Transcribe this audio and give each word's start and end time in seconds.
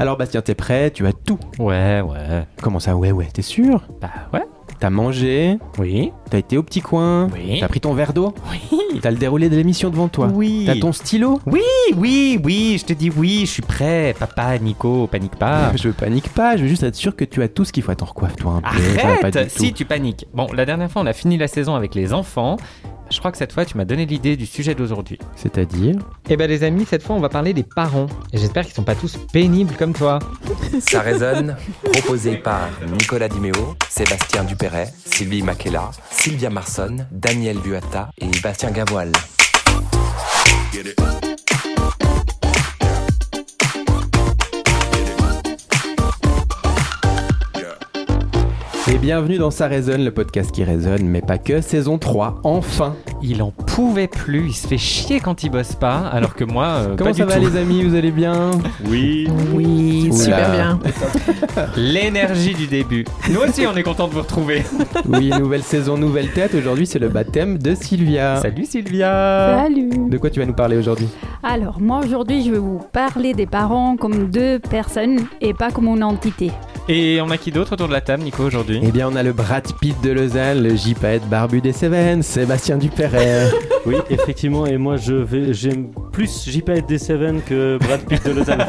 Alors 0.00 0.16
Bastien, 0.16 0.42
t'es 0.42 0.54
prêt? 0.54 0.92
Tu 0.92 1.06
as 1.06 1.12
tout. 1.12 1.40
Ouais, 1.58 2.00
ouais. 2.00 2.46
Comment 2.62 2.78
ça? 2.78 2.96
Ouais, 2.96 3.10
ouais, 3.10 3.26
t'es 3.32 3.42
sûr? 3.42 3.82
Bah 4.00 4.10
ouais. 4.32 4.44
T'as 4.78 4.90
mangé? 4.90 5.58
Oui. 5.78 6.12
T'as 6.30 6.38
été 6.38 6.58
au 6.58 6.62
petit 6.62 6.80
coin 6.80 7.28
Oui. 7.32 7.58
T'as 7.60 7.68
pris 7.68 7.80
ton 7.80 7.94
verre 7.94 8.12
d'eau 8.12 8.34
Oui. 8.50 8.78
T'as 9.00 9.10
le 9.10 9.16
déroulé 9.16 9.48
de 9.48 9.56
l'émission 9.56 9.90
devant 9.90 10.08
toi 10.08 10.28
Oui. 10.32 10.64
T'as 10.66 10.76
ton 10.78 10.92
stylo 10.92 11.40
Oui, 11.46 11.62
oui, 11.96 12.38
oui, 12.44 12.76
je 12.80 12.84
te 12.84 12.92
dis 12.92 13.10
oui, 13.10 13.40
je 13.42 13.50
suis 13.50 13.62
prêt. 13.62 14.14
Papa, 14.18 14.58
Nico, 14.58 15.06
panique 15.06 15.36
pas. 15.36 15.72
Je 15.76 15.90
panique 15.90 16.28
pas, 16.30 16.56
je 16.56 16.62
veux 16.62 16.68
juste 16.68 16.82
être 16.82 16.96
sûr 16.96 17.14
que 17.14 17.24
tu 17.24 17.42
as 17.42 17.48
tout 17.48 17.64
ce 17.64 17.72
qu'il 17.72 17.82
faut. 17.82 17.92
Attends, 17.92 18.06
recoiffe-toi 18.06 18.52
un 18.52 18.60
peu? 18.60 18.94
pas 18.96 19.28
Arrête 19.28 19.54
tout. 19.54 19.58
Si, 19.64 19.72
tu 19.72 19.84
paniques. 19.84 20.26
Bon, 20.34 20.48
la 20.52 20.64
dernière 20.64 20.90
fois, 20.90 21.02
on 21.02 21.06
a 21.06 21.12
fini 21.12 21.38
la 21.38 21.46
saison 21.48 21.74
avec 21.74 21.94
les 21.94 22.12
enfants. 22.12 22.56
Je 23.10 23.18
crois 23.20 23.32
que 23.32 23.38
cette 23.38 23.52
fois, 23.52 23.64
tu 23.64 23.76
m'as 23.78 23.86
donné 23.86 24.04
l'idée 24.04 24.36
du 24.36 24.44
sujet 24.44 24.74
d'aujourd'hui. 24.74 25.18
C'est-à-dire? 25.34 25.96
Eh 26.28 26.36
ben, 26.36 26.48
les 26.48 26.62
amis, 26.62 26.84
cette 26.84 27.02
fois, 27.02 27.16
on 27.16 27.20
va 27.20 27.30
parler 27.30 27.54
des 27.54 27.62
parents. 27.62 28.06
Et 28.34 28.38
j'espère 28.38 28.64
qu'ils 28.64 28.74
sont 28.74 28.82
pas 28.82 28.94
tous 28.94 29.16
pénibles 29.32 29.74
comme 29.78 29.94
toi. 29.94 30.18
Ça 30.80 31.00
résonne, 31.00 31.56
proposé 31.92 32.36
par 32.36 32.68
Nicolas 33.00 33.28
Dimeo, 33.28 33.76
Sébastien 33.88 34.44
Dupéret, 34.44 34.92
Sylvie 35.06 35.42
Makela, 35.42 35.90
Sylvia 36.20 36.50
Marson, 36.50 37.06
Daniel 37.12 37.58
Buata 37.58 38.10
et 38.18 38.28
Bastien 38.42 38.72
Gavoil. 38.72 39.12
Et 48.98 49.08
bienvenue 49.08 49.38
dans 49.38 49.50
Ça 49.50 49.68
résonne, 49.68 50.04
le 50.04 50.10
podcast 50.10 50.50
qui 50.52 50.64
résonne, 50.64 51.06
mais 51.08 51.20
pas 51.22 51.38
que, 51.38 51.60
saison 51.60 51.98
3, 51.98 52.40
enfin 52.44 52.94
Il 53.22 53.42
en 53.42 53.50
pouvait 53.52 54.08
plus, 54.08 54.48
il 54.48 54.52
se 54.54 54.66
fait 54.66 54.76
chier 54.78 55.20
quand 55.20 55.42
il 55.44 55.50
bosse 55.50 55.74
pas, 55.74 55.98
alors 56.12 56.34
que 56.34 56.44
moi, 56.44 56.66
euh, 56.66 56.94
Comment 56.96 57.10
pas 57.10 57.16
ça 57.16 57.24
du 57.24 57.30
va 57.30 57.36
tout. 57.36 57.42
les 57.52 57.56
amis, 57.56 57.84
vous 57.84 57.94
allez 57.94 58.10
bien? 58.10 58.50
Oui. 58.86 59.28
Oui, 59.54 60.10
Oula. 60.12 60.22
super 60.24 60.50
bien. 60.50 60.78
L'énergie 61.76 62.54
du 62.54 62.66
début. 62.66 63.04
Nous 63.30 63.40
aussi, 63.40 63.66
on 63.66 63.76
est 63.76 63.82
content 63.82 64.08
de 64.08 64.12
vous 64.14 64.20
retrouver. 64.22 64.62
Oui, 65.08 65.30
nouvelle 65.30 65.62
saison, 65.62 65.96
nouvelle 65.96 66.30
tête, 66.32 66.54
aujourd'hui 66.54 66.86
c'est 66.86 66.98
le 66.98 67.08
baptême 67.08 67.58
de 67.58 67.74
Sylvia. 67.74 68.36
Salut 68.36 68.64
Sylvia. 68.66 69.62
Salut. 69.62 69.90
De 70.08 70.18
quoi 70.18 70.28
tu 70.30 70.40
vas 70.40 70.46
nous 70.46 70.54
parler 70.54 70.76
aujourd'hui? 70.76 71.08
Alors, 71.42 71.80
moi 71.80 72.00
aujourd'hui, 72.04 72.44
je 72.44 72.50
vais 72.50 72.58
vous 72.58 72.80
parler 72.92 73.32
des 73.32 73.46
parents 73.46 73.96
comme 73.96 74.28
deux 74.28 74.58
personnes 74.58 75.20
et 75.40 75.54
pas 75.54 75.70
comme 75.70 75.86
une 75.86 76.02
entité. 76.04 76.50
Et 76.90 77.20
on 77.20 77.28
a 77.28 77.36
qui 77.36 77.52
d'autre 77.52 77.72
autour 77.74 77.86
de 77.88 77.92
la 77.92 78.00
table, 78.00 78.22
Nico, 78.22 78.42
aujourd'hui 78.42 78.80
Eh 78.82 78.90
bien, 78.90 79.08
on 79.12 79.14
a 79.14 79.22
le 79.22 79.34
Brad 79.34 79.70
Pitt 79.78 80.00
de 80.02 80.10
Lausanne, 80.10 80.62
le 80.62 80.74
JPET 80.74 81.20
barbu 81.28 81.60
des 81.60 81.72
Cévennes, 81.72 82.22
Sébastien 82.22 82.78
Dupéret. 82.78 83.50
Oui, 83.86 83.94
effectivement, 84.10 84.66
et 84.66 84.76
moi 84.76 84.96
je 84.98 85.14
vais, 85.14 85.54
j'aime 85.54 85.88
plus 86.12 86.46
JPET 86.46 86.82
des 86.82 86.98
Seven 86.98 87.40
que 87.40 87.78
Brad 87.78 88.00
Pitt 88.00 88.22
de 88.26 88.32
Lausanne, 88.32 88.62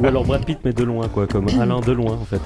ou 0.00 0.06
alors 0.06 0.24
Brad 0.24 0.44
Pitt 0.44 0.58
mais 0.64 0.72
de 0.72 0.82
loin 0.82 1.06
quoi, 1.06 1.28
comme 1.28 1.46
Alain 1.60 1.80
de 1.80 1.92
loin 1.92 2.18
en 2.20 2.24
fait. 2.24 2.40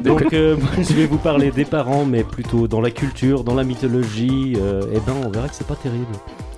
Donc 0.02 0.32
euh, 0.32 0.56
moi, 0.56 0.70
je 0.78 0.94
vais 0.94 1.04
vous 1.04 1.18
parler 1.18 1.50
des 1.50 1.66
parents, 1.66 2.06
mais 2.06 2.22
plutôt 2.24 2.68
dans 2.68 2.80
la 2.80 2.90
culture, 2.90 3.44
dans 3.44 3.54
la 3.54 3.64
mythologie. 3.64 4.54
euh, 4.56 4.80
et 4.94 5.00
ben 5.00 5.14
on 5.22 5.28
verra 5.28 5.48
que 5.48 5.54
c'est 5.56 5.66
pas 5.66 5.76
terrible. 5.76 6.06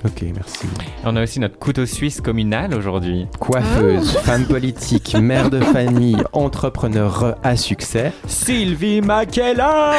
Ok, 0.05 0.25
merci. 0.35 0.67
On 1.05 1.17
a 1.17 1.23
aussi 1.23 1.41
notre 1.41 1.59
couteau 1.59 1.87
suisse 1.87 2.21
communal 2.21 2.75
aujourd'hui. 2.75 3.27
Coiffeuse, 3.39 4.13
femme 4.19 4.47
politique, 4.47 5.15
mère 5.15 5.51
de 5.51 5.61
famille, 5.61 6.23
entrepreneur 6.33 7.37
à 7.43 7.57
succès. 7.57 8.13
Sylvie 8.27 9.01
Makela 9.01 9.93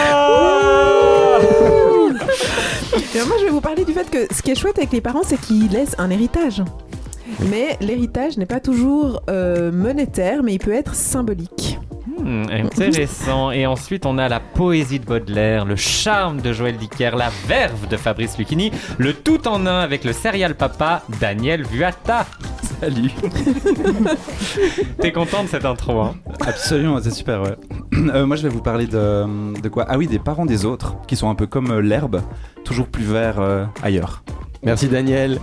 Et 3.15 3.25
moi, 3.25 3.35
je 3.39 3.45
vais 3.45 3.51
vous 3.51 3.61
parler 3.61 3.85
du 3.85 3.93
fait 3.93 4.09
que 4.09 4.33
ce 4.33 4.41
qui 4.41 4.51
est 4.51 4.55
chouette 4.55 4.77
avec 4.77 4.91
les 4.91 5.01
parents, 5.01 5.23
c'est 5.23 5.39
qu'ils 5.39 5.69
laissent 5.71 5.95
un 5.97 6.09
héritage. 6.09 6.63
Mais 7.49 7.77
l'héritage 7.81 8.37
n'est 8.37 8.45
pas 8.45 8.59
toujours 8.59 9.21
euh, 9.29 9.71
monétaire, 9.71 10.43
mais 10.43 10.53
il 10.53 10.59
peut 10.59 10.73
être 10.73 10.95
symbolique. 10.95 11.79
Hmm, 12.31 12.45
Intéressant. 12.49 13.51
Et 13.51 13.65
ensuite, 13.65 14.05
on 14.05 14.17
a 14.17 14.29
la 14.29 14.39
poésie 14.39 14.99
de 14.99 15.05
Baudelaire, 15.05 15.65
le 15.65 15.75
charme 15.75 16.39
de 16.39 16.53
Joël 16.53 16.77
Dicker, 16.77 17.13
la 17.17 17.29
verve 17.45 17.89
de 17.89 17.97
Fabrice 17.97 18.37
Lucchini, 18.37 18.71
le 18.97 19.13
tout 19.13 19.49
en 19.49 19.65
un 19.65 19.79
avec 19.81 20.05
le 20.05 20.13
serial 20.13 20.55
papa 20.55 21.03
Daniel 21.19 21.63
Vuata. 21.63 22.25
Salut. 22.79 23.11
T'es 25.01 25.11
content 25.11 25.43
de 25.43 25.49
cette 25.49 25.65
intro, 25.65 25.99
hein? 25.99 26.15
Absolument, 26.39 26.99
c'est 27.03 27.11
super, 27.11 27.41
ouais. 27.41 27.55
Euh, 27.93 28.25
moi, 28.25 28.35
je 28.37 28.43
vais 28.43 28.49
vous 28.49 28.61
parler 28.61 28.87
de, 28.87 29.59
de 29.61 29.69
quoi? 29.69 29.85
Ah 29.87 29.97
oui, 29.97 30.07
des 30.07 30.17
parents 30.17 30.45
des 30.45 30.65
autres, 30.65 30.95
qui 31.07 31.15
sont 31.15 31.29
un 31.29 31.35
peu 31.35 31.45
comme 31.45 31.69
euh, 31.69 31.81
l'herbe, 31.81 32.21
toujours 32.63 32.87
plus 32.87 33.03
vert 33.03 33.39
euh, 33.39 33.65
ailleurs. 33.83 34.23
Merci 34.63 34.87
Daniel. 34.87 35.39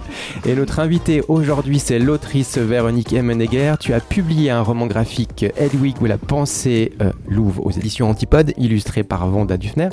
Et 0.47 0.55
notre 0.55 0.79
invité 0.79 1.23
aujourd'hui, 1.27 1.81
c'est 1.81 1.99
l'autrice 1.99 2.57
Véronique 2.57 3.13
Emmenegger. 3.13 3.75
Tu 3.81 3.93
as 3.93 3.99
publié 3.99 4.51
un 4.51 4.63
roman 4.63 4.87
graphique 4.87 5.45
Hedwig 5.57 5.97
ou 6.01 6.07
la 6.07 6.19
pensée 6.19 6.78
euh, 7.01 7.13
louve 7.29 7.61
aux 7.61 7.71
éditions 7.71 8.09
Antipode, 8.09 8.53
illustré 8.57 9.03
par 9.03 9.27
Vanda 9.29 9.57
Dufner. 9.57 9.89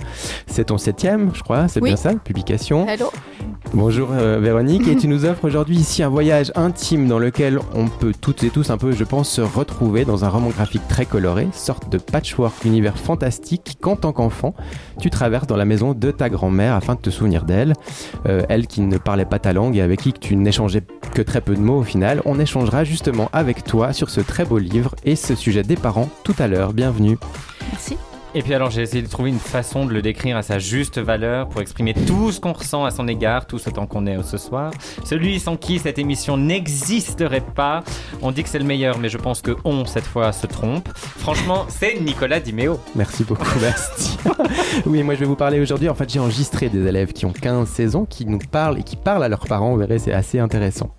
C'est 0.47 0.65
ton 0.65 0.77
septième, 0.77 1.31
je 1.33 1.41
crois, 1.43 1.67
c'est 1.67 1.81
Oui. 1.81 1.89
bien 1.89 1.95
ça, 1.97 2.13
publication. 2.15 2.87
Hello. 2.87 3.11
Bonjour 3.73 4.09
euh, 4.11 4.39
Véronique, 4.39 4.87
et 4.87 4.95
tu 4.95 5.07
nous 5.07 5.25
offres 5.25 5.45
aujourd'hui 5.45 5.75
ici 5.77 6.03
un 6.03 6.09
voyage 6.09 6.51
intime 6.55 7.07
dans 7.07 7.19
lequel 7.19 7.59
on 7.73 7.87
peut 7.87 8.13
toutes 8.19 8.43
et 8.43 8.49
tous 8.49 8.69
un 8.69 8.77
peu, 8.77 8.91
je 8.91 9.03
pense, 9.03 9.29
se 9.29 9.41
retrouver 9.41 10.05
dans 10.05 10.23
un 10.23 10.29
roman 10.29 10.49
graphique 10.49 10.87
très 10.87 11.05
coloré, 11.05 11.47
sorte 11.51 11.89
de 11.91 11.97
patchwork 11.97 12.63
univers 12.65 12.97
fantastique 12.97 13.77
qu'en 13.81 13.95
tant 13.95 14.13
qu'enfant, 14.13 14.53
tu 14.99 15.09
traverses 15.09 15.47
dans 15.47 15.57
la 15.57 15.65
maison 15.65 15.93
de 15.93 16.11
ta 16.11 16.29
grand-mère 16.29 16.73
afin 16.73 16.95
de 16.95 16.99
te 16.99 17.09
souvenir 17.09 17.45
d'elle. 17.45 17.73
Euh, 18.27 18.43
elle 18.49 18.67
qui 18.67 18.81
ne 18.81 18.97
parlait 18.97 19.25
pas 19.25 19.39
ta 19.39 19.53
langue 19.53 19.77
et 19.77 19.81
avec 19.81 20.01
qui 20.01 20.13
tu 20.13 20.35
n'échangeais 20.35 20.83
que 21.13 21.21
très 21.21 21.41
peu 21.41 21.55
de 21.55 21.61
mots 21.61 21.79
au 21.79 21.83
final. 21.83 22.21
On 22.25 22.39
échangera 22.39 22.83
justement 22.83 23.29
avec 23.33 23.63
toi 23.63 23.93
sur 23.93 24.09
ce 24.09 24.21
très 24.21 24.45
beau 24.45 24.57
livre 24.57 24.95
et 25.03 25.15
ce 25.15 25.35
sujet 25.35 25.63
des 25.63 25.75
parents 25.75 26.09
tout 26.23 26.35
à 26.39 26.47
l'heure. 26.47 26.73
Bienvenue. 26.73 27.17
Et 28.37 28.41
puis 28.41 28.53
alors, 28.53 28.69
j'ai 28.69 28.81
essayé 28.81 29.01
de 29.01 29.07
trouver 29.07 29.29
une 29.29 29.39
façon 29.39 29.85
de 29.85 29.93
le 29.93 30.01
décrire 30.01 30.35
à 30.35 30.41
sa 30.41 30.59
juste 30.59 30.99
valeur 30.99 31.47
pour 31.47 31.61
exprimer 31.61 31.93
tout 31.93 32.33
ce 32.33 32.41
qu'on 32.41 32.51
ressent 32.51 32.83
à 32.83 32.91
son 32.91 33.07
égard, 33.07 33.47
tout 33.47 33.59
ce 33.59 33.69
temps 33.69 33.87
qu'on 33.87 34.05
est 34.05 34.21
ce 34.23 34.37
soir. 34.37 34.71
Celui 35.05 35.39
sans 35.39 35.55
qui 35.55 35.79
cette 35.79 35.99
émission 35.99 36.35
n'existerait 36.35 37.39
pas. 37.39 37.81
On 38.21 38.33
dit 38.33 38.43
que 38.43 38.49
c'est 38.49 38.59
le 38.59 38.65
meilleur, 38.65 38.97
mais 38.99 39.07
je 39.07 39.17
pense 39.17 39.41
que 39.41 39.55
on, 39.63 39.85
cette 39.85 40.03
fois, 40.03 40.33
se 40.33 40.47
trompe. 40.47 40.89
Franchement, 40.95 41.65
c'est 41.69 41.97
Nicolas 42.01 42.41
Dimeo. 42.41 42.77
Merci 42.93 43.23
beaucoup 43.23 43.57
Bastien. 43.61 44.33
oui, 44.85 45.01
moi 45.01 45.13
je 45.13 45.21
vais 45.21 45.25
vous 45.25 45.37
parler 45.37 45.61
aujourd'hui. 45.61 45.87
En 45.87 45.95
fait, 45.95 46.11
j'ai 46.11 46.19
enregistré 46.19 46.67
des 46.67 46.85
élèves 46.85 47.13
qui 47.13 47.25
ont 47.25 47.31
15 47.31 47.69
16 47.69 47.95
ans 47.95 48.03
qui 48.05 48.25
nous 48.25 48.39
parlent 48.39 48.79
et 48.79 48.83
qui 48.83 48.97
parlent 48.97 49.23
à 49.23 49.29
leurs 49.29 49.47
parents. 49.47 49.71
Vous 49.71 49.79
verrez, 49.79 49.97
c'est 49.97 50.13
assez 50.13 50.39
intéressant. 50.39 50.93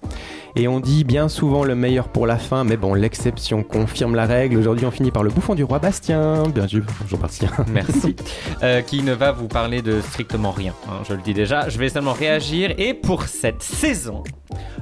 Et 0.58 0.68
on 0.68 0.80
dit 0.80 1.04
bien 1.04 1.28
souvent 1.28 1.64
le 1.64 1.74
meilleur 1.74 2.08
pour 2.08 2.26
la 2.26 2.38
fin, 2.38 2.64
mais 2.64 2.78
bon, 2.78 2.94
l'exception 2.94 3.62
confirme 3.62 4.14
la 4.14 4.24
règle. 4.24 4.56
Aujourd'hui, 4.56 4.86
on 4.86 4.90
finit 4.90 5.10
par 5.10 5.22
le 5.22 5.28
bouffon 5.28 5.54
du 5.54 5.62
roi 5.62 5.78
Bastien. 5.78 6.44
Bien 6.48 6.66
sûr, 6.66 6.82
bonjour 6.98 7.18
Bastien. 7.18 7.50
Merci. 7.68 8.16
Euh, 8.62 8.80
qui 8.80 9.02
ne 9.02 9.12
va 9.12 9.32
vous 9.32 9.48
parler 9.48 9.82
de 9.82 10.00
strictement 10.00 10.52
rien, 10.52 10.72
hein, 10.88 11.02
je 11.06 11.12
le 11.12 11.20
dis 11.20 11.34
déjà. 11.34 11.68
Je 11.68 11.76
vais 11.78 11.90
seulement 11.90 12.14
réagir. 12.14 12.72
Et 12.78 12.94
pour 12.94 13.24
cette 13.24 13.62
saison, 13.62 14.24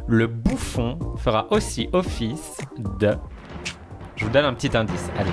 le 0.06 0.28
bouffon 0.28 0.96
fera 1.16 1.48
aussi 1.50 1.88
office 1.92 2.58
de. 3.00 3.10
Je 4.14 4.24
vous 4.26 4.30
donne 4.30 4.44
un 4.44 4.54
petit 4.54 4.76
indice. 4.76 5.10
Allez. 5.18 5.32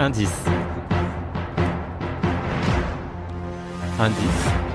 Indice. 0.00 0.44
Indice. 4.00 4.73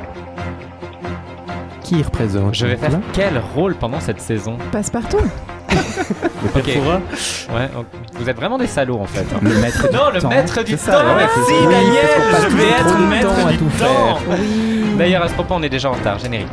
Qui 1.90 2.04
représente 2.04 2.54
Je 2.54 2.68
vais 2.68 2.78
faire 2.78 2.92
Là 2.92 3.00
quel 3.14 3.40
rôle 3.56 3.74
pendant 3.74 4.00
cette 4.00 4.22
saison. 4.22 4.60
Le. 4.72 5.24
Perfora, 6.54 6.98
Ouais, 7.52 7.70
ok. 7.76 7.86
vous 8.14 8.30
êtes 8.30 8.36
vraiment 8.36 8.60
des 8.60 8.68
salauds 8.68 9.00
en 9.00 9.06
fait. 9.08 9.26
hein. 9.34 9.40
Le 9.42 9.60
maître 9.60 9.90
du 9.90 9.96
Non, 9.96 10.12
le 10.14 10.22
temps. 10.22 10.30
maître 10.30 10.64
du 10.64 10.76
temps. 10.78 10.92
ouais, 10.92 11.16
Merci. 11.18 11.40
Oui, 11.50 11.64
Daniel. 11.64 12.06
passe 12.32 12.44
Je 12.44 12.56
vais 12.56 12.70
être 12.70 12.96
de 13.00 13.06
maître 13.06 13.36
temps 13.36 13.50
du 13.50 13.58
tout 13.58 13.70
temps. 13.80 14.98
D'ailleurs, 15.00 15.24
à 15.24 15.28
ce 15.30 15.34
propos, 15.34 15.56
on 15.56 15.64
est 15.64 15.70
déjà 15.70 15.90
en 15.90 15.94
retard. 15.94 16.20
Générique. 16.20 16.48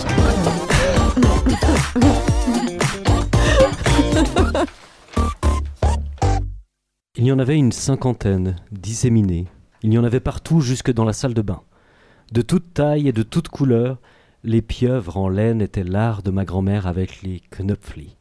il 7.18 7.24
y 7.24 7.32
en 7.32 7.38
avait 7.38 7.56
une 7.56 7.72
cinquantaine, 7.72 8.56
disséminés. 8.72 9.46
Il 9.82 9.92
y 9.92 9.98
en 9.98 10.04
avait 10.04 10.20
partout 10.20 10.60
jusque 10.60 10.92
dans 10.92 11.04
la 11.04 11.12
salle 11.12 11.34
de 11.34 11.42
bain. 11.42 11.62
De 12.32 12.42
toute 12.42 12.74
taille 12.74 13.08
et 13.08 13.12
de 13.12 13.22
toute 13.22 13.48
couleur, 13.48 13.98
les 14.46 14.62
pieuvres 14.62 15.16
en 15.16 15.28
laine 15.28 15.60
étaient 15.60 15.82
l'art 15.82 16.22
de 16.22 16.30
ma 16.30 16.44
grand-mère 16.44 16.86
avec 16.86 17.20
les 17.22 17.42
knöpfli. 17.50 18.16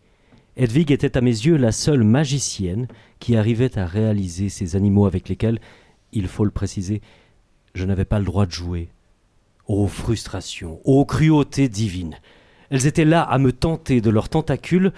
Hedwig 0.58 0.92
était 0.92 1.18
à 1.18 1.22
mes 1.22 1.30
yeux 1.30 1.56
la 1.56 1.72
seule 1.72 2.04
magicienne 2.04 2.88
qui 3.20 3.38
arrivait 3.38 3.78
à 3.78 3.86
réaliser 3.86 4.50
ces 4.50 4.76
animaux 4.76 5.06
avec 5.06 5.30
lesquels, 5.30 5.60
il 6.14 6.28
faut 6.28 6.44
le 6.44 6.50
préciser, 6.50 7.02
je 7.76 7.86
n'avais 7.86 8.06
pas 8.06 8.18
le 8.18 8.26
droit 8.26 8.48
de 8.48 8.52
jouer. 8.52 8.90
Ô 9.68 9.86
frustration, 9.86 10.80
ô 10.84 11.06
cruauté 11.06 11.70
divine. 11.70 12.16
Elles 12.72 12.88
étaient 12.88 13.06
là 13.06 13.22
à 13.22 13.38
me 13.38 13.52
tenter 13.52 14.02
de 14.02 14.10
leurs 14.10 14.30
tentacules, 14.30 14.94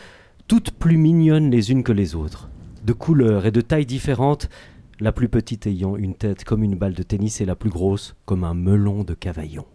toutes 0.48 0.72
plus 0.72 0.96
mignonnes 0.96 1.52
les 1.52 1.72
unes 1.72 1.84
que 1.84 1.92
les 1.92 2.16
autres, 2.16 2.50
de 2.86 2.94
couleurs 2.94 3.46
et 3.46 3.52
de 3.52 3.60
tailles 3.60 3.86
différentes, 3.86 4.48
la 5.02 5.12
plus 5.12 5.28
petite 5.28 5.68
ayant 5.68 5.98
une 5.98 6.16
tête 6.16 6.46
comme 6.46 6.64
une 6.64 6.76
balle 6.76 6.94
de 6.94 7.04
tennis 7.04 7.42
et 7.42 7.46
la 7.46 7.58
plus 7.58 7.70
grosse 7.70 8.16
comme 8.26 8.46
un 8.46 8.54
melon 8.54 9.04
de 9.04 9.14
cavaillon. 9.14 9.66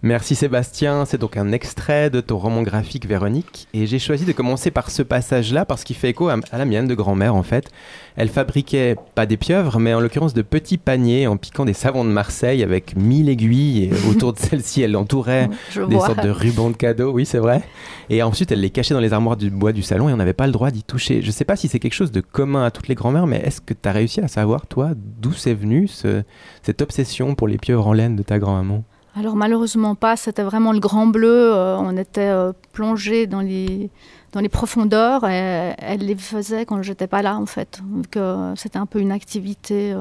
Merci 0.00 0.36
Sébastien, 0.36 1.04
c'est 1.06 1.18
donc 1.18 1.36
un 1.36 1.50
extrait 1.50 2.08
de 2.08 2.20
ton 2.20 2.38
roman 2.38 2.62
graphique 2.62 3.04
Véronique 3.04 3.66
et 3.74 3.88
j'ai 3.88 3.98
choisi 3.98 4.24
de 4.24 4.30
commencer 4.30 4.70
par 4.70 4.92
ce 4.92 5.02
passage-là 5.02 5.64
parce 5.64 5.82
qu'il 5.82 5.96
fait 5.96 6.10
écho 6.10 6.28
à, 6.28 6.36
à 6.52 6.58
la 6.58 6.64
mienne 6.66 6.86
de 6.86 6.94
grand-mère 6.94 7.34
en 7.34 7.42
fait. 7.42 7.68
Elle 8.14 8.28
fabriquait 8.28 8.94
pas 9.16 9.26
des 9.26 9.36
pieuvres 9.36 9.80
mais 9.80 9.94
en 9.94 10.00
l'occurrence 10.00 10.34
de 10.34 10.42
petits 10.42 10.78
paniers 10.78 11.26
en 11.26 11.36
piquant 11.36 11.64
des 11.64 11.72
savons 11.72 12.04
de 12.04 12.10
Marseille 12.10 12.62
avec 12.62 12.94
mille 12.94 13.28
aiguilles 13.28 13.86
et 13.86 13.90
autour 14.08 14.34
de 14.34 14.38
celles-ci 14.38 14.82
elle 14.82 14.94
entourait 14.96 15.50
Je 15.72 15.80
des 15.82 15.96
vois. 15.96 16.06
sortes 16.06 16.22
de 16.22 16.30
rubans 16.30 16.70
de 16.70 16.76
cadeaux, 16.76 17.10
oui 17.10 17.26
c'est 17.26 17.38
vrai. 17.38 17.62
Et 18.08 18.22
ensuite 18.22 18.52
elle 18.52 18.60
les 18.60 18.70
cachait 18.70 18.94
dans 18.94 19.00
les 19.00 19.12
armoires 19.12 19.36
du 19.36 19.50
bois 19.50 19.72
du 19.72 19.82
salon 19.82 20.08
et 20.08 20.12
on 20.12 20.16
n'avait 20.16 20.32
pas 20.32 20.46
le 20.46 20.52
droit 20.52 20.70
d'y 20.70 20.84
toucher. 20.84 21.22
Je 21.22 21.30
sais 21.32 21.44
pas 21.44 21.56
si 21.56 21.66
c'est 21.66 21.80
quelque 21.80 21.94
chose 21.94 22.12
de 22.12 22.20
commun 22.20 22.62
à 22.64 22.70
toutes 22.70 22.86
les 22.86 22.94
grand-mères 22.94 23.26
mais 23.26 23.38
est-ce 23.44 23.60
que 23.60 23.74
tu 23.74 23.88
as 23.88 23.92
réussi 23.92 24.20
à 24.20 24.28
savoir 24.28 24.68
toi 24.68 24.90
d'où 24.94 25.32
c'est 25.32 25.54
venu 25.54 25.88
ce- 25.88 26.22
cette 26.62 26.82
obsession 26.82 27.34
pour 27.34 27.48
les 27.48 27.58
pieuvres 27.58 27.88
en 27.88 27.92
laine 27.94 28.14
de 28.14 28.22
ta 28.22 28.38
grand-maman? 28.38 28.84
Alors 29.18 29.34
malheureusement 29.36 29.94
pas, 29.94 30.16
c'était 30.16 30.42
vraiment 30.42 30.72
le 30.72 30.78
grand 30.80 31.06
bleu. 31.06 31.52
euh, 31.54 31.76
on 31.78 31.96
était 31.96 32.20
euh, 32.28 32.52
plongé 32.72 33.26
dans 33.26 33.40
les 33.40 33.90
dans 34.32 34.40
les 34.40 34.48
profondeurs 34.50 35.24
et 35.28 35.74
elle 35.78 36.00
les 36.00 36.14
faisait 36.14 36.66
quand 36.66 36.82
j'étais 36.82 37.06
pas 37.06 37.22
là 37.22 37.36
en 37.36 37.46
fait. 37.46 37.80
Donc 37.82 38.16
euh, 38.16 38.52
c'était 38.56 38.78
un 38.78 38.86
peu 38.86 39.00
une 39.00 39.10
activité 39.12 39.94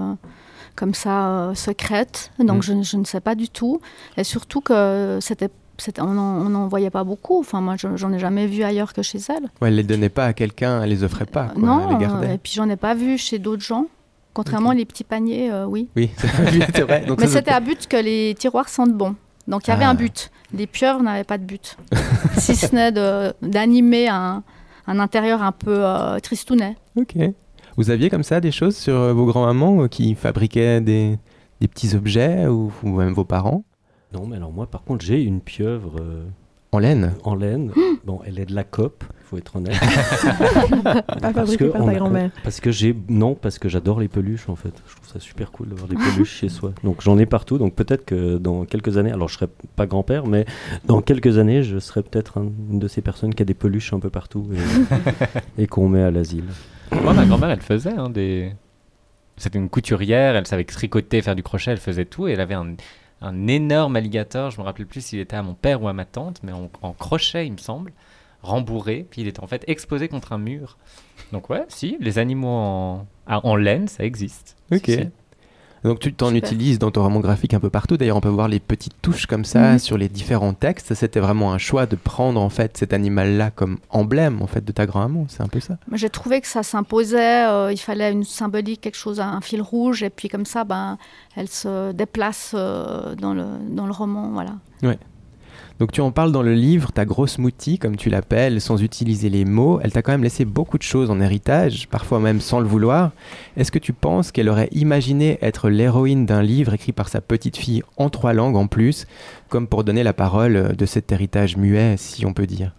comme 0.76 0.94
ça 0.94 1.52
secrète. 1.56 2.32
Donc 2.40 2.58
Mm. 2.60 2.62
je, 2.62 2.82
je 2.84 2.98
ne 2.98 3.06
sais 3.06 3.22
pas 3.22 3.36
du 3.36 3.50
tout. 3.50 3.80
Et 4.18 4.24
surtout 4.24 4.62
que 4.62 5.18
c'était 5.22 5.50
on 6.00 6.06
n'en 6.50 6.68
voyait 6.68 6.90
pas 6.90 7.04
beaucoup. 7.04 7.40
Enfin, 7.40 7.62
moi, 7.62 7.76
je- 7.78 7.96
j'en 7.96 8.12
ai 8.12 8.18
jamais 8.20 8.48
vu 8.48 8.64
ailleurs 8.64 8.94
que 8.94 9.04
chez 9.04 9.20
elle. 9.30 9.44
Ouais, 9.62 9.68
elle 9.70 9.76
les 9.76 9.84
donnait 9.84 10.10
pas 10.10 10.26
à 10.26 10.34
quelqu'un, 10.34 10.82
elle 10.82 10.90
les 10.90 11.04
offrait 11.04 11.28
pas, 11.28 11.50
quoi, 11.50 11.62
non, 11.62 11.88
elle 11.88 11.94
les 11.98 12.02
gardait. 12.02 12.34
et 12.34 12.38
puis 12.40 12.52
j'en 12.56 12.68
ai 12.68 12.76
pas 12.78 12.96
vu 12.96 13.18
chez 13.20 13.38
d'autres 13.38 13.62
gens. 13.64 13.86
Contrairement 14.38 14.70
Ok. 14.70 14.78
les 14.78 14.86
petits 14.86 15.04
paniers, 15.04 15.52
euh, 15.52 15.66
oui. 15.66 15.90
Oui, 15.96 16.12
c'est 16.18 16.82
vrai. 16.84 17.04
Donc 17.08 17.20
Mais 17.20 17.26
c'était 17.28 17.50
à 17.52 17.60
but 17.60 17.88
que 17.88 17.98
les 17.98 18.36
tiroirs 18.38 18.70
sentent 18.70 18.94
bon. 18.94 19.16
Donc 19.48 19.66
il 19.68 19.72
y 19.72 19.74
avait 19.74 19.86
Ah. 19.86 19.90
un 19.90 19.96
but. 19.96 20.30
Les 20.54 20.68
pieuvres 20.68 21.02
n'avaient 21.02 21.24
pas 21.24 21.38
de 21.40 21.44
but. 21.44 21.76
si 22.38 22.56
ce 22.56 22.74
n'est 22.76 22.92
d'animer 23.42 24.08
un, 24.10 24.44
un 24.86 25.00
intérieur 25.00 25.42
un 25.42 25.52
peu 25.52 25.80
euh, 25.86 26.20
tristounet. 26.20 26.76
Ok. 26.96 27.16
Vous 27.78 27.90
aviez 27.90 28.10
comme 28.10 28.24
ça 28.24 28.40
des 28.40 28.52
choses 28.52 28.76
sur 28.78 28.94
euh, 28.96 29.14
vos 29.14 29.26
grands-mamans 29.26 29.88
qui 29.88 30.14
fabriquaient 30.16 30.82
des, 30.82 31.18
des 31.62 31.68
petits 31.68 31.96
objets 31.96 32.46
ou, 32.48 32.72
ou 32.84 32.90
même 32.90 33.14
vos 33.14 33.26
parents? 33.26 33.64
Non, 34.14 34.26
mais 34.28 34.38
alors 34.38 34.52
moi, 34.54 34.68
par 34.68 34.84
contre, 34.84 35.04
j'ai 35.04 35.22
une 35.24 35.42
pieuvre 35.42 35.96
euh, 36.00 36.24
en 36.72 36.80
laine? 36.80 37.14
en 37.24 37.34
laine. 37.36 37.72
bon, 38.06 38.20
elle 38.26 38.40
est 38.40 38.46
de 38.46 38.54
la 38.56 38.64
COP, 38.64 39.04
il 39.04 39.17
faut 39.30 39.38
être 39.38 39.56
honnête. 39.58 39.76
Pas 40.84 41.34
fabriqué 41.34 41.68
par 41.70 41.82
on 41.82 41.86
ta 41.86 41.92
a- 41.92 41.96
grand-mère. 41.96 42.32
Parce 42.44 42.60
que 42.60 42.72
j'ai 42.72 42.96
non, 43.10 43.36
parce 43.36 43.60
que 43.60 43.70
j'adore 43.70 44.00
les 44.00 44.08
peluches 44.08 44.48
en 44.50 44.56
fait. 44.56 44.72
Je 44.88 44.96
trouve 44.96 45.08
ça 45.08 45.20
super 45.20 45.52
cool 45.52 45.70
d'avoir 45.70 45.88
des 45.88 45.96
peluches 45.96 46.36
chez 46.40 46.50
soi. 46.50 46.72
Donc 46.84 47.02
j'en 47.02 47.18
ai 47.18 47.26
partout. 47.26 47.58
Donc 47.58 47.76
peut-être 47.76 48.06
que 48.06 48.38
dans 48.38 48.66
quelques 48.66 48.98
années, 48.98 49.12
alors 49.12 49.28
je 49.30 49.36
serai 49.36 49.48
pas 49.76 49.86
grand-père, 49.86 50.26
mais 50.28 50.46
dans 50.86 51.02
quelques 51.02 51.38
années, 51.38 51.64
je 51.64 51.80
serai 51.80 52.04
peut-être 52.04 52.38
un- 52.38 52.52
une 52.72 52.80
de 52.80 52.88
ces 52.88 53.02
personnes 53.02 53.34
qui 53.34 53.42
a 53.42 53.46
des 53.46 53.54
peluches 53.54 53.94
un 53.94 54.00
peu 54.00 54.10
partout 54.10 54.48
et, 55.58 55.62
et 55.64 55.68
qu'on 55.68 55.90
met 55.90 56.04
à 56.04 56.12
l'asile. 56.12 56.46
Moi, 57.04 57.14
ma 57.14 57.26
grand-mère, 57.26 57.50
elle 57.50 57.62
faisait 57.62 57.94
hein, 57.98 58.10
des. 58.10 58.54
C'était 59.36 59.60
une 59.60 59.70
couturière, 59.70 60.36
elle 60.36 60.48
savait 60.48 60.64
tricoter, 60.64 61.22
faire 61.22 61.36
du 61.36 61.44
crochet, 61.44 61.72
elle 61.72 61.78
faisait 61.78 62.06
tout. 62.06 62.28
Et 62.28 62.32
elle 62.32 62.42
avait 62.42 62.56
un, 62.56 62.74
un 63.22 63.48
énorme 63.48 63.96
alligator, 63.96 64.50
je 64.52 64.60
me 64.60 64.64
rappelle 64.66 64.88
plus 64.88 65.02
s'il 65.02 65.20
était 65.20 65.36
à 65.36 65.44
mon 65.44 65.54
père 65.54 65.84
ou 65.84 65.88
à 65.88 65.94
ma 65.94 66.06
tante, 66.06 66.40
mais 66.44 66.54
en, 66.54 66.72
en 66.82 66.94
crochet, 66.94 67.46
il 67.46 67.52
me 67.54 67.58
semble, 67.58 67.92
rembourré. 68.42 69.06
Puis 69.10 69.22
il 69.22 69.28
était 69.28 69.42
en 69.42 69.48
fait 69.48 69.64
exposé 69.68 70.08
contre 70.08 70.34
un 70.34 70.38
mur. 70.38 70.78
Donc, 71.32 71.50
ouais, 71.50 71.66
si, 71.68 71.98
les 72.00 72.20
animaux 72.20 72.48
en, 72.48 73.06
ah, 73.28 73.42
en 73.46 73.56
laine, 73.56 73.88
ça 73.88 74.04
existe. 74.06 74.56
Ok. 74.72 74.82
Si, 74.86 74.94
si. 74.94 75.08
Donc 75.84 76.00
tu 76.00 76.12
t'en 76.12 76.34
utilises 76.34 76.80
dans 76.80 76.90
ton 76.90 77.04
roman 77.04 77.20
graphique 77.20 77.54
un 77.54 77.60
peu 77.60 77.70
partout. 77.70 77.98
D'ailleurs, 77.98 78.18
on 78.18 78.22
peut 78.22 78.28
voir 78.28 78.48
les 78.48 78.60
petites 78.60 79.00
touches 79.02 79.26
comme 79.28 79.46
ça 79.46 79.74
Mhm. 79.74 79.80
sur 79.80 79.98
les 79.98 80.10
différents 80.10 80.54
textes. 80.54 80.94
C'était 80.96 81.20
vraiment 81.20 81.54
un 81.54 81.60
choix 81.60 81.86
de 81.86 81.96
prendre 81.96 82.42
en 82.42 82.50
fait 82.50 82.76
cet 82.76 82.94
animal-là 82.94 83.52
comme 83.52 83.78
emblème 83.92 84.42
en 84.42 84.48
fait 84.48 84.66
de 84.66 84.72
ta 84.72 84.86
grand-maman. 84.88 85.28
C'est 85.30 85.42
un 85.44 85.48
peu 85.48 85.60
ça. 85.60 85.78
J'ai 85.94 86.10
trouvé 86.10 86.42
que 86.42 86.48
ça 86.48 86.64
s'imposait. 86.64 87.46
euh, 87.48 87.72
il 87.72 87.78
fallait 87.78 88.12
une 88.12 88.24
symbolique, 88.24 88.82
quelque 88.82 88.98
chose, 88.98 89.20
un 89.22 89.40
fil 89.40 89.62
rouge. 89.62 90.02
Et 90.04 90.10
puis 90.10 90.30
comme 90.30 90.46
ça, 90.46 90.64
ben, 90.64 90.98
elle 91.36 91.48
se 91.48 91.92
déplace 91.94 92.54
euh, 92.56 93.14
dans, 93.16 93.36
le, 93.36 93.46
dans 93.70 93.86
le 93.86 93.92
roman. 93.94 94.32
Voilà. 94.32 94.56
Donc 95.80 95.92
tu 95.92 96.02
en 96.02 96.12
parles 96.12 96.32
dans 96.32 96.42
le 96.42 96.54
livre, 96.54 96.92
ta 96.92 97.06
grosse 97.06 97.38
moutie, 97.38 97.78
comme 97.78 97.96
tu 97.96 98.10
l'appelles, 98.10 98.62
sans 98.62 98.82
utiliser 98.82 99.30
les 99.30 99.46
mots, 99.46 99.80
elle 99.84 99.92
t'a 99.92 100.02
quand 100.02 100.12
même 100.12 100.24
laissé 100.24 100.46
beaucoup 100.46 100.78
de 100.78 100.84
choses 100.84 101.12
en 101.12 101.20
héritage, 101.20 101.88
parfois 101.88 102.20
même 102.20 102.42
sans 102.42 102.60
le 102.60 102.68
vouloir. 102.68 103.12
Est-ce 103.58 103.72
que 103.72 103.80
tu 103.80 103.94
penses 103.94 104.32
qu'elle 104.32 104.50
aurait 104.50 104.70
imaginé 104.72 105.38
être 105.42 105.70
l'héroïne 105.70 106.26
d'un 106.26 106.42
livre 106.42 106.74
écrit 106.74 106.94
par 106.94 107.10
sa 107.10 107.22
petite 107.22 107.58
fille 107.58 107.84
en 107.98 108.10
trois 108.10 108.34
langues 108.34 108.58
en 108.58 108.68
plus, 108.68 109.06
comme 109.50 109.68
pour 109.68 109.84
donner 109.84 110.04
la 110.04 110.14
parole 110.14 110.76
de 110.76 110.86
cet 110.86 111.12
héritage 111.12 111.58
muet, 111.58 111.96
si 111.98 112.26
on 112.26 112.34
peut 112.34 112.48
dire? 112.48 112.77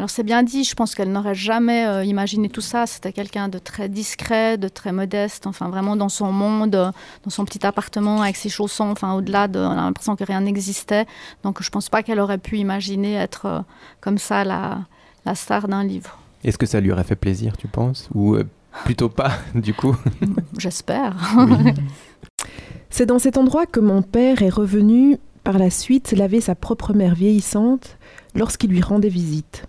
Alors 0.00 0.08
c'est 0.08 0.22
bien 0.22 0.42
dit, 0.42 0.64
je 0.64 0.74
pense 0.74 0.94
qu'elle 0.94 1.12
n'aurait 1.12 1.34
jamais 1.34 1.86
euh, 1.86 2.02
imaginé 2.04 2.48
tout 2.48 2.62
ça. 2.62 2.86
C'était 2.86 3.12
quelqu'un 3.12 3.48
de 3.50 3.58
très 3.58 3.90
discret, 3.90 4.56
de 4.56 4.68
très 4.68 4.92
modeste, 4.92 5.46
enfin 5.46 5.68
vraiment 5.68 5.94
dans 5.94 6.08
son 6.08 6.32
monde, 6.32 6.74
euh, 6.74 6.90
dans 7.22 7.28
son 7.28 7.44
petit 7.44 7.66
appartement 7.66 8.22
avec 8.22 8.36
ses 8.36 8.48
chaussons, 8.48 8.88
enfin 8.88 9.12
au-delà 9.12 9.46
de, 9.46 9.58
on 9.58 9.72
a 9.72 9.74
l'impression 9.74 10.16
que 10.16 10.24
rien 10.24 10.40
n'existait. 10.40 11.04
Donc 11.42 11.62
je 11.62 11.68
pense 11.68 11.90
pas 11.90 12.02
qu'elle 12.02 12.18
aurait 12.18 12.38
pu 12.38 12.56
imaginer 12.56 13.12
être 13.12 13.44
euh, 13.44 13.60
comme 14.00 14.16
ça 14.16 14.42
la, 14.42 14.78
la 15.26 15.34
star 15.34 15.68
d'un 15.68 15.84
livre. 15.84 16.18
Est-ce 16.44 16.56
que 16.56 16.64
ça 16.64 16.80
lui 16.80 16.90
aurait 16.92 17.04
fait 17.04 17.14
plaisir, 17.14 17.58
tu 17.58 17.68
penses? 17.68 18.08
Ou 18.14 18.36
euh, 18.36 18.48
plutôt 18.86 19.10
pas, 19.10 19.32
du 19.54 19.74
coup? 19.74 19.94
J'espère. 20.56 21.14
C'est 22.88 23.04
dans 23.04 23.18
cet 23.18 23.36
endroit 23.36 23.66
que 23.66 23.80
mon 23.80 24.00
père 24.00 24.40
est 24.40 24.48
revenu 24.48 25.18
par 25.44 25.58
la 25.58 25.68
suite 25.68 26.12
laver 26.12 26.40
sa 26.40 26.54
propre 26.54 26.94
mère 26.94 27.14
vieillissante 27.14 27.98
lorsqu'il 28.34 28.70
lui 28.70 28.80
rendait 28.80 29.10
visite. 29.10 29.66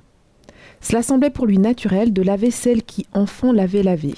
Cela 0.82 1.04
semblait 1.04 1.30
pour 1.30 1.46
lui 1.46 1.60
naturel 1.60 2.12
de 2.12 2.22
laver 2.22 2.52
celle 2.52 2.84
qui 2.84 3.06
enfant 3.14 3.52
l'avait 3.52 3.84
lavée, 3.84 4.16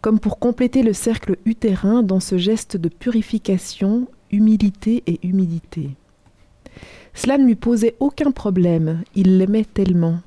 comme 0.00 0.18
pour 0.18 0.38
compléter 0.38 0.82
le 0.82 0.92
cercle 0.92 1.36
utérin 1.44 2.02
dans 2.02 2.20
ce 2.20 2.36
geste 2.36 2.76
de 2.76 2.88
purification, 2.88 4.08
humilité 4.32 5.04
et 5.06 5.20
humilité. 5.26 5.90
Cela 7.14 7.38
ne 7.38 7.46
lui 7.46 7.54
posait 7.54 7.96
aucun 8.00 8.32
problème, 8.32 9.02
il 9.14 9.38
l'aimait 9.38 9.64
tellement. 9.64 10.20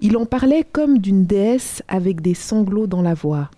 Il 0.00 0.16
en 0.16 0.26
parlait 0.26 0.64
comme 0.70 0.98
d'une 0.98 1.24
déesse 1.24 1.82
avec 1.88 2.20
des 2.20 2.34
sanglots 2.34 2.86
dans 2.86 3.02
la 3.02 3.14
voix. 3.14 3.50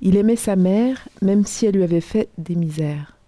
Il 0.00 0.16
aimait 0.16 0.36
sa 0.36 0.56
mère, 0.56 1.08
même 1.20 1.44
si 1.44 1.66
elle 1.66 1.76
lui 1.76 1.84
avait 1.84 2.00
fait 2.00 2.28
des 2.38 2.56
misères. 2.56 3.19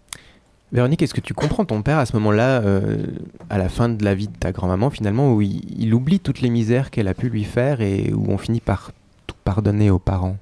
Véronique, 0.72 1.02
est-ce 1.02 1.12
que 1.12 1.20
tu 1.20 1.34
comprends 1.34 1.66
ton 1.66 1.82
père 1.82 1.98
à 1.98 2.06
ce 2.06 2.14
moment-là, 2.14 2.62
euh, 2.62 3.06
à 3.50 3.58
la 3.58 3.68
fin 3.68 3.90
de 3.90 4.02
la 4.02 4.14
vie 4.14 4.28
de 4.28 4.36
ta 4.36 4.52
grand-maman, 4.52 4.88
finalement, 4.88 5.34
où 5.34 5.42
il, 5.42 5.92
oublie 5.92 6.18
toutes 6.18 6.40
les 6.40 6.48
misères 6.48 6.90
qu'elle 6.90 7.08
a 7.08 7.14
pu 7.14 7.28
lui 7.28 7.44
faire 7.44 7.82
et 7.82 8.10
où 8.14 8.30
on 8.30 8.38
finit 8.38 8.60
par 8.60 8.92
tout 9.26 9.36
pardonner 9.44 9.90
aux 9.90 9.98
parents? 9.98 10.38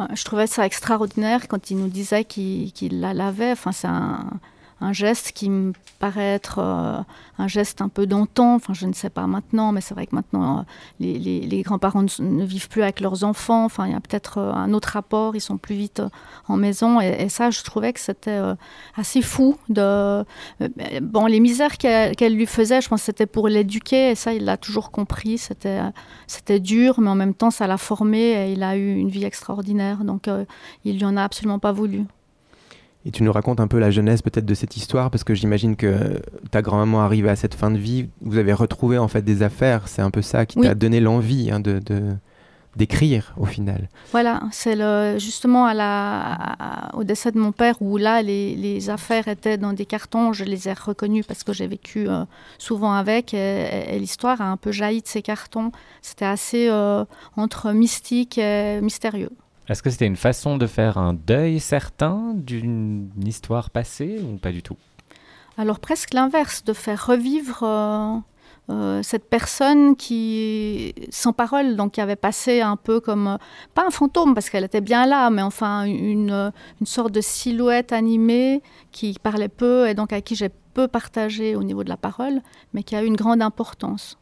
Ouais, 0.00 0.06
Je 0.12 0.24
trouvais 0.24 0.48
ça 0.48 0.66
extraordinaire 0.66 1.46
quand 1.46 1.70
il 1.70 1.76
nous 1.76 1.88
disait 1.88 2.24
qu'il 2.24 2.72
qu'il 2.72 2.98
la 2.98 3.14
lavait. 3.14 3.52
Enfin, 3.52 3.70
c'est 3.70 3.86
un, 3.86 4.24
un 4.80 4.92
geste 4.92 5.32
qui 5.32 5.50
me 5.50 5.72
paraît 5.98 6.34
être 6.34 6.58
euh, 6.58 6.98
un 7.38 7.48
geste 7.48 7.82
un 7.82 7.88
peu 7.88 8.06
d'antan. 8.06 8.54
Enfin, 8.54 8.72
je 8.72 8.86
ne 8.86 8.94
sais 8.94 9.10
pas 9.10 9.26
maintenant, 9.26 9.72
mais 9.72 9.80
c'est 9.82 9.94
vrai 9.94 10.06
que 10.06 10.14
maintenant, 10.14 10.58
euh, 10.58 10.62
les, 11.00 11.18
les- 11.18 11.62
grands-parents 11.62 12.04
ne, 12.18 12.44
vivent 12.44 12.68
plus 12.68 12.82
avec 12.82 13.00
leurs 13.00 13.22
enfants. 13.22 13.64
Enfin, 13.66 13.86
il 13.86 13.92
y 13.92 13.94
a 13.94 14.00
peut-être 14.00 14.38
euh, 14.38 14.52
un 14.52 14.72
autre 14.72 14.88
rapport. 14.88 15.36
Ils 15.36 15.40
sont 15.40 15.58
plus 15.58 15.74
vite 15.74 16.02
en 16.48 16.56
maison. 16.56 17.00
Et, 17.00 17.28
ça, 17.28 17.50
je 17.50 17.62
trouvais 17.62 17.92
que 17.92 18.00
c'était 18.00 18.40
assez 18.96 19.20
fou. 19.20 19.56
De... 19.68 20.24
bon, 21.02 21.26
les 21.26 21.40
misères 21.40 21.76
qu'elle 21.76 22.34
lui 22.34 22.46
faisait, 22.46 22.80
je 22.80 22.88
pense 22.88 23.00
que 23.00 23.06
c'était 23.06 23.26
pour 23.26 23.48
l'éduquer. 23.48 24.10
Et 24.10 24.14
ça, 24.14 24.32
il 24.32 24.44
l'a 24.44 24.56
toujours 24.56 24.90
compris. 24.90 25.38
C'était 25.38 26.60
dur, 26.60 27.00
mais 27.00 27.10
en 27.10 27.14
même 27.14 27.34
temps, 27.34 27.50
ça 27.50 27.66
l'a 27.66 27.76
formé 27.78 28.18
et 28.18 28.52
il 28.52 28.62
a 28.62 28.76
eu 28.76 28.96
une 28.96 29.10
vie 29.10 29.24
extraordinaire. 29.24 30.04
Donc, 30.04 30.28
il 30.84 30.98
lui 30.98 31.04
en 31.04 31.16
a 31.16 31.22
absolument 31.22 31.58
pas 31.58 31.72
voulu. 31.72 32.04
Et 33.06 33.10
tu 33.10 33.22
nous 33.22 33.32
racontes 33.32 33.60
un 33.60 33.66
peu 33.66 33.78
la 33.78 33.90
genèse 33.90 34.20
peut-être 34.20 34.44
de 34.44 34.54
cette 34.54 34.76
histoire, 34.76 35.10
parce 35.10 35.24
que 35.24 35.34
j'imagine 35.34 35.74
que 35.76 36.20
ta 36.50 36.60
grand-maman 36.60 37.00
arrivée 37.00 37.30
à 37.30 37.36
cette 37.36 37.54
fin 37.54 37.70
de 37.70 37.78
vie, 37.78 38.08
vous 38.20 38.36
avez 38.36 38.52
retrouvé 38.52 38.98
en 38.98 39.08
fait 39.08 39.22
des 39.22 39.42
affaires. 39.42 39.88
C'est 39.88 40.02
un 40.02 40.10
peu 40.10 40.20
ça 40.22 40.44
qui 40.44 40.58
Oui. 40.58 40.66
t'a 40.66 40.74
donné 40.74 41.00
l'envie 41.00 41.50
hein, 41.50 41.60
de, 41.60 41.78
de- 41.78 42.14
d'écrire 42.76 43.34
au 43.36 43.46
final. 43.46 43.88
Voilà, 44.12 44.42
c'est 44.52 44.76
le, 44.76 45.18
justement 45.18 45.64
à 45.66 45.74
la, 45.74 46.20
à- 46.90 46.94
au 46.96 47.02
décès 47.02 47.32
de 47.32 47.38
mon 47.38 47.52
père 47.52 47.74
où 47.80 47.96
là, 47.96 48.20
les, 48.22 48.54
les 48.54 48.90
affaires 48.90 49.28
étaient 49.28 49.56
dans 49.58 49.72
des 49.72 49.86
cartons. 49.86 50.32
Je 50.34 50.44
les 50.44 50.68
ai 50.68 50.72
reconnues 50.74 51.24
parce 51.24 51.42
que 51.42 51.52
j'ai 51.54 51.66
vécu 51.66 52.06
euh, 52.08 52.24
souvent 52.58 52.92
avec. 52.92 53.32
Et, 53.34 53.94
et 53.94 53.98
l'histoire 53.98 54.40
a 54.42 54.44
un 54.50 54.56
peu 54.58 54.72
jailli 54.72 55.00
de 55.02 55.08
ces 55.08 55.22
cartons. 55.22 55.72
C'était 56.02 56.26
assez 56.26 56.68
euh, 56.68 57.04
entre 57.36 57.72
mystique 57.72 58.36
et 58.38 58.80
mystérieux. 58.82 59.30
Est-ce 59.70 59.84
que 59.84 59.90
c'était 59.90 60.06
une 60.06 60.16
façon 60.16 60.56
de 60.56 60.66
faire 60.66 60.98
un 60.98 61.14
deuil 61.14 61.60
certain 61.60 62.32
d'une 62.34 63.08
histoire 63.24 63.70
passée 63.70 64.20
ou 64.20 64.36
pas 64.36 64.50
du 64.50 64.64
tout? 64.64 64.76
Alors 65.56 65.78
presque 65.78 66.12
l'inverse, 66.12 66.64
de 66.64 66.72
faire 66.72 67.06
revivre 67.06 67.62
euh, 67.62 68.16
euh, 68.70 69.00
cette 69.04 69.30
personne 69.30 69.94
qui, 69.94 70.92
sans 71.10 71.32
parole, 71.32 71.76
donc 71.76 71.92
qui 71.92 72.00
avait 72.00 72.16
passé 72.16 72.60
un 72.60 72.74
peu 72.74 72.98
comme, 72.98 73.28
euh, 73.28 73.36
pas 73.72 73.86
un 73.86 73.90
fantôme 73.90 74.34
parce 74.34 74.50
qu'elle 74.50 74.64
était 74.64 74.80
bien 74.80 75.06
là, 75.06 75.30
mais 75.30 75.42
enfin 75.42 75.84
une, 75.84 76.50
une 76.80 76.86
sorte 76.86 77.12
de 77.12 77.20
silhouette 77.20 77.92
animée 77.92 78.62
qui 78.90 79.16
parlait 79.22 79.48
peu 79.48 79.88
et 79.88 79.94
donc 79.94 80.12
à 80.12 80.20
qui 80.20 80.34
j'ai 80.34 80.50
peu 80.74 80.88
partagé 80.88 81.54
au 81.54 81.62
niveau 81.62 81.84
de 81.84 81.90
la 81.90 81.96
parole, 81.96 82.42
mais 82.74 82.82
qui 82.82 82.96
a 82.96 83.04
eu 83.04 83.06
une 83.06 83.16
grande 83.16 83.40
importance. 83.40 84.19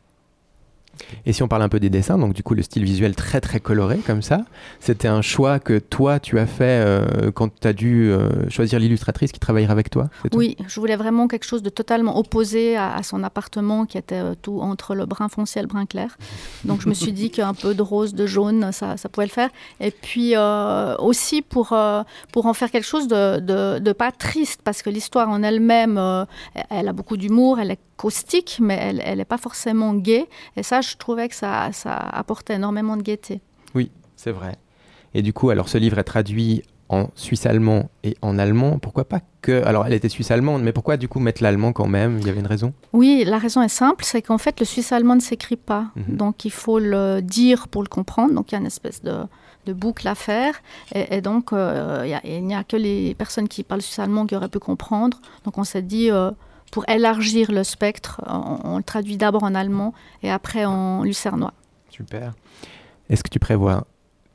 Et 1.26 1.33
si 1.33 1.42
on 1.42 1.49
parle 1.49 1.62
un 1.62 1.68
peu 1.68 1.80
des 1.80 1.90
dessins, 1.90 2.18
donc 2.18 2.35
du 2.35 2.42
coup 2.42 2.54
le 2.54 2.62
style 2.62 2.85
visuel 2.85 3.14
très 3.14 3.40
très 3.40 3.61
coloré 3.61 3.99
comme 3.99 4.23
ça, 4.23 4.45
c'était 4.80 5.09
un 5.09 5.23
choix 5.23 5.59
que 5.59 5.78
toi 5.78 6.21
tu 6.21 6.38
as 6.38 6.47
fait 6.47 6.64
euh, 6.85 7.30
quand 7.30 7.50
tu 7.61 7.68
as 7.68 7.73
dû 7.73 8.11
euh, 8.11 8.49
choisir 8.49 8.78
l'illustratrice 8.78 9.33
qui 9.33 9.40
travaillera 9.40 9.73
avec 9.73 9.90
toi 9.90 10.09
Oui, 10.33 10.57
je 10.66 10.80
voulais 10.80 10.97
vraiment 10.97 11.28
quelque 11.28 11.45
chose 11.45 11.62
de 11.62 11.71
totalement 11.71 12.18
opposé 12.18 12.76
à, 12.76 13.02
son 13.02 13.23
appartement 13.23 13.87
qui 13.87 13.99
était 13.99 14.16
euh, 14.16 14.35
tout 14.40 14.61
entre 14.61 14.95
le 14.95 15.07
brun 15.07 15.28
foncé 15.28 15.61
et 15.61 15.62
le 15.62 15.68
brun 15.68 15.87
clair. 15.87 16.16
Donc 16.64 16.80
je 16.80 16.88
me 16.88 16.95
suis 16.95 17.12
dit 17.12 17.30
qu'un 17.33 17.54
peu 17.54 17.75
de 17.75 17.83
rose, 17.83 18.14
de 18.14 18.26
jaune, 18.26 18.73
ça, 18.73 18.97
ça 18.97 19.09
pouvait 19.09 19.26
le 19.26 19.33
faire. 19.33 19.50
Et 19.80 19.90
puis 19.90 20.35
aussi 20.99 21.42
pour, 21.42 21.76
pour 22.33 22.47
en 22.47 22.54
faire 22.54 22.71
quelque 22.71 22.87
chose 22.87 23.09
de, 23.09 23.38
de, 23.78 23.92
pas 23.92 24.12
triste 24.12 24.61
parce 24.62 24.83
que 24.83 24.90
l'histoire 24.90 25.28
en 25.28 25.42
elle-même, 25.42 26.26
elle 26.71 26.88
a 26.88 26.92
beaucoup 26.92 27.16
d'humour, 27.16 27.59
elle 27.61 27.71
est 27.71 27.80
caustique, 27.99 28.59
mais 28.61 29.00
elle 29.04 29.18
n'est 29.18 29.25
pas 29.26 29.37
forcément 29.37 29.92
gaie. 29.92 30.26
Et 30.57 30.62
ça, 30.62 30.77
je 30.80 30.97
trouvais 30.97 31.28
que 31.28 31.35
ça, 31.35 31.70
ça 31.73 31.94
apportait 31.94 32.54
énormément 32.54 32.97
de 32.97 33.02
gaieté. 33.02 33.40
Oui, 33.75 33.90
c'est 34.16 34.32
vrai. 34.32 34.56
Et 35.14 35.23
du 35.23 35.32
coup, 35.32 35.50
alors 35.50 35.68
ce 35.68 35.78
livre 35.78 35.99
est 35.99 36.04
traduit 36.04 36.62
en 36.88 37.08
suisse-allemand 37.14 37.90
et 38.02 38.16
en 38.23 38.38
allemand. 38.38 38.78
Pourquoi 38.78 39.04
pas 39.04 39.20
que... 39.42 39.62
Alors, 39.64 39.87
elle 39.87 39.92
était 39.92 40.08
suisse-allemande, 40.08 40.62
mais 40.62 40.73
pourquoi 40.73 40.97
du 40.97 41.08
coup 41.08 41.20
mettre 41.20 41.42
l'allemand 41.42 41.73
quand 41.73 41.87
même? 41.87 42.18
Il 42.20 42.26
y 42.26 42.30
avait 42.30 42.40
une 42.40 42.47
raison? 42.47 42.73
Oui, 42.92 43.25
la 43.26 43.38
raison 43.38 43.62
est 43.62 43.68
simple, 43.68 44.04
c'est 44.04 44.23
qu'en 44.23 44.38
fait, 44.38 44.58
le 44.61 44.66
suisse-allemand 44.66 45.16
ne 45.16 45.20
s'écrit 45.20 45.56
pas. 45.56 45.88
Mhm. 45.97 46.16
Donc, 46.16 46.44
il 46.44 46.50
faut 46.50 46.78
le 46.78 47.20
dire 47.20 47.68
pour 47.68 47.82
le 47.82 47.88
comprendre. 47.88 48.35
Donc, 48.35 48.50
il 48.50 48.54
y 48.54 48.56
a 48.56 48.61
une 48.61 48.66
espèce 48.66 49.02
de, 49.02 49.18
de 49.66 49.73
boucle 49.73 50.08
à 50.08 50.14
faire. 50.14 50.54
Et, 50.94 51.20
donc, 51.20 51.52
euh, 51.52 52.04
il 52.25 52.44
n'y 52.44 52.54
a, 52.54 52.64
que 52.64 52.76
les 52.76 53.14
personnes 53.14 53.49
qui 53.49 53.64
parlent 53.64 53.82
suisse-allemand 53.82 54.26
qui 54.26 54.35
auraient 54.35 54.49
pu 54.49 54.58
comprendre. 54.58 55.20
Donc, 55.44 55.58
on 55.58 55.64
s'est 55.64 55.82
dit... 55.82 56.11
Euh, 56.11 56.30
pour 56.70 56.88
élargir 56.88 57.52
le 57.52 57.64
spectre, 57.64 58.20
on, 58.26 58.76
le 58.76 58.82
traduit 58.82 59.16
d'abord 59.16 59.44
en 59.44 59.54
allemand 59.54 59.94
et 60.22 60.30
après 60.30 60.64
en 60.64 61.02
lucernois. 61.02 61.54
Super. 61.90 62.34
Est-ce 63.08 63.22
que 63.22 63.30
tu 63.30 63.38
prévois 63.38 63.87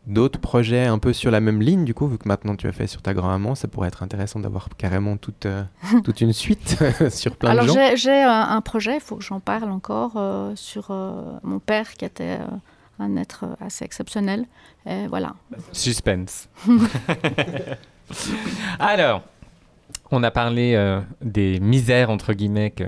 d'autres 0.07 0.39
projets 0.39 0.85
un 0.85 0.99
peu 0.99 1.13
sur 1.13 1.31
la 1.31 1.39
même 1.39 1.61
ligne 1.61 1.85
du 1.85 1.93
coup, 1.93 2.07
vu 2.07 2.17
que 2.17 2.27
maintenant 2.27 2.55
tu 2.55 2.67
as 2.67 2.71
fait 2.71 2.87
sur 2.87 3.01
ta 3.01 3.13
grand-maman, 3.13 3.55
ça 3.55 3.67
pourrait 3.67 3.87
être 3.87 4.03
intéressant 4.03 4.39
d'avoir 4.39 4.67
carrément 4.77 5.17
toute, 5.17 5.45
euh, 5.45 5.63
toute 6.03 6.21
une 6.21 6.33
suite 6.33 6.77
sur 7.09 7.35
plein 7.35 7.53
de 7.55 7.67
gens. 7.67 7.75
Alors 7.75 7.95
j'ai 7.95 8.21
un, 8.21 8.61
projet, 8.61 8.95
il 8.95 9.01
faut 9.01 9.15
que 9.15 9.23
j'en 9.23 9.39
parle 9.39 9.71
encore, 9.71 10.13
euh, 10.17 10.53
sur 10.55 10.87
euh, 10.89 11.33
mon 11.43 11.59
père 11.59 11.93
qui 11.93 12.05
était 12.05 12.39
un 12.99 13.15
être 13.15 13.45
assez 13.59 13.85
exceptionnel. 13.85 14.45
Et 14.85 15.07
voilà. 15.07 15.35
Suspense. 15.71 16.49
Alors, 18.79 19.23
on 20.13 20.23
a 20.23 20.31
parlé 20.31 20.75
euh, 20.75 21.01
des 21.21 21.59
misères, 21.59 22.09
entre 22.09 22.33
guillemets, 22.33 22.69
que 22.69 22.83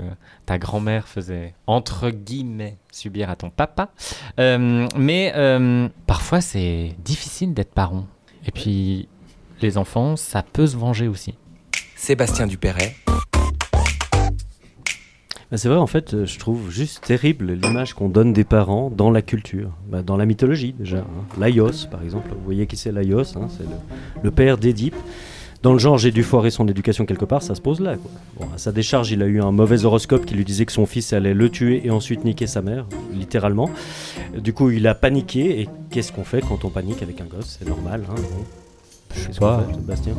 ta 0.46 0.58
grand-mère 0.58 1.08
faisait, 1.08 1.54
entre 1.66 2.10
guillemets, 2.10 2.76
subir 2.92 3.28
à 3.30 3.36
ton 3.36 3.50
papa. 3.50 3.90
Euh, 4.38 4.86
mais 4.96 5.32
euh, 5.34 5.88
parfois, 6.06 6.40
c'est 6.40 6.94
difficile 7.04 7.52
d'être 7.52 7.72
parent. 7.72 8.06
Et 8.46 8.52
puis, 8.52 9.08
les 9.60 9.76
enfants, 9.76 10.16
ça 10.16 10.44
peut 10.44 10.68
se 10.68 10.76
venger 10.76 11.08
aussi. 11.08 11.34
Sébastien 11.96 12.46
Dupéret. 12.46 12.94
Bah, 15.50 15.56
c'est 15.56 15.68
vrai, 15.68 15.78
en 15.78 15.86
fait, 15.86 16.24
je 16.24 16.38
trouve 16.38 16.70
juste 16.70 17.04
terrible 17.04 17.52
l'image 17.52 17.94
qu'on 17.94 18.08
donne 18.08 18.32
des 18.32 18.44
parents 18.44 18.90
dans 18.90 19.10
la 19.10 19.22
culture, 19.22 19.70
bah, 19.88 20.02
dans 20.02 20.16
la 20.16 20.26
mythologie 20.26 20.74
déjà. 20.78 20.98
Hein. 20.98 21.40
Laios, 21.40 21.86
par 21.90 22.02
exemple, 22.02 22.28
vous 22.30 22.44
voyez 22.44 22.66
qui 22.66 22.76
c'est 22.76 22.92
Laios, 22.92 23.36
hein, 23.36 23.48
c'est 23.48 23.64
le, 23.64 24.22
le, 24.22 24.30
père 24.30 24.58
d'Édipe 24.58 24.96
dans 25.66 25.72
le 25.72 25.80
genre 25.80 25.98
j'ai 25.98 26.12
dû 26.12 26.22
foirer 26.22 26.52
son 26.52 26.68
éducation 26.68 27.06
quelque 27.06 27.24
part, 27.24 27.42
ça 27.42 27.56
se 27.56 27.60
pose 27.60 27.80
là. 27.80 27.96
À 28.54 28.56
sa 28.56 28.70
décharge, 28.70 29.10
il 29.10 29.20
a 29.20 29.26
eu 29.26 29.40
un 29.40 29.50
mauvais 29.50 29.84
horoscope 29.84 30.24
qui 30.24 30.36
lui 30.36 30.44
disait 30.44 30.64
que 30.64 30.70
son 30.70 30.86
fils 30.86 31.12
allait 31.12 31.34
le 31.34 31.50
tuer 31.50 31.84
et 31.84 31.90
ensuite 31.90 32.24
niquer 32.24 32.46
sa 32.46 32.62
mère, 32.62 32.86
littéralement. 33.12 33.68
Du 34.38 34.52
coup, 34.52 34.70
il 34.70 34.86
a 34.86 34.94
paniqué. 34.94 35.60
Et 35.60 35.68
qu'est-ce 35.90 36.12
qu'on 36.12 36.22
fait 36.22 36.40
quand 36.40 36.64
on 36.64 36.70
panique 36.70 37.02
avec 37.02 37.20
un 37.20 37.24
gosse? 37.24 37.56
C'est 37.58 37.68
normal. 37.68 38.04
Hein, 38.08 38.14
je 39.16 39.32
sais 39.32 39.40
pas. 39.40 39.64
Bastien 39.80 40.14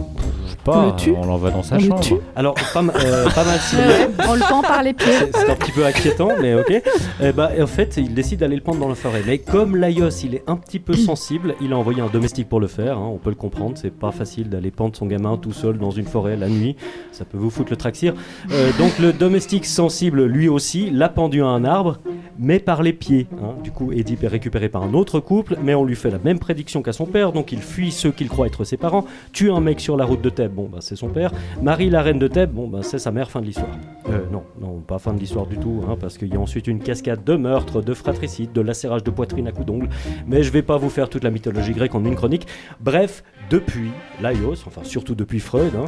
Je 0.46 0.51
sais 0.51 0.58
pas. 0.63 0.96
On, 1.16 1.25
l'envoie 1.25 1.51
dans 1.51 1.63
sa 1.63 1.80
chambre. 1.80 2.01
Alors, 2.36 2.56
pas, 2.74 2.82
euh, 2.82 3.30
pas 3.30 3.44
mal 3.44 3.60
on 4.30 4.34
le 4.34 4.50
pend 4.50 4.62
par 4.62 4.84
les 4.84 4.94
pieds. 4.94 5.08
C'est 5.34 5.50
un 5.50 5.56
petit 5.56 5.72
peu 5.72 5.86
inquiétant, 5.86 6.30
mais 6.39 6.54
ok. 6.56 6.82
Eh 7.22 7.32
bah, 7.32 7.51
en 7.60 7.68
fait, 7.68 7.98
il 7.98 8.13
décide 8.13 8.39
d'aller 8.39 8.56
le 8.56 8.62
pendre 8.62 8.80
dans 8.80 8.88
la 8.88 8.96
forêt. 8.96 9.22
Mais 9.25 9.38
comme 9.38 9.75
Laios, 9.75 10.10
il 10.24 10.36
est 10.36 10.44
un 10.48 10.56
petit 10.56 10.80
peu 10.80 10.94
sensible, 10.94 11.56
il 11.62 11.74
a 11.74 11.77
envoyé 11.77 12.01
un 12.01 12.08
domestique 12.08 12.50
pour 12.50 12.60
le 12.60 12.68
faire. 12.68 12.98
Hein, 12.98 13.10
on 13.12 13.18
peut 13.18 13.30
le 13.30 13.36
comprendre. 13.36 13.77
C'est 13.77 13.94
pas 13.94 14.12
facile 14.12 14.50
d'aller 14.50 14.72
pendre 14.72 14.96
son 14.96 15.06
gamin 15.06 15.38
tout 15.38 15.54
seul 15.54 15.77
dans 15.77 15.92
une 15.92 16.06
forêt 16.06 16.36
la 16.36 16.50
nuit. 16.50 16.75
Ça 17.12 17.25
peut 17.25 17.38
vous 17.38 17.50
foutre 17.50 17.72
le 17.72 17.77
traxir. 17.77 18.13
Euh, 18.51 18.72
donc, 18.77 19.00
le 19.00 19.13
domestique 19.13 19.66
sensible, 19.66 20.25
lui 20.25 20.50
aussi, 20.50 20.89
l'a 20.89 21.10
pendu 21.10 21.42
à 21.42 21.48
un 21.48 21.63
arbre, 21.63 21.98
mais 22.39 22.60
par 22.60 22.84
les 22.84 22.94
pieds. 22.94 23.27
Hein. 23.42 23.56
Du 23.63 23.72
coup, 23.72 23.92
Édipe 23.92 24.24
est 24.24 24.27
récupéré 24.27 24.70
par 24.70 24.84
un 24.84 24.94
autre 24.94 25.20
couple, 25.20 25.58
mais 25.62 25.75
on 25.75 25.84
lui 25.84 25.96
fait 25.96 26.12
la 26.12 26.20
même 26.20 26.39
prédiction 26.39 26.82
qu'à 26.82 26.94
son 26.94 27.06
père. 27.06 27.32
Donc, 27.32 27.51
il 27.51 27.62
fuit 27.62 27.92
ceux 27.92 28.12
qu'il 28.12 28.30
croit 28.30 28.48
être 28.48 28.63
ses 28.63 28.77
parents, 28.77 28.87
tue 29.32 29.51
un 29.51 29.60
mec 29.60 29.79
sur 29.79 29.98
la 29.98 30.06
route 30.06 30.22
de 30.22 30.29
Thèbes, 30.29 30.53
bon 30.53 30.70
bah 30.72 30.79
c'est 30.82 30.96
son 30.96 31.10
père, 31.10 31.32
Marie 31.62 31.89
la 31.89 32.01
reine 32.01 32.20
de 32.20 32.27
Thèbes, 32.27 32.51
bon 32.51 32.67
bah 32.67 32.79
c'est 32.82 33.00
sa 33.00 33.12
mère, 33.12 33.29
fin 33.29 33.41
de 33.41 33.46
l'histoire. 33.46 33.67
Euh, 34.10 34.20
non, 34.32 34.44
non, 34.60 34.79
pas 34.79 35.00
fin 35.00 35.13
de 35.13 35.20
l'histoire 35.20 35.46
du 35.46 35.58
tout, 35.58 35.84
hein, 35.88 35.96
parce 36.00 36.17
qu'il 36.17 36.29
y 36.29 36.36
a 36.36 36.39
ensuite 36.39 36.67
une 36.67 36.79
cascade 36.79 37.24
de 37.24 37.36
meurtres, 37.36 37.82
de 37.82 37.94
fratricides, 37.94 38.51
de 38.53 38.62
lacérage 38.62 39.03
de 39.03 39.12
poitrine 39.12 39.48
à 39.48 39.51
coups 39.51 39.67
d'ongles, 39.67 39.89
mais 40.27 40.44
je 40.44 40.51
vais 40.51 40.62
pas 40.62 40.77
vous 40.77 40.89
faire 40.89 41.10
toute 41.10 41.24
la 41.24 41.32
mythologie 41.32 41.74
grecque 41.74 41.96
en 41.96 42.03
une 42.06 42.15
chronique. 42.15 42.48
Bref, 42.79 43.24
depuis 43.50 43.91
Laios, 44.22 44.63
enfin 44.65 44.84
surtout 44.84 45.15
depuis 45.15 45.39
Freud, 45.39 45.74
hein, 45.75 45.86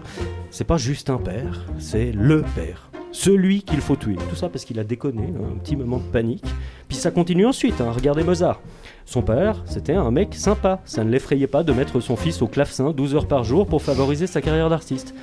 c'est 0.52 0.66
pas 0.66 0.78
juste 0.78 1.10
un 1.10 1.18
père, 1.18 1.66
c'est 1.78 2.12
le 2.12 2.44
père 2.56 2.89
celui 3.12 3.64
qu'il 3.64 3.82
faut 3.82 3.96
tuer. 3.96 4.16
Tout 4.30 4.36
ça 4.36 4.50
parce 4.50 4.66
qu'il 4.66 4.80
a 4.80 4.84
déconné, 4.84 5.34
un 5.36 5.58
petit 5.58 5.76
moment 5.76 5.98
de 5.98 6.04
panique. 6.04 6.46
Puis 6.88 6.98
ça 6.98 7.12
continue 7.12 7.46
ensuite, 7.46 7.82
hein, 7.82 7.92
regardez 7.92 8.24
Mozart. 8.24 8.60
Son 9.06 9.22
père, 9.22 9.64
c'était 9.66 9.94
un 9.94 10.12
mec 10.12 10.36
sympa, 10.36 10.82
ça 10.86 11.04
ne 11.04 11.10
l'effrayait 11.10 11.48
pas 11.48 11.64
de 11.64 11.74
mettre 11.74 12.00
son 12.00 12.16
fils 12.16 12.42
au 12.42 12.48
clavecin 12.48 12.92
12 12.92 13.16
heures 13.16 13.28
par 13.28 13.44
jour 13.44 13.68
pour 13.68 13.82
favoriser 13.82 14.28
sa 14.28 14.42
carrière 14.42 14.70
d'artiste. 14.70 15.16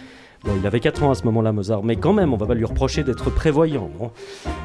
Bon, 0.45 0.52
il 0.61 0.66
avait 0.66 0.81
4 0.81 1.02
ans 1.02 1.11
à 1.11 1.14
ce 1.14 1.25
moment-là, 1.25 1.52
Mozart, 1.52 1.83
mais 1.83 1.97
quand 1.97 2.12
même, 2.12 2.33
on 2.33 2.37
va 2.37 2.47
pas 2.47 2.55
lui 2.55 2.64
reprocher 2.64 3.02
d'être 3.02 3.31
prévoyant, 3.31 3.90
non 4.00 4.11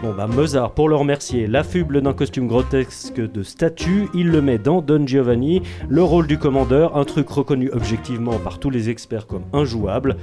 Bon, 0.03 0.13
bah, 0.13 0.27
Mozart, 0.27 0.71
pour 0.71 0.89
le 0.89 0.95
remercier, 0.95 1.47
l'affuble 1.47 2.01
d'un 2.01 2.13
costume 2.13 2.47
grotesque 2.47 3.15
de 3.15 3.43
statue, 3.43 4.07
il 4.13 4.29
le 4.29 4.41
met 4.41 4.57
dans 4.57 4.81
Don 4.81 5.05
Giovanni, 5.05 5.61
le 5.89 6.03
rôle 6.03 6.27
du 6.27 6.37
commandeur, 6.37 6.97
un 6.97 7.05
truc 7.05 7.29
reconnu 7.29 7.69
objectivement 7.71 8.37
par 8.39 8.59
tous 8.59 8.69
les 8.69 8.89
experts 8.89 9.27
comme 9.27 9.43
injouable. 9.53 10.17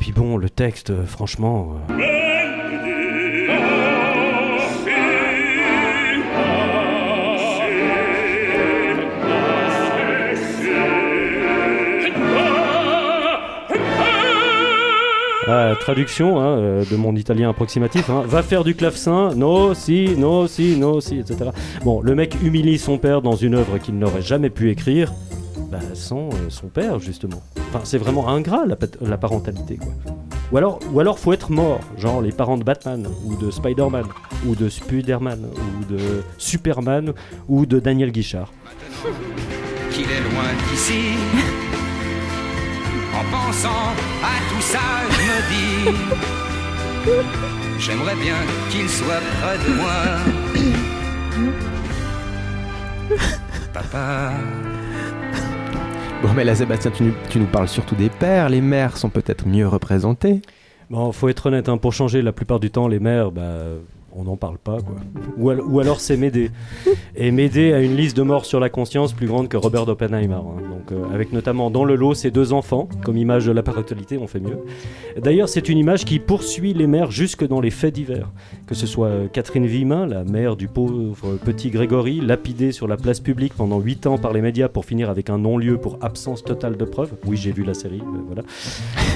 Puis 0.00 0.12
bon, 0.12 0.36
le 0.36 0.50
texte, 0.50 0.92
franchement. 1.04 1.76
Euh, 1.90 2.41
Ah, 15.48 15.74
traduction 15.78 16.40
hein, 16.40 16.58
euh, 16.58 16.84
de 16.88 16.96
mon 16.96 17.16
italien 17.16 17.50
approximatif. 17.50 18.08
Hein. 18.10 18.22
Va 18.26 18.42
faire 18.42 18.62
du 18.62 18.74
clavecin, 18.74 19.34
no, 19.34 19.74
si, 19.74 20.14
no, 20.16 20.46
si, 20.46 20.76
no, 20.76 21.00
si, 21.00 21.18
etc. 21.18 21.50
Bon, 21.84 22.00
le 22.00 22.14
mec 22.14 22.36
humilie 22.42 22.78
son 22.78 22.98
père 22.98 23.22
dans 23.22 23.34
une 23.34 23.54
œuvre 23.56 23.78
qu'il 23.78 23.98
n'aurait 23.98 24.22
jamais 24.22 24.50
pu 24.50 24.70
écrire, 24.70 25.12
bah, 25.70 25.80
sans 25.94 26.28
euh, 26.28 26.48
son 26.48 26.68
père, 26.68 27.00
justement. 27.00 27.42
Enfin, 27.68 27.80
c'est 27.82 27.98
vraiment 27.98 28.28
ingrat, 28.28 28.64
la, 28.66 29.18
parentalité, 29.18 29.76
quoi. 29.76 29.92
Ou 30.52 30.58
alors, 30.58 30.78
ou 30.92 31.00
alors, 31.00 31.18
faut 31.18 31.32
être 31.32 31.50
mort, 31.50 31.80
genre 31.96 32.20
les 32.20 32.30
parents 32.30 32.58
de 32.58 32.64
Batman, 32.64 33.08
ou 33.24 33.34
de 33.34 33.50
Spider-Man, 33.50 34.04
ou 34.46 34.54
de 34.54 34.68
Spider-Man, 34.68 35.46
ou 35.50 35.92
de 35.92 35.98
Superman, 36.38 37.14
ou 37.48 37.66
de 37.66 37.80
Daniel 37.80 38.12
Guichard. 38.12 38.52
Qu'il 39.90 40.04
est 40.04 40.20
loin 40.20 40.44
d'ici 40.70 41.51
en 43.14 43.24
pensant 43.30 43.94
à 44.22 44.38
tout 44.50 44.60
ça, 44.60 44.80
je 45.10 45.20
me 45.28 45.38
dis 45.50 45.98
J'aimerais 47.78 48.14
bien 48.16 48.36
qu'il 48.70 48.88
soit 48.88 49.20
près 49.40 49.58
de 49.58 49.74
moi. 49.74 49.98
Papa. 53.72 54.32
Bon, 56.22 56.32
mais 56.34 56.44
là, 56.44 56.54
Sébastien, 56.54 56.92
tu, 56.92 57.38
nous 57.38 57.46
parles 57.46 57.66
surtout 57.68 57.96
des 57.96 58.08
pères. 58.08 58.48
Les 58.48 58.60
mères 58.60 58.96
sont 58.96 59.08
peut-être 59.08 59.48
mieux 59.48 59.66
représentées. 59.66 60.40
Bon, 60.90 61.10
faut 61.10 61.28
être 61.28 61.46
honnête, 61.46 61.68
hein, 61.68 61.78
pour 61.78 61.92
changer, 61.92 62.22
la 62.22 62.32
plupart 62.32 62.60
du 62.60 62.70
temps, 62.70 62.86
les 62.86 63.00
mères, 63.00 63.32
bah, 63.32 63.64
on 64.16 64.24
n'en 64.24 64.36
parle 64.36 64.58
pas, 64.58 64.78
quoi. 64.80 64.96
Ou, 65.38 65.50
al- 65.50 65.60
ou 65.62 65.80
alors 65.80 66.00
c'est 66.00 66.16
Médée. 66.16 66.50
Et 67.16 67.30
Médée 67.30 67.72
a 67.72 67.80
une 67.80 67.96
liste 67.96 68.16
de 68.16 68.22
morts 68.22 68.44
sur 68.44 68.60
la 68.60 68.68
conscience 68.68 69.12
plus 69.12 69.26
grande 69.26 69.48
que 69.48 69.56
Robert 69.56 69.88
Oppenheimer. 69.88 70.34
hein. 70.34 70.62
Euh, 70.90 71.04
avec 71.14 71.32
notamment 71.32 71.70
dans 71.70 71.84
le 71.84 71.94
lot 71.94 72.12
ses 72.12 72.30
deux 72.30 72.52
enfants, 72.52 72.88
comme 73.04 73.16
image 73.16 73.46
de 73.46 73.52
la 73.52 73.62
parentalité, 73.62 74.18
on 74.18 74.26
fait 74.26 74.40
mieux. 74.40 74.58
D'ailleurs, 75.22 75.48
c'est 75.48 75.68
une 75.68 75.78
image 75.78 76.04
qui 76.04 76.18
poursuit 76.18 76.74
les 76.74 76.86
mères 76.86 77.10
jusque 77.10 77.46
dans 77.46 77.60
les 77.60 77.70
faits 77.70 77.94
divers. 77.94 78.28
Que 78.66 78.74
ce 78.74 78.86
soit 78.86 79.06
euh, 79.06 79.28
Catherine 79.28 79.64
Villemin, 79.66 80.06
la 80.06 80.24
mère 80.24 80.56
du 80.56 80.66
pauvre 80.68 81.38
petit 81.44 81.70
Grégory, 81.70 82.20
lapidée 82.20 82.72
sur 82.72 82.88
la 82.88 82.96
place 82.96 83.20
publique 83.20 83.54
pendant 83.54 83.78
8 83.80 84.06
ans 84.06 84.18
par 84.18 84.32
les 84.32 84.40
médias 84.42 84.68
pour 84.68 84.84
finir 84.84 85.08
avec 85.08 85.30
un 85.30 85.38
non-lieu 85.38 85.78
pour 85.78 85.98
absence 86.02 86.42
totale 86.44 86.76
de 86.76 86.84
preuves. 86.84 87.12
Oui, 87.26 87.36
j'ai 87.36 87.52
vu 87.52 87.62
la 87.64 87.74
série, 87.74 88.02
euh, 88.02 88.18
voilà. 88.26 88.42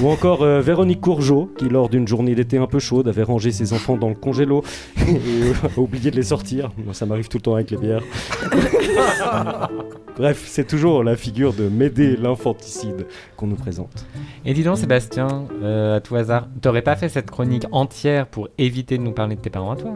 Ou 0.01 0.07
encore 0.09 0.45
Véronique 0.45 1.01
Courgeot, 1.01 1.51
qui 1.57 1.67
lors 1.69 1.89
d'une 1.89 2.07
journée 2.07 2.33
d'été 2.33 2.57
un 2.57 2.67
peu 2.67 2.79
chaude 2.79 3.07
avait 3.07 3.23
rangé 3.23 3.51
ses 3.51 3.73
enfants 3.73 3.97
dans 3.97 4.09
le 4.09 4.15
congélo 4.15 4.63
oublié 5.77 6.11
de 6.11 6.15
les 6.15 6.23
sortir. 6.23 6.71
Moi, 6.77 6.93
ça 6.93 7.05
m'arrive 7.05 7.27
tout 7.27 7.37
le 7.37 7.41
temps 7.41 7.55
avec 7.55 7.71
les 7.71 7.77
bières. 7.77 8.03
Bref, 10.17 10.43
c'est 10.47 10.65
toujours 10.65 11.03
la 11.03 11.15
figure 11.15 11.53
de 11.53 11.69
Médée 11.69 12.17
l'infanticide 12.17 13.05
qu'on 13.35 13.47
nous 13.47 13.55
présente. 13.55 14.05
Et 14.45 14.53
dis 14.53 14.63
donc, 14.63 14.77
Sébastien, 14.77 15.45
euh, 15.61 15.97
à 15.97 15.99
tout 16.01 16.15
hasard, 16.15 16.47
t'aurais 16.61 16.81
pas 16.81 16.95
fait 16.95 17.09
cette 17.09 17.29
chronique 17.29 17.65
entière 17.71 18.25
pour 18.27 18.49
éviter 18.57 18.97
de 18.97 19.03
nous 19.03 19.11
parler 19.11 19.35
de 19.35 19.41
tes 19.41 19.51
parents 19.51 19.71
à 19.71 19.75
toi? 19.75 19.93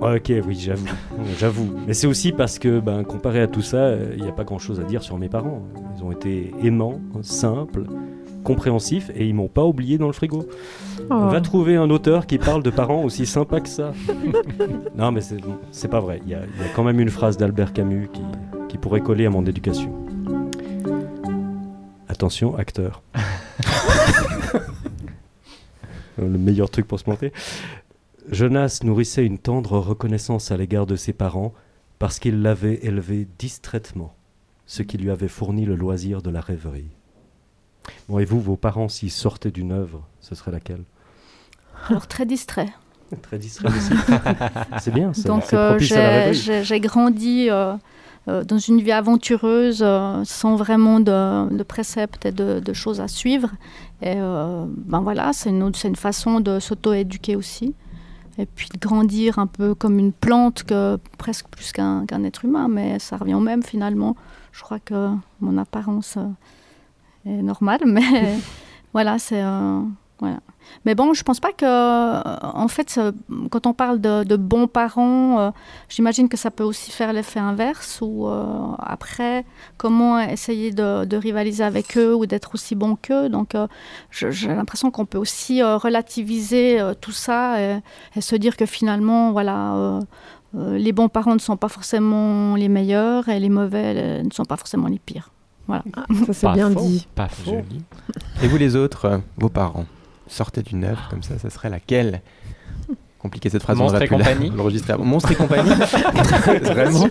Ok, 0.00 0.32
oui, 0.46 0.54
j'avoue. 0.58 0.88
j'avoue. 1.38 1.74
Mais 1.86 1.92
c'est 1.92 2.06
aussi 2.06 2.32
parce 2.32 2.58
que, 2.58 2.80
ben, 2.80 3.04
comparé 3.04 3.42
à 3.42 3.46
tout 3.46 3.60
ça, 3.60 3.94
il 4.16 4.22
n'y 4.22 4.28
a 4.28 4.32
pas 4.32 4.44
grand-chose 4.44 4.80
à 4.80 4.84
dire 4.84 5.02
sur 5.02 5.18
mes 5.18 5.28
parents. 5.28 5.62
Ils 5.98 6.02
ont 6.02 6.10
été 6.10 6.52
aimants, 6.62 7.00
simples, 7.20 7.84
compréhensifs, 8.44 9.10
et 9.14 9.26
ils 9.26 9.34
m'ont 9.34 9.48
pas 9.48 9.64
oublié 9.64 9.98
dans 9.98 10.06
le 10.06 10.12
frigo. 10.12 10.46
Oh. 11.10 11.28
Va 11.28 11.40
trouver 11.40 11.76
un 11.76 11.90
auteur 11.90 12.26
qui 12.26 12.38
parle 12.38 12.62
de 12.62 12.70
parents 12.70 13.02
aussi 13.02 13.26
sympas 13.26 13.60
que 13.60 13.68
ça. 13.68 13.92
non, 14.96 15.12
mais 15.12 15.20
c'est 15.70 15.88
pas 15.88 16.00
vrai. 16.00 16.20
Il 16.24 16.30
y, 16.30 16.34
a 16.34 16.40
il 16.44 16.62
y 16.62 16.64
a 16.64 16.68
quand 16.74 16.84
même 16.84 17.00
une 17.00 17.10
phrase 17.10 17.36
d'Albert 17.36 17.72
Camus 17.72 18.08
qui, 18.12 18.22
qui 18.68 18.78
pourrait 18.78 19.00
coller 19.00 19.26
à 19.26 19.30
mon 19.30 19.44
éducation. 19.46 19.92
Attention, 22.08 22.56
acteur. 22.56 23.02
Le 26.18 26.38
meilleur 26.38 26.70
truc 26.70 26.86
pour 26.86 26.98
se 26.98 27.04
planter. 27.04 27.32
Jonas 28.30 28.80
nourrissait 28.84 29.24
une 29.24 29.38
tendre 29.38 29.78
reconnaissance 29.78 30.50
à 30.50 30.56
l'égard 30.56 30.86
de 30.86 30.96
ses 30.96 31.12
parents 31.12 31.54
parce 31.98 32.18
qu'il 32.18 32.42
l'avait 32.42 32.80
élevé 32.82 33.26
distraitement, 33.38 34.14
ce 34.66 34.82
qui 34.82 34.98
lui 34.98 35.10
avait 35.10 35.28
fourni 35.28 35.64
le 35.64 35.76
loisir 35.76 36.22
de 36.22 36.30
la 36.30 36.40
rêverie. 36.40 36.90
Bon, 38.08 38.18
et 38.18 38.24
vous, 38.24 38.40
vos 38.40 38.56
parents, 38.56 38.88
s'ils 38.88 39.10
sortaient 39.10 39.50
d'une 39.50 39.72
œuvre, 39.72 40.02
ce 40.20 40.34
serait 40.34 40.50
laquelle 40.52 40.82
Alors 41.88 42.06
très 42.06 42.26
distrait. 42.26 42.68
Très 43.22 43.38
distrait 43.38 43.68
aussi. 43.68 43.92
c'est 44.80 44.92
bien, 44.94 45.12
ça. 45.12 45.28
Donc 45.28 45.42
c'est 45.44 45.56
euh, 45.56 46.32
j'ai 46.62 46.78
grandi 46.80 47.48
euh, 47.50 47.74
euh, 48.28 48.44
dans 48.44 48.58
une 48.58 48.80
vie 48.80 48.92
aventureuse 48.92 49.80
euh, 49.84 50.22
sans 50.24 50.54
vraiment 50.54 51.00
de, 51.00 51.52
de 51.52 51.62
préceptes 51.64 52.24
et 52.26 52.30
de, 52.30 52.60
de 52.60 52.72
choses 52.72 53.00
à 53.00 53.08
suivre. 53.08 53.48
Et 54.00 54.14
euh, 54.16 54.64
ben 54.68 55.00
voilà, 55.00 55.32
c'est 55.32 55.50
une, 55.50 55.64
autre- 55.64 55.76
c'est 55.76 55.88
une 55.88 55.96
façon 55.96 56.38
de 56.38 56.60
s'auto-éduquer 56.60 57.34
aussi. 57.34 57.74
Et 58.38 58.46
puis 58.46 58.68
de 58.72 58.78
grandir 58.78 59.40
un 59.40 59.48
peu 59.48 59.74
comme 59.74 59.98
une 59.98 60.12
plante, 60.12 60.62
que, 60.62 60.96
presque 61.18 61.46
plus 61.48 61.72
qu'un 61.72 62.06
être 62.22 62.44
humain, 62.44 62.68
mais 62.68 63.00
ça 63.00 63.16
revient 63.16 63.34
au 63.34 63.40
même 63.40 63.64
finalement. 63.64 64.14
Je 64.52 64.62
crois 64.62 64.78
que 64.78 65.10
mon 65.40 65.58
apparence 65.58 66.14
euh, 66.16 66.26
est 67.26 67.42
normale, 67.42 67.80
mais 67.86 68.02
voilà, 68.92 69.18
c'est. 69.18 69.42
euh, 69.42 69.82
voilà. 70.20 70.40
Mais 70.84 70.94
bon, 70.94 71.14
je 71.14 71.22
pense 71.22 71.40
pas 71.40 71.52
que, 71.52 71.64
euh, 71.64 72.22
en 72.42 72.68
fait, 72.68 72.96
euh, 72.98 73.10
quand 73.50 73.66
on 73.66 73.72
parle 73.72 74.00
de, 74.00 74.22
de 74.22 74.36
bons 74.36 74.66
parents, 74.68 75.40
euh, 75.40 75.50
j'imagine 75.88 76.28
que 76.28 76.36
ça 76.36 76.50
peut 76.50 76.62
aussi 76.62 76.90
faire 76.90 77.12
l'effet 77.12 77.40
inverse, 77.40 78.00
ou 78.02 78.28
euh, 78.28 78.44
après, 78.78 79.44
comment 79.78 80.20
essayer 80.20 80.70
de, 80.72 81.06
de 81.06 81.16
rivaliser 81.16 81.64
avec 81.64 81.96
eux 81.96 82.14
ou 82.14 82.26
d'être 82.26 82.54
aussi 82.54 82.74
bon 82.74 82.96
qu'eux. 82.96 83.28
Donc, 83.30 83.54
euh, 83.54 83.66
j'ai 84.10 84.48
l'impression 84.54 84.90
qu'on 84.90 85.06
peut 85.06 85.18
aussi 85.18 85.62
euh, 85.62 85.76
relativiser 85.78 86.80
euh, 86.80 86.92
tout 86.94 87.12
ça 87.12 87.60
et, 87.60 87.78
et 88.14 88.20
se 88.20 88.36
dire 88.36 88.56
que 88.56 88.66
finalement, 88.66 89.32
voilà, 89.32 89.74
euh, 89.74 90.00
euh, 90.56 90.76
les 90.78 90.92
bons 90.92 91.08
parents 91.08 91.34
ne 91.34 91.40
sont 91.40 91.56
pas 91.56 91.68
forcément 91.68 92.54
les 92.56 92.68
meilleurs 92.68 93.28
et 93.28 93.40
les 93.40 93.48
mauvais 93.48 93.94
euh, 93.96 94.22
ne 94.22 94.30
sont 94.30 94.44
pas 94.44 94.56
forcément 94.56 94.88
les 94.88 94.98
pires. 94.98 95.30
Voilà. 95.66 95.84
Ça 96.26 96.32
c'est 96.32 96.52
bien 96.52 96.70
faux. 96.70 96.80
dit. 96.80 97.06
Pas 97.14 97.28
faux. 97.28 97.52
Joli. 97.52 97.82
Et 98.42 98.48
vous 98.48 98.56
les 98.56 98.76
autres, 98.76 99.04
euh, 99.06 99.18
vos 99.36 99.48
parents, 99.48 99.86
sortez 100.26 100.62
d'une 100.62 100.84
œuvre 100.84 101.06
comme 101.10 101.22
ça, 101.22 101.38
ça 101.38 101.50
serait 101.50 101.70
laquelle? 101.70 102.22
Compliqué 103.20 103.50
cette 103.50 103.62
phrase, 103.62 103.76
on 103.78 103.82
Monstre 103.82 104.00
et 104.00 104.08
compagnie 104.08 104.48
l'enregistrer. 104.56 104.96
Monstre 104.96 105.32
et 105.32 105.34
compagnie 105.34 105.70
Vraiment 106.62 107.06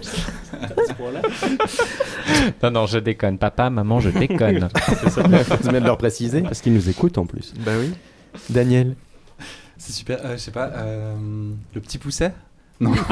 Non, 2.64 2.72
non, 2.72 2.86
je 2.88 2.98
déconne. 2.98 3.38
Papa, 3.38 3.70
maman, 3.70 4.00
je 4.00 4.10
déconne. 4.10 4.70
C'est 5.08 5.72
de 5.72 5.78
leur 5.78 6.00
préciser. 6.00 6.42
Parce 6.42 6.62
qu'ils 6.62 6.74
nous 6.74 6.90
écoutent 6.90 7.20
en 7.20 7.28
plus. 7.28 7.54
Bah 7.60 7.74
oui. 7.80 7.94
Daniel 8.50 8.96
C'est 9.78 9.94
super, 9.94 10.20
euh, 10.26 10.34
je 10.34 10.38
sais 10.42 10.52
pas, 10.52 10.72
euh, 10.76 11.16
le 11.76 11.82
petit 11.82 12.00
pousset? 12.00 12.34
Non. 12.80 12.92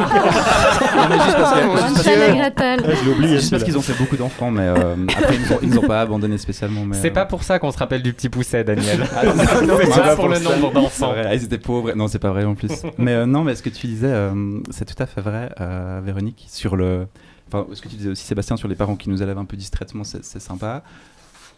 Non, 0.98 1.10
mais 1.10 1.20
juste 1.20 1.38
parce 1.38 1.54
que- 1.54 1.62
juste 1.62 1.74
parce 1.74 1.94
que- 1.94 2.00
Hansel 2.00 2.30
et 2.30 2.38
Gretel. 2.38 2.80
Je 2.84 3.06
l'ai 3.06 3.12
oublié. 3.12 3.28
C'est 3.36 3.40
juste 3.40 3.52
parce 3.52 3.64
qu'ils 3.64 3.78
ont 3.78 3.82
fait 3.82 3.94
beaucoup 3.98 4.16
d'enfants, 4.18 4.50
mais 4.52 4.62
euh, 4.68 4.96
après 5.18 5.36
ils 5.36 5.42
nous, 5.42 5.54
ont, 5.54 5.60
ils 5.62 5.70
nous 5.70 5.78
ont 5.80 5.88
pas 5.88 6.02
abandonné 6.02 6.38
spécialement. 6.38 6.86
mais, 6.86 6.96
C'est 6.96 7.10
euh, 7.12 7.14
pas 7.14 7.26
pour 7.26 7.44
ça 7.44 7.60
qu'on 7.60 7.72
se 7.72 7.78
rappelle 7.78 8.02
du 8.02 8.14
petit 8.14 8.30
pousset, 8.30 8.64
Daniel. 8.64 9.06
Ah, 9.16 9.26
non, 9.26 9.34
non, 9.68 9.78
c'est 9.80 9.86
c'est 9.86 9.92
pas 10.02 10.08
pas 10.08 10.16
pour 10.16 10.28
le 10.30 10.36
ça. 10.36 10.44
nombre 10.44 10.70
C'est 10.74 10.80
d'enfants. 10.82 11.12
vrai, 11.12 11.36
ils 11.38 11.44
étaient 11.44 11.58
pauvres. 11.58 11.92
Non, 11.94 12.08
c'est 12.08 12.20
pas 12.20 12.32
vrai 12.32 12.46
en 12.46 12.56
plus. 12.56 12.72
mais 12.98 13.14
euh, 13.14 13.26
non, 13.26 13.44
mais 13.44 13.56
ce 13.56 13.62
que 13.64 13.70
tu 13.70 13.88
disais, 13.88 14.08
euh, 14.12 14.60
c'est 14.70 14.86
tout 14.86 15.02
à 15.02 15.06
fait 15.06 15.22
vrai, 15.22 15.50
euh, 15.62 16.02
Véronique, 16.04 16.46
sur 16.50 16.76
le. 16.76 17.08
Enfin, 17.52 17.66
ce 17.74 17.82
que 17.82 17.88
tu 17.88 17.96
disais 17.96 18.10
aussi, 18.10 18.26
Sébastien, 18.26 18.58
sur 18.58 18.68
les 18.68 18.76
parents 18.76 18.96
qui 18.96 19.10
nous 19.10 19.22
élèvent 19.22 19.38
un 19.38 19.46
peu 19.46 19.56
distraitement, 19.58 20.04
c'est 20.04 20.24
c'est 20.24 20.42
sympa. 20.42 20.84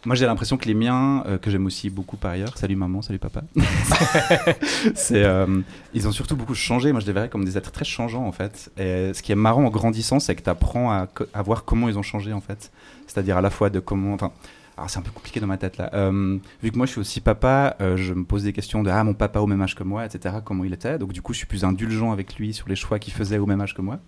Moi, 0.06 0.14
j'ai 0.16 0.24
l'impression 0.24 0.56
que 0.56 0.64
les 0.66 0.74
miens, 0.74 1.22
euh, 1.26 1.36
que 1.36 1.50
j'aime 1.50 1.66
aussi 1.66 1.90
beaucoup 1.90 2.16
par 2.16 2.30
ailleurs, 2.30 2.56
salut 2.56 2.76
maman, 2.76 3.02
salut 3.02 3.18
papa, 3.18 3.42
c'est, 4.94 5.22
euh, 5.24 5.60
ils 5.92 6.08
ont 6.08 6.12
surtout 6.12 6.36
beaucoup 6.36 6.54
changé. 6.54 6.90
Moi, 6.92 7.00
je 7.02 7.06
les 7.06 7.12
verrais 7.12 7.28
comme 7.28 7.44
des 7.44 7.58
êtres 7.58 7.70
très 7.70 7.84
changeants, 7.84 8.26
en 8.26 8.32
fait. 8.32 8.70
Et 8.78 9.12
ce 9.12 9.22
qui 9.22 9.32
est 9.32 9.36
marrant 9.36 9.64
en 9.64 9.70
grandissant, 9.70 10.18
c'est 10.18 10.34
que 10.34 10.42
tu 10.42 10.48
apprends 10.48 10.90
à, 10.90 11.42
voir 11.42 11.64
comment 11.64 11.88
ils 11.88 11.98
ont 11.98 12.02
changé, 12.02 12.32
en 12.32 12.40
fait. 12.40 12.70
C'est-à-dire 13.06 13.36
à 13.36 13.42
la 13.42 13.50
fois 13.50 13.68
de 13.68 13.78
comment. 13.78 14.14
Enfin, 14.14 14.32
alors 14.80 14.88
c'est 14.88 14.98
un 14.98 15.02
peu 15.02 15.10
compliqué 15.10 15.40
dans 15.40 15.46
ma 15.46 15.58
tête 15.58 15.76
là. 15.76 15.90
Euh, 15.92 16.38
vu 16.62 16.70
que 16.70 16.76
moi 16.78 16.86
je 16.86 16.92
suis 16.92 17.00
aussi 17.00 17.20
papa, 17.20 17.76
euh, 17.82 17.98
je 17.98 18.14
me 18.14 18.24
pose 18.24 18.44
des 18.44 18.54
questions 18.54 18.82
de 18.82 18.88
ah 18.88 19.04
mon 19.04 19.12
papa 19.12 19.40
au 19.40 19.46
même 19.46 19.60
âge 19.60 19.74
que 19.74 19.82
moi, 19.82 20.06
etc. 20.06 20.36
Comment 20.42 20.64
il 20.64 20.72
était. 20.72 20.96
Donc 20.96 21.12
du 21.12 21.20
coup 21.20 21.34
je 21.34 21.38
suis 21.38 21.46
plus 21.46 21.64
indulgent 21.64 22.12
avec 22.12 22.36
lui 22.36 22.54
sur 22.54 22.66
les 22.66 22.76
choix 22.76 22.98
qu'il 22.98 23.12
faisait 23.12 23.36
au 23.36 23.44
même 23.44 23.60
âge 23.60 23.74
que 23.74 23.82
moi. 23.82 23.98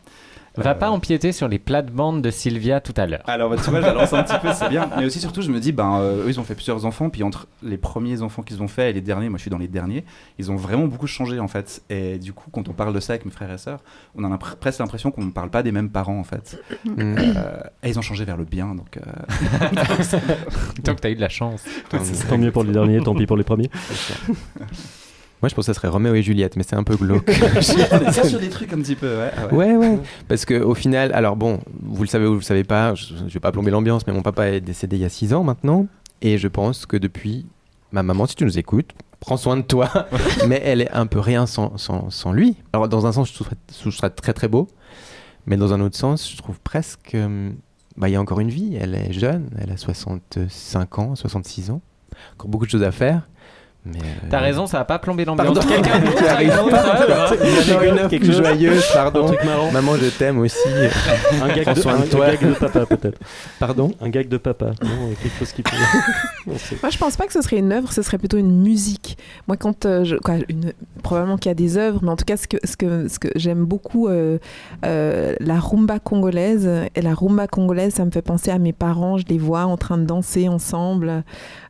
Va 0.56 0.70
Euh, 0.70 0.74
pas 0.74 0.90
empiéter 0.90 1.32
sur 1.32 1.48
les 1.48 1.58
plates-bandes 1.58 2.20
de 2.20 2.30
Sylvia 2.30 2.80
tout 2.80 2.92
à 2.96 3.06
l'heure. 3.06 3.22
Alors 3.26 3.54
tu 3.56 3.70
vois, 3.70 3.80
je 3.80 3.86
la 3.86 3.94
lance 3.94 4.12
un 4.12 4.22
petit 4.22 4.38
peu, 4.40 4.52
c'est 4.52 4.68
bien. 4.68 4.88
Mais 4.98 5.04
aussi 5.06 5.18
surtout 5.20 5.40
je 5.42 5.50
me 5.50 5.60
dis 5.60 5.72
ben 5.72 5.98
euh, 6.00 6.24
eux 6.26 6.28
ils 6.28 6.38
ont 6.40 6.44
fait 6.44 6.54
plusieurs 6.54 6.84
enfants, 6.84 7.08
puis 7.10 7.22
entre 7.22 7.46
les 7.62 7.78
premiers 7.78 8.20
enfants 8.22 8.42
qu'ils 8.42 8.62
ont 8.62 8.68
fait 8.68 8.90
et 8.90 8.92
les 8.92 9.00
derniers, 9.00 9.28
moi 9.30 9.38
je 9.38 9.42
suis 9.42 9.50
dans 9.50 9.58
les 9.58 9.68
derniers, 9.68 10.04
ils 10.38 10.50
ont 10.50 10.56
vraiment 10.56 10.86
beaucoup 10.86 11.06
changé 11.06 11.40
en 11.40 11.48
fait. 11.48 11.82
Et 11.88 12.18
du 12.18 12.32
coup 12.34 12.50
quand 12.50 12.68
on 12.68 12.72
parle 12.72 12.92
de 12.94 13.00
ça 13.00 13.14
avec 13.14 13.24
mes 13.24 13.30
frères 13.30 13.50
et 13.52 13.58
sœurs, 13.58 13.80
on 14.14 14.30
a 14.30 14.38
presque 14.38 14.80
l'impression 14.80 15.10
qu'on 15.10 15.24
ne 15.24 15.30
parle 15.30 15.48
pas 15.50 15.62
des 15.62 15.72
mêmes 15.72 15.90
parents 15.90 16.18
en 16.18 16.24
fait. 16.24 16.60
Mm. 16.84 16.90
Euh, 16.98 17.60
et 17.82 17.88
ils 17.88 17.98
ont 17.98 18.02
changé 18.02 18.24
vers 18.24 18.36
le 18.36 18.44
bien 18.44 18.74
donc. 18.74 18.98
euh, 18.98 19.00
Donc 20.84 21.00
t'as 21.00 21.10
eu 21.10 21.14
de 21.14 21.20
la 21.20 21.28
chance. 21.28 21.62
Tant 22.28 22.38
mieux 22.38 22.52
pour 22.52 22.64
les 22.64 22.72
derniers, 22.72 23.00
tant 23.00 23.14
pis 23.14 23.26
pour 23.26 23.36
les 23.36 23.44
premiers. 23.44 23.70
Moi, 25.42 25.48
je 25.48 25.54
pense 25.54 25.66
que 25.66 25.72
ça 25.72 25.74
serait 25.74 25.88
Roméo 25.88 26.14
et 26.14 26.22
Juliette, 26.22 26.56
mais 26.56 26.62
c'est 26.62 26.76
un 26.76 26.84
peu 26.84 26.96
glauque. 26.96 27.26
bien 27.26 28.12
sur 28.24 28.38
des 28.38 28.48
trucs 28.48 28.72
un 28.72 28.78
petit 28.78 28.94
peu, 28.94 29.18
ouais. 29.18 29.30
ah 29.36 29.46
ouais. 29.48 29.74
Ouais, 29.74 29.76
ouais. 29.76 29.98
Parce 30.28 30.44
que 30.44 30.54
au 30.62 30.74
final, 30.74 31.12
alors 31.12 31.36
bon, 31.36 31.58
vous 31.82 32.02
le 32.02 32.08
savez 32.08 32.26
ou 32.26 32.30
vous 32.34 32.38
le 32.38 32.42
savez 32.42 32.64
pas, 32.64 32.94
je, 32.94 33.14
je 33.26 33.34
vais 33.34 33.40
pas 33.40 33.52
plomber 33.52 33.70
l'ambiance, 33.72 34.06
mais 34.06 34.12
mon 34.12 34.22
papa 34.22 34.48
est 34.48 34.60
décédé 34.60 34.96
il 34.96 35.02
y 35.02 35.04
a 35.04 35.08
6 35.08 35.34
ans 35.34 35.42
maintenant. 35.42 35.86
Et 36.20 36.38
je 36.38 36.46
pense 36.48 36.86
que 36.86 36.96
depuis, 36.96 37.46
ma 37.90 38.02
maman, 38.04 38.26
si 38.26 38.36
tu 38.36 38.44
nous 38.44 38.58
écoutes, 38.58 38.92
prends 39.18 39.36
soin 39.36 39.56
de 39.56 39.62
toi. 39.62 39.90
mais 40.48 40.60
elle 40.64 40.80
est 40.80 40.92
un 40.92 41.06
peu 41.06 41.18
rien 41.18 41.46
sans, 41.46 41.76
sans, 41.76 42.10
sans 42.10 42.32
lui. 42.32 42.56
Alors, 42.72 42.88
dans 42.88 43.06
un 43.06 43.12
sens, 43.12 43.28
je 43.28 43.34
trouve, 43.34 43.48
je 43.74 43.80
trouve 43.80 43.92
ça 43.94 44.10
très 44.10 44.32
très 44.32 44.48
beau. 44.48 44.68
Mais 45.46 45.56
dans 45.56 45.72
un 45.72 45.80
autre 45.80 45.96
sens, 45.96 46.30
je 46.30 46.36
trouve 46.36 46.60
presque. 46.60 47.14
euh, 47.16 47.50
bah, 47.96 48.08
il 48.08 48.12
y 48.12 48.16
a 48.16 48.20
encore 48.20 48.40
une 48.40 48.48
vie. 48.48 48.76
Elle 48.80 48.94
est 48.94 49.12
jeune, 49.12 49.50
elle 49.58 49.70
a 49.70 49.76
65 49.76 50.98
ans, 50.98 51.14
66 51.14 51.70
ans. 51.70 51.80
Encore 52.34 52.48
beaucoup 52.48 52.66
de 52.66 52.70
choses 52.70 52.82
à 52.82 52.92
faire. 52.92 53.28
Mais, 53.84 53.98
euh, 53.98 54.26
T'as 54.30 54.38
raison, 54.38 54.66
ça 54.68 54.78
va 54.78 54.84
pas 54.84 55.00
plomber 55.00 55.24
l'ambiance. 55.24 55.58
Pardon. 55.58 55.68
Quelqu'un 55.68 55.98
d'autre 55.98 56.16
Tu 56.18 56.24
a 56.26 56.32
arrives 56.34 56.52
une 56.52 56.58
autre 56.60 56.70
pas. 56.70 57.02
œuvre 57.02 57.36
Il 57.42 57.68
y 57.72 57.90
en 57.90 57.96
a 57.96 58.02
une 58.02 58.08
Quelque 58.08 58.26
chose 58.26 58.36
joyeuse, 58.36 58.84
Un 58.92 58.94
pardon. 58.94 59.26
truc 59.26 59.42
marrant. 59.44 59.72
Maman, 59.72 59.96
je 59.96 60.06
t'aime 60.08 60.38
aussi. 60.38 60.56
Un 61.42 61.48
gag, 61.48 61.64
de, 61.74 61.88
un- 61.88 61.94
un 62.22 62.28
gag 62.30 62.48
de 62.48 62.54
papa 62.54 62.86
peut-être. 62.86 63.18
Pardon 63.58 63.92
Un 64.00 64.08
gag 64.08 64.28
de 64.28 64.36
papa. 64.36 64.66
Non, 64.82 65.08
quelque 65.20 65.36
chose 65.40 65.50
qui 65.52 65.62
peut. 65.62 65.76
Moi, 66.46 66.90
je 66.90 66.98
pense 66.98 67.16
pas 67.16 67.26
que 67.26 67.32
ce 67.32 67.42
serait 67.42 67.58
une 67.58 67.72
œuvre, 67.72 67.92
ce 67.92 68.02
serait 68.02 68.18
plutôt 68.18 68.36
une 68.38 68.62
musique. 68.62 69.18
Moi, 69.48 69.56
quand 69.56 69.84
euh, 69.84 70.04
je, 70.04 70.14
quoi, 70.16 70.34
une, 70.48 70.72
probablement 71.02 71.36
qu'il 71.36 71.50
y 71.50 71.52
a 71.52 71.54
des 71.54 71.76
œuvres, 71.76 71.98
mais 72.04 72.10
en 72.10 72.16
tout 72.16 72.24
cas, 72.24 72.36
ce 72.36 72.46
que, 72.46 72.58
ce 72.64 72.76
que, 72.76 73.08
ce 73.08 73.18
que 73.18 73.28
j'aime 73.34 73.64
beaucoup, 73.64 74.06
euh, 74.06 74.38
euh, 74.84 75.34
la 75.40 75.58
rumba 75.58 75.98
congolaise. 75.98 76.68
Et 76.94 77.02
la 77.02 77.14
rumba 77.14 77.48
congolaise, 77.48 77.94
ça 77.94 78.04
me 78.04 78.12
fait 78.12 78.22
penser 78.22 78.52
à 78.52 78.58
mes 78.58 78.72
parents. 78.72 79.18
Je 79.18 79.24
les 79.28 79.38
vois 79.38 79.64
en 79.64 79.76
train 79.76 79.98
de 79.98 80.04
danser 80.04 80.48
ensemble, 80.48 81.08
euh, 81.08 81.20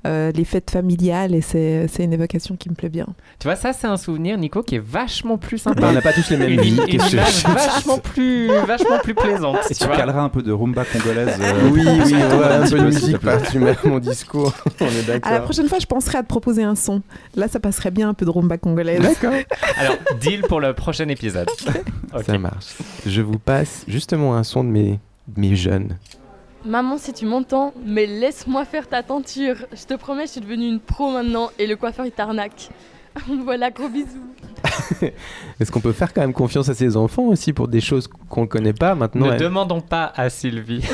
les 0.05 0.45
fêtes 0.45 0.71
familiales, 0.71 1.35
et 1.35 1.41
c'est 1.41 1.89
une 1.99 2.13
évocation 2.13 2.57
qui 2.57 2.69
me 2.71 2.75
plaît 2.75 2.89
bien. 2.89 3.07
Tu 3.39 3.47
vois, 3.49 3.57
ça, 3.57 3.73
c'est 3.73 3.87
un 3.87 3.97
souvenir, 3.97 4.37
Nico, 4.39 4.63
qui 4.63 4.77
est 4.77 4.85
vachement 4.85 5.39
plus 5.39 5.59
sympa. 5.59 5.81
Bah, 5.81 5.89
on 5.91 5.93
n'a 5.93 6.03
pas 6.03 6.13
tous 6.13 6.31
les 6.31 6.37
mêmes 6.37 6.61
vies. 6.61 6.81
une 6.89 7.01
image 7.01 7.45
vachement 7.45 7.99
plus, 7.99 8.47
vachement 8.67 8.99
plus 9.03 9.15
plaisante. 9.15 9.59
Et 9.71 9.75
tu 9.75 9.83
tu 9.83 9.89
caleras 9.89 10.23
un 10.23 10.29
peu 10.29 10.43
de 10.43 10.53
rumba 10.53 10.85
congolaise. 10.85 11.37
euh, 11.41 11.71
Oui, 11.73 11.83
oui, 11.87 12.15
un 12.15 12.69
peu 12.69 12.79
de 12.79 12.85
musique 12.85 13.19
par-dessus 13.19 13.59
ma- 13.59 13.73
mon 13.85 13.99
discours. 13.99 14.53
On 14.81 14.85
est 14.85 14.89
À 14.89 15.13
la 15.13 15.19
d'accord. 15.19 15.43
prochaine 15.45 15.69
fois, 15.69 15.79
je 15.79 15.87
penserai 15.87 16.19
à 16.19 16.23
te 16.23 16.29
proposer 16.29 16.63
un 16.63 16.75
son. 16.75 17.03
Là, 17.37 17.49
ça 17.49 17.61
passerait 17.61 17.91
bien 17.91 18.09
un 18.09 18.15
peu 18.15 18.25
de 18.25 18.31
rumba 18.31 18.59
congolaise. 18.59 19.01
D'accord. 19.01 19.35
Alors, 19.77 19.97
deal 20.21 20.43
pour 20.43 20.61
le 20.61 20.73
prochain 20.75 21.09
épisode. 21.09 21.49
Ça 22.27 22.39
marche. 22.39 22.75
Je 23.07 23.23
vous 23.23 23.39
passe 23.39 23.85
justement 23.89 24.37
un 24.37 24.43
son 24.45 24.65
de 24.65 24.69
mes, 24.69 24.99
de 25.29 25.41
mes 25.41 25.57
jeunes. 25.57 25.97
Maman, 26.65 26.97
si 26.99 27.13
tu 27.13 27.27
m'entends, 27.27 27.75
mais 27.85 28.07
laisse-moi 28.07 28.65
faire 28.65 28.89
ta 28.89 29.03
tenture. 29.03 29.57
Je 29.73 29.85
te 29.85 29.95
promets, 29.95 30.27
je 30.27 30.33
suis 30.33 30.41
devenue 30.41 30.69
une 30.69 30.81
pro 30.81 31.11
maintenant 31.11 31.51
et 31.59 31.67
le 31.67 31.75
coiffeur 31.77 32.07
il 32.07 32.13
t'arnaque. 32.13 32.69
voilà, 33.45 33.71
gros 33.71 33.89
bisous. 33.89 34.07
Est-ce 35.61 35.73
qu'on 35.73 35.81
peut 35.81 35.93
faire 35.93 36.15
quand 36.15 36.21
même 36.21 36.33
confiance 36.33 36.69
à 36.69 36.75
ses 36.75 36.97
enfants 36.97 37.25
aussi 37.25 37.53
pour 37.53 37.67
des 37.69 37.81
choses 37.81 38.07
qu'on 38.29 38.43
ne 38.43 38.47
connaît 38.47 38.73
pas 38.73 38.95
maintenant 38.95 39.27
ne 39.27 39.33
elle- 39.33 39.41
demandons 39.41 39.81
pas 39.81 40.13
à 40.17 40.31
Sylvie. 40.31 40.85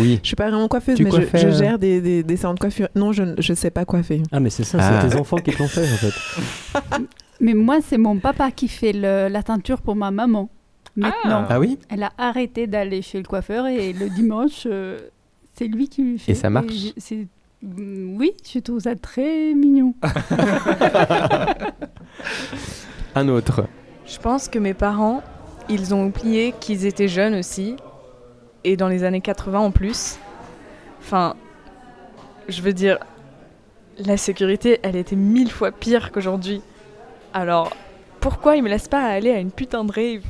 Oui. 0.00 0.20
Je 0.22 0.28
suis 0.28 0.36
pas 0.36 0.48
vraiment 0.48 0.68
coiffeuse, 0.68 0.94
Tu 0.94 1.02
mais 1.02 1.10
je, 1.10 1.16
je 1.38 1.46
euh 1.48 1.50
gère 1.58 1.76
des, 1.76 2.00
des, 2.00 2.22
des 2.22 2.36
salons 2.36 2.54
de 2.54 2.60
coiffure. 2.60 2.86
Non, 2.94 3.10
je, 3.10 3.34
je 3.38 3.52
sais 3.52 3.70
pas 3.72 3.84
coiffer. 3.84 4.22
Ah, 4.30 4.38
mais 4.38 4.48
c'est 4.50 4.62
ça, 4.62 4.78
Ah. 4.80 5.00
c'est 5.02 5.08
tes 5.08 5.16
enfants 5.16 5.38
qui 5.38 5.50
te 5.50 5.58
l'ont 5.60 5.66
fait 5.66 5.82
en 5.82 5.96
fait. 5.96 7.00
Mais 7.40 7.52
moi, 7.52 7.78
c'est 7.84 7.98
mon 7.98 8.16
papa 8.18 8.52
qui 8.52 8.68
fait 8.68 8.92
le- 8.92 9.26
la 9.28 9.42
teinture 9.42 9.80
pour 9.80 9.96
ma 9.96 10.12
maman. 10.12 10.50
Maintenant, 10.98 11.46
Ah 11.48 11.60
oui 11.60 11.78
elle 11.88 12.02
a 12.02 12.12
arrêté 12.18 12.66
d'aller 12.66 13.02
chez 13.02 13.18
le 13.18 13.24
coiffeur 13.24 13.66
et 13.66 13.92
le 13.92 14.08
dimanche, 14.10 14.64
euh, 14.66 14.98
c'est 15.54 15.66
lui 15.66 15.88
qui 15.88 16.02
lui 16.02 16.18
fait. 16.18 16.32
Et 16.32 16.34
ça 16.34 16.50
marche 16.50 16.92
Mm, 17.60 18.16
Oui, 18.16 18.34
je 18.52 18.60
trouve 18.60 18.78
ça 18.78 18.94
très 18.94 19.52
mignon. 19.52 19.92
Un 23.14 23.28
autre. 23.28 23.66
Je 24.06 24.18
pense 24.18 24.48
que 24.48 24.58
mes 24.58 24.74
parents, 24.74 25.22
ils 25.68 25.94
ont 25.94 26.06
oublié 26.06 26.54
qu'ils 26.60 26.86
étaient 26.86 27.08
jeunes 27.08 27.34
aussi, 27.34 27.76
et 28.64 28.76
dans 28.76 28.88
les 28.88 29.04
années 29.04 29.20
80 29.20 29.58
en 29.58 29.70
plus. 29.70 30.18
Enfin, 31.00 31.34
je 32.48 32.62
veux 32.62 32.72
dire, 32.72 32.98
la 33.98 34.16
sécurité, 34.16 34.78
elle 34.82 34.96
était 34.96 35.16
mille 35.16 35.50
fois 35.50 35.72
pire 35.72 36.12
qu'aujourd'hui. 36.12 36.62
Alors, 37.34 37.70
pourquoi 38.20 38.56
ils 38.56 38.62
me 38.62 38.68
laissent 38.68 38.88
pas 38.88 39.04
aller 39.04 39.30
à 39.32 39.38
une 39.38 39.50
putain 39.50 39.84
de 39.84 39.92
rave? 39.92 40.22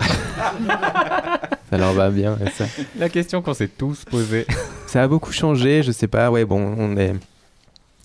Ça 1.70 1.78
leur 1.78 1.92
va 1.92 2.10
bien. 2.10 2.36
Ça. 2.54 2.64
La 2.98 3.08
question 3.08 3.42
qu'on 3.42 3.54
s'est 3.54 3.68
tous 3.68 4.04
posée. 4.04 4.46
ça 4.86 5.02
a 5.02 5.08
beaucoup 5.08 5.32
changé. 5.32 5.82
Je 5.82 5.92
sais 5.92 6.08
pas. 6.08 6.30
Ouais, 6.30 6.44
bon, 6.44 6.74
on 6.78 6.96
est 6.96 7.12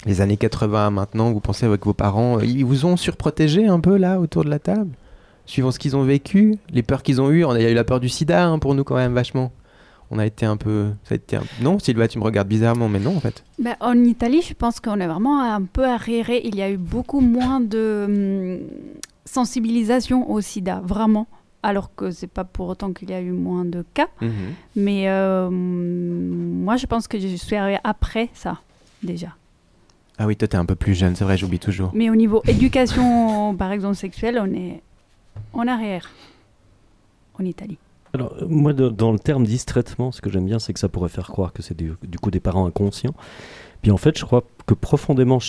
les 0.06 0.22
années 0.22 0.38
80 0.38 0.92
maintenant. 0.92 1.32
Vous 1.32 1.40
pensez 1.40 1.66
avec 1.66 1.84
vos 1.86 1.94
parents, 1.94 2.38
euh, 2.38 2.46
ils 2.46 2.64
vous 2.66 2.86
ont 2.86 2.96
surprotégé 2.98 3.66
un 3.68 3.80
peu 3.80 3.98
là 3.98 4.20
autour 4.20 4.44
de 4.44 4.50
la 4.50 4.60
table, 4.60 4.92
suivant 5.48 5.72
ce 5.72 5.80
qu'ils 5.80 5.96
ont 5.96 6.04
vécu, 6.04 6.58
les 6.70 6.84
peurs 6.84 7.02
qu'ils 7.02 7.22
ont 7.22 7.32
eues. 7.32 7.44
On 7.44 7.52
a 7.52 7.60
il 7.60 7.64
y 7.64 7.66
a 7.66 7.72
eu 7.72 7.76
la 7.76 7.84
peur 7.84 8.00
du 8.00 8.08
SIDA 8.10 8.46
hein, 8.46 8.60
pour 8.60 8.76
nous 8.76 8.84
quand 8.84 8.96
même 8.96 9.14
vachement. 9.14 9.52
On 10.12 10.20
a 10.20 10.26
été 10.28 10.46
un 10.46 10.58
peu, 10.58 10.90
ça 11.04 11.14
a 11.14 11.16
été 11.16 11.36
un- 11.38 11.44
non, 11.62 11.80
Sylvain, 11.80 12.06
tu 12.06 12.20
me 12.20 12.24
regardes 12.24 12.48
bizarrement, 12.48 12.88
mais 12.88 13.00
non 13.00 13.18
en 13.18 13.20
fait. 13.20 13.44
Ben, 13.58 13.76
en 13.80 13.96
Italie, 14.04 14.44
je 14.48 14.54
pense 14.54 14.80
qu'on 14.80 15.00
est 15.00 15.08
vraiment 15.08 15.42
un 15.42 15.64
peu 15.64 15.84
arriéré. 15.86 16.42
Il 16.44 16.56
y 16.56 16.62
a 16.62 16.70
eu 16.70 16.78
beaucoup 16.78 17.22
moins 17.22 17.60
de 17.60 18.60
hum, 18.62 18.68
sensibilisation 19.26 20.30
au 20.30 20.42
sida, 20.42 20.82
vraiment. 20.86 21.26
Alors 21.68 21.96
que 21.96 22.12
c'est 22.12 22.28
pas 22.28 22.44
pour 22.44 22.68
autant 22.70 22.94
qu'il 22.94 23.10
y 23.10 23.14
a 23.14 23.22
eu 23.22 23.32
moins 23.32 23.66
de 23.66 23.84
cas. 23.96 24.08
Mais 24.76 25.10
euh, 25.10 25.50
moi, 25.50 26.78
je 26.78 26.86
pense 26.86 27.08
que 27.08 27.20
je 27.20 27.28
suis 27.36 27.56
arrivée 27.56 27.80
après 27.84 28.30
ça, 28.36 28.60
déjà. 29.02 29.30
Ah 30.20 30.28
oui, 30.28 30.38
toi 30.38 30.48
t'es 30.48 30.58
un 30.58 30.66
peu 30.66 30.76
plus 30.76 30.94
jeune, 30.94 31.16
c'est 31.16 31.24
vrai, 31.26 31.38
j'oublie 31.38 31.60
toujours. 31.60 31.90
Mais 31.94 32.10
au 32.10 32.16
niveau 32.16 32.42
éducation, 32.48 33.56
par 33.60 33.72
exemple, 33.72 33.96
sexuelle, 33.96 34.40
on 34.42 34.54
est 34.54 34.82
en 35.54 35.68
arrière 35.68 36.10
en 37.40 37.44
Italie. 37.44 37.78
Alors, 38.14 38.34
euh, 38.42 38.46
moi, 38.48 38.72
de- 38.72 38.88
dans 38.90 39.12
le 39.12 39.20
terme 39.20 39.44
distraitement, 39.44 40.12
ce 40.14 40.22
que 40.22 40.30
j'aime 40.30 40.46
bien, 40.46 40.60
c'est 40.60 40.72
que 40.72 40.80
ça 40.80 40.88
pourrait 40.88 41.10
faire 41.10 41.28
croire 41.28 41.52
que 41.52 41.62
c'est 41.62 41.76
du, 41.76 41.94
du 42.08 42.18
coup 42.20 42.32
des 42.32 42.40
parents 42.40 42.66
inconscients. 42.66 43.14
Puis 43.82 43.92
en 43.92 43.98
fait, 43.98 44.18
je 44.18 44.24
crois 44.24 44.44
que 44.66 44.74
profondément, 44.74 45.40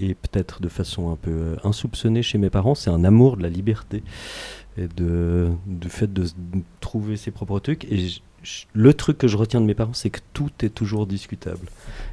et 0.00 0.14
peut-être 0.14 0.60
de 0.60 0.68
façon 0.68 1.10
un 1.12 1.16
peu 1.16 1.30
euh, 1.30 1.56
insoupçonnée 1.64 2.22
chez 2.22 2.36
mes 2.38 2.50
parents, 2.50 2.74
c'est 2.74 2.90
un 2.90 3.04
amour 3.04 3.36
de 3.36 3.42
la 3.42 3.48
liberté 3.48 4.02
et 4.78 4.88
de, 4.88 5.48
du 5.66 5.88
fait 5.88 6.12
de, 6.12 6.26
trouver 6.80 7.16
ses 7.16 7.30
propres 7.30 7.58
trucs. 7.58 7.84
Et 7.84 8.08
le 8.74 8.94
truc 8.94 9.18
que 9.18 9.28
je 9.28 9.36
retiens 9.36 9.60
de 9.60 9.66
mes 9.66 9.74
parents, 9.74 9.94
c'est 9.94 10.10
que 10.10 10.20
tout 10.32 10.50
est 10.62 10.68
toujours 10.68 11.06
discutable. 11.06 11.66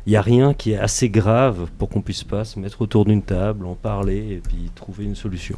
Il 0.06 0.12
n'y 0.12 0.16
a 0.16 0.22
rien 0.22 0.54
qui 0.54 0.72
est 0.72 0.78
assez 0.78 1.10
grave 1.10 1.70
pour 1.78 1.90
qu'on 1.90 2.02
puisse 2.02 2.24
pas 2.24 2.44
se 2.44 2.60
mettre 2.60 2.82
autour 2.82 3.06
d'une 3.06 3.22
table, 3.22 3.66
en 3.66 3.76
parler 3.76 4.18
et 4.32 4.42
puis 4.48 4.72
trouver 4.74 5.06
une 5.06 5.16
solution. 5.16 5.58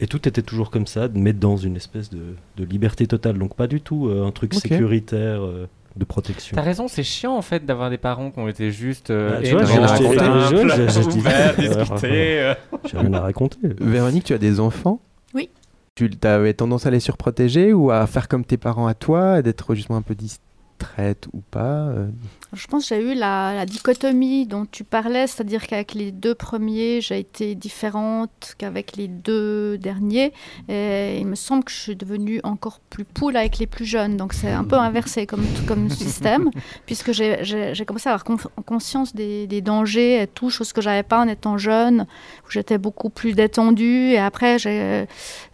Et 0.00 0.06
tout 0.06 0.28
était 0.28 0.42
toujours 0.42 0.70
comme 0.70 0.86
ça, 0.86 1.08
de 1.08 1.18
mettre 1.18 1.38
dans 1.38 1.56
une 1.56 1.76
espèce 1.76 2.10
de, 2.10 2.36
de 2.56 2.64
liberté 2.64 3.06
totale. 3.06 3.38
Donc 3.38 3.56
pas 3.56 3.66
du 3.66 3.80
tout 3.80 4.08
euh, 4.08 4.26
un 4.26 4.32
truc 4.32 4.54
sécuritaire 4.54 5.42
euh, 5.42 5.68
de 5.96 6.04
protection. 6.04 6.56
T'as 6.56 6.62
raison, 6.62 6.88
c'est 6.88 7.02
chiant 7.02 7.36
en 7.36 7.42
fait 7.42 7.64
d'avoir 7.64 7.90
des 7.90 7.98
parents 7.98 8.30
qui 8.30 8.38
ont 8.38 8.48
été 8.48 8.70
juste 8.70 9.10
euh, 9.10 9.30
Bah, 9.30 9.42
tu 9.42 9.52
vois. 9.52 9.64
J'ai 12.84 12.98
rien 12.98 13.14
à 13.14 13.20
raconter. 13.20 13.58
Véronique, 13.62 14.24
tu 14.24 14.34
as 14.34 14.38
des 14.38 14.60
enfants? 14.60 15.00
Oui. 15.34 15.48
Tu 15.94 16.10
avais 16.22 16.54
tendance 16.54 16.86
à 16.86 16.90
les 16.90 17.00
surprotéger 17.00 17.74
ou 17.74 17.90
à 17.90 18.06
faire 18.06 18.28
comme 18.28 18.44
tes 18.44 18.56
parents 18.56 18.86
à 18.86 18.94
toi, 18.94 19.42
d'être 19.42 19.74
justement 19.74 19.98
un 19.98 20.02
peu 20.02 20.14
distraite 20.82 21.26
ou 21.32 21.40
pas 21.50 21.86
euh 21.88 22.08
Je 22.52 22.66
pense 22.66 22.88
que 22.88 22.94
j'ai 22.94 23.12
eu 23.12 23.14
la, 23.14 23.54
la 23.54 23.66
dichotomie 23.66 24.46
dont 24.46 24.66
tu 24.70 24.84
parlais, 24.84 25.26
c'est-à-dire 25.26 25.66
qu'avec 25.66 25.94
les 25.94 26.10
deux 26.12 26.34
premiers, 26.34 27.00
j'ai 27.00 27.18
été 27.18 27.54
différente 27.54 28.54
qu'avec 28.58 28.96
les 28.96 29.08
deux 29.08 29.78
derniers. 29.78 30.32
Et 30.68 31.18
il 31.18 31.26
me 31.26 31.34
semble 31.34 31.64
que 31.64 31.70
je 31.70 31.76
suis 31.76 31.96
devenue 31.96 32.40
encore 32.44 32.80
plus 32.90 33.04
poule 33.04 33.36
avec 33.36 33.58
les 33.58 33.66
plus 33.66 33.84
jeunes. 33.86 34.16
Donc 34.16 34.32
c'est 34.34 34.50
un 34.50 34.64
peu 34.64 34.76
inversé 34.76 35.26
comme, 35.26 35.44
comme 35.66 35.88
système, 36.04 36.50
puisque 36.86 37.12
j'ai- 37.12 37.84
commencé 37.86 38.08
à 38.08 38.14
avoir 38.14 38.38
conscience 38.66 39.14
des, 39.14 39.46
des 39.46 39.60
dangers 39.60 40.22
et 40.22 40.26
tout, 40.26 40.50
chose 40.50 40.72
que 40.72 40.80
j'avais 40.80 41.02
pas 41.02 41.20
en 41.20 41.28
étant 41.28 41.58
jeune, 41.58 42.06
où 42.46 42.50
j'étais 42.50 42.78
beaucoup 42.78 43.10
plus 43.10 43.32
détendue. 43.34 44.10
Et 44.12 44.18
après, 44.18 44.56
euh, 44.66 45.06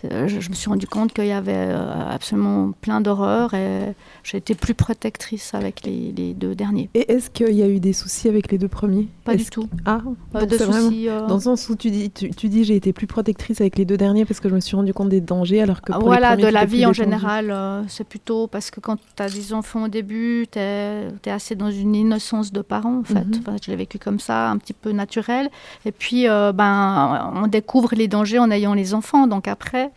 je, 0.03 0.41
je 0.41 0.49
me 0.51 0.55
suis 0.55 0.69
rendu 0.69 0.87
compte 0.87 1.13
qu'il 1.13 1.27
y 1.27 1.33
avait 1.33 1.53
euh, 1.55 2.11
absolument 2.11 2.73
plein 2.81 3.01
d'horreurs 3.01 3.55
et 3.55 3.95
j'ai 4.25 4.39
été 4.39 4.55
plus 4.55 4.75
protectrice 4.75 5.18
avec 5.53 5.85
les, 5.85 6.13
les 6.17 6.35
deux 6.35 6.55
derniers. 6.55 6.89
Et 6.95 7.11
est-ce 7.13 7.31
qu'il 7.31 7.53
y 7.55 7.63
a 7.63 7.69
eu 7.69 7.81
des 7.81 7.93
soucis 7.93 8.29
avec 8.29 8.51
les 8.51 8.59
deux 8.59 8.69
premiers 8.69 9.09
Pas 9.25 9.35
du 9.35 9.45
tout. 9.45 9.69
Ah, 9.85 10.01
Pas 10.33 10.47
de 10.47 10.57
vraiment- 10.57 10.89
soucis, 10.89 11.09
euh. 11.09 11.27
Dans 11.27 11.35
le 11.37 11.41
sens 11.41 11.69
où 11.69 11.77
tu 11.77 11.91
dis, 11.91 12.11
tu, 12.11 12.31
tu 12.31 12.49
dis 12.49 12.65
j'ai 12.65 12.77
été 12.77 12.93
plus 12.93 13.07
protectrice 13.07 13.61
avec 13.61 13.77
les 13.79 13.85
deux 13.85 13.97
derniers 13.97 14.25
parce 14.25 14.41
que 14.41 14.49
je 14.49 14.55
me 14.55 14.61
suis 14.61 14.77
rendu 14.77 14.93
compte 14.95 15.09
des 15.09 15.21
dangers 15.21 15.61
alors 15.63 15.83
que 15.83 15.93
pour 15.93 16.01
les 16.01 16.07
Voilà, 16.07 16.33
premiers, 16.33 16.43
de 16.45 16.49
la 16.49 16.65
vie 16.65 16.87
en 16.87 16.93
général, 16.93 17.51
euh, 17.51 17.83
c'est 17.89 18.05
plutôt 18.05 18.47
parce 18.47 18.71
que 18.71 18.81
quand 18.81 18.97
tu 18.97 19.23
as 19.23 19.29
des 19.29 19.53
enfants 19.53 19.85
au 19.85 19.89
début, 19.89 20.47
tu 20.51 20.59
es, 20.59 21.09
assez 21.27 21.55
dans 21.55 21.71
une 21.71 21.95
innocence 21.95 22.53
de 22.53 22.63
parents, 22.63 22.99
en 23.01 23.05
fait. 23.05 23.25
Mhm. 23.27 23.41
Enfin, 23.41 23.57
je 23.63 23.71
l'ai 23.71 23.77
vécu 23.77 23.99
comme 23.99 24.19
ça, 24.19 24.51
un 24.51 24.57
petit 24.57 24.73
peu 24.73 24.93
naturel. 24.93 25.51
Et 25.85 25.93
puis, 25.93 26.29
euh, 26.29 26.53
ben, 26.53 27.33
on 27.35 27.47
découvre 27.47 27.95
les 27.95 28.09
dangers 28.09 28.39
en 28.39 28.51
ayant 28.51 28.75
les 28.75 28.95
enfants. 28.95 29.27
Donc 29.27 29.47
après, 29.49 29.91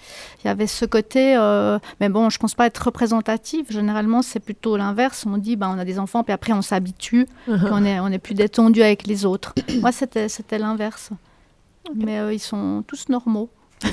il 0.43 0.47
y 0.47 0.49
avait 0.49 0.67
ce 0.67 0.85
côté, 0.85 1.35
mais 1.99 2.09
bon, 2.09 2.29
je 2.29 2.37
pense 2.37 2.53
pas 2.55 2.65
être 2.65 2.79
représentative. 2.79 3.65
Généralement, 3.69 4.21
c'est 4.21 4.39
plutôt 4.39 4.75
l'inverse. 4.77 5.00
On 5.25 5.37
dit, 5.37 5.55
ben, 5.55 5.73
on 5.75 5.79
a 5.79 5.85
des 5.85 5.99
enfants, 5.99 6.23
puis 6.23 6.33
après, 6.33 6.53
on 6.53 6.61
s'habitue, 6.61 7.27
Mhm. 7.47 7.57
puis 7.59 7.67
on 7.71 7.85
est, 7.85 7.99
on 7.99 8.07
est 8.07 8.19
plus 8.19 8.33
détendu 8.35 8.81
avec 8.83 9.07
les 9.07 9.25
autres. 9.25 9.53
Moi, 9.81 9.91
c'était 9.91 10.29
c'était 10.29 10.57
l'inverse. 10.59 11.09
Mais 11.95 12.19
euh, 12.19 12.31
ils 12.33 12.39
sont 12.39 12.83
tous 12.87 13.09
normaux. 13.09 13.49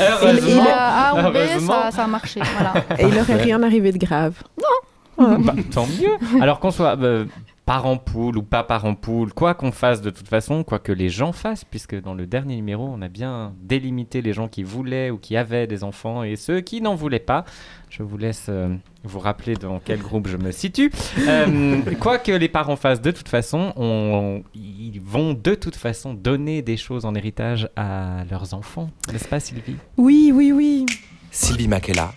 Heureusement. 0.00 0.48
Il- 0.48 0.54
il 0.54 0.60
a 0.60 1.10
A 1.10 1.28
ou 1.28 1.32
B, 1.32 1.36
ça, 1.66 1.90
ça 1.90 2.04
a 2.04 2.06
marché. 2.06 2.40
Voilà. 2.56 2.74
Et 2.98 3.06
il 3.06 3.14
leur 3.14 3.28
est 3.30 3.42
rien 3.42 3.62
arrivé 3.62 3.92
de 3.92 3.98
grave. 3.98 4.34
Non. 4.58 5.38
Bah, 5.38 5.54
tant 5.72 5.86
mieux. 5.86 6.40
Alors 6.42 6.58
qu'on 6.58 6.72
soit 6.72 6.98
euh, 7.00 7.24
parent 7.66 7.96
poule 7.96 8.36
ou 8.36 8.42
pas 8.42 8.62
parent 8.62 8.94
poule, 8.94 9.32
quoi 9.32 9.54
qu'on 9.54 9.72
fasse 9.72 10.02
de 10.02 10.10
toute 10.10 10.28
façon, 10.28 10.64
quoi 10.64 10.78
que 10.78 10.92
les 10.92 11.08
gens 11.08 11.32
fassent, 11.32 11.64
puisque 11.64 11.98
dans 12.00 12.12
le 12.14 12.26
dernier 12.26 12.56
numéro, 12.56 12.86
on 12.86 13.00
a 13.00 13.08
bien 13.08 13.54
délimité 13.62 14.20
les 14.20 14.32
gens 14.34 14.48
qui 14.48 14.62
voulaient 14.62 15.08
ou 15.10 15.16
qui 15.16 15.36
avaient 15.36 15.66
des 15.66 15.82
enfants 15.82 16.22
et 16.24 16.36
ceux 16.36 16.60
qui 16.60 16.80
n'en 16.82 16.94
voulaient 16.94 17.18
pas. 17.20 17.44
Je 17.88 18.02
vous 18.02 18.18
laisse 18.18 18.46
euh, 18.50 18.74
vous 19.04 19.18
rappeler 19.18 19.54
dans 19.54 19.80
quel 19.82 20.00
groupe 20.00 20.28
je 20.28 20.36
me 20.36 20.50
situe. 20.52 20.90
Euh, 21.26 21.80
quoi 22.00 22.18
que 22.18 22.32
les 22.32 22.48
parents 22.48 22.76
fassent 22.76 23.00
de 23.00 23.10
toute 23.10 23.28
façon, 23.28 23.72
on- 23.76 24.42
ils 24.54 25.00
vont 25.00 25.32
de 25.32 25.54
toute 25.54 25.74
façon 25.76 26.12
donner 26.12 26.60
des 26.60 26.76
choses 26.76 27.04
en 27.06 27.14
héritage 27.14 27.68
à 27.76 28.24
leurs 28.30 28.52
enfants. 28.52 28.90
N'est-ce 29.10 29.26
pas, 29.28 29.40
Sylvie? 29.40 29.76
Oui, 29.96 30.30
oui, 30.34 30.52
oui. 30.52 30.84
Sylvie 31.30 31.66
Makela, 31.68 32.12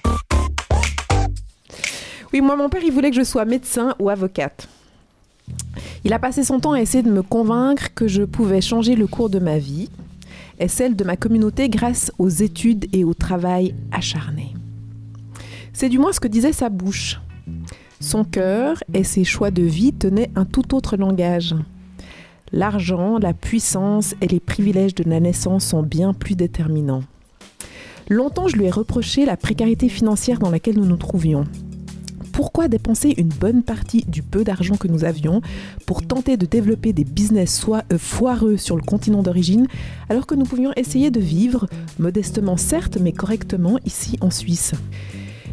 Oui, 2.34 2.42
moi, 2.42 2.56
mon 2.58 2.68
père, 2.70 2.82
il 2.84 2.92
voulait 2.92 3.10
que 3.12 3.16
je 3.16 3.24
sois 3.24 3.46
médecin 3.46 3.96
ou 4.00 4.10
avocate. 4.10 4.68
Il 6.04 6.14
a 6.14 6.20
passé 6.20 6.44
son 6.44 6.60
temps 6.60 6.74
à 6.74 6.82
essayer 6.82 7.04
de 7.04 7.12
me 7.12 7.22
convaincre 7.22 7.94
que 7.94 8.08
je 8.08 8.24
pouvais 8.24 8.62
changer 8.62 8.96
le 8.96 9.08
cours 9.08 9.30
de 9.30 9.40
ma 9.40 9.58
vie 9.58 9.90
et 10.60 10.68
celle 10.68 10.96
de 10.96 11.04
ma 11.04 11.18
communauté 11.18 11.70
grâce 11.70 12.12
aux 12.18 12.30
études 12.30 12.88
et 12.94 13.04
au 13.04 13.14
travail 13.14 13.76
acharné. 13.92 14.54
C'est 15.74 15.90
du 15.90 16.00
moins 16.00 16.14
ce 16.14 16.20
que 16.20 16.28
disait 16.28 16.54
sa 16.54 16.70
bouche. 16.70 17.20
Son 18.00 18.24
cœur 18.24 18.78
et 18.94 19.04
ses 19.04 19.24
choix 19.24 19.52
de 19.52 19.64
vie 19.64 19.94
tenaient 19.94 20.32
un 20.36 20.46
tout 20.46 20.76
autre 20.76 20.98
langage. 20.98 21.56
L'argent, 22.52 23.18
la 23.18 23.34
puissance 23.34 24.16
et 24.22 24.28
les 24.28 24.40
privilèges 24.40 24.96
de 24.96 25.04
la 25.04 25.20
naissance 25.20 25.66
sont 25.66 25.84
bien 25.84 26.14
plus 26.14 26.36
déterminants. 26.36 27.04
Longtemps, 28.10 28.48
je 28.48 28.56
lui 28.56 28.66
ai 28.66 28.72
reproché 28.72 29.26
la 29.26 29.36
précarité 29.36 29.90
financière 29.90 30.40
dans 30.40 30.50
laquelle 30.50 30.78
nous 30.78 30.86
nous 30.86 30.98
trouvions. 30.98 31.44
Pourquoi 32.38 32.67
dépenser 32.67 33.15
une 33.17 33.30
bonne 33.30 33.63
partie 33.63 34.06
du 34.08 34.21
peu 34.21 34.43
d'argent 34.43 34.76
que 34.76 34.88
nous 34.88 35.06
avions 35.06 35.41
pour 35.88 36.06
tenter 36.06 36.38
de 36.38 36.45
développer 36.45 36.93
des 36.93 37.04
business 37.04 37.60
soit 37.60 37.84
euh, 37.91 37.97
foireux 37.97 38.58
sur 38.58 38.76
le 38.76 38.84
continent 38.84 39.23
d'origine, 39.23 39.65
alors 40.08 40.28
que 40.28 40.36
nous 40.36 40.45
pouvions 40.45 40.71
essayer 40.76 41.10
de 41.10 41.19
vivre, 41.19 41.65
modestement 41.97 42.56
certes, 42.56 43.00
mais 43.02 43.12
correctement 43.12 43.80
ici 43.88 44.19
en 44.21 44.30
Suisse? 44.30 44.73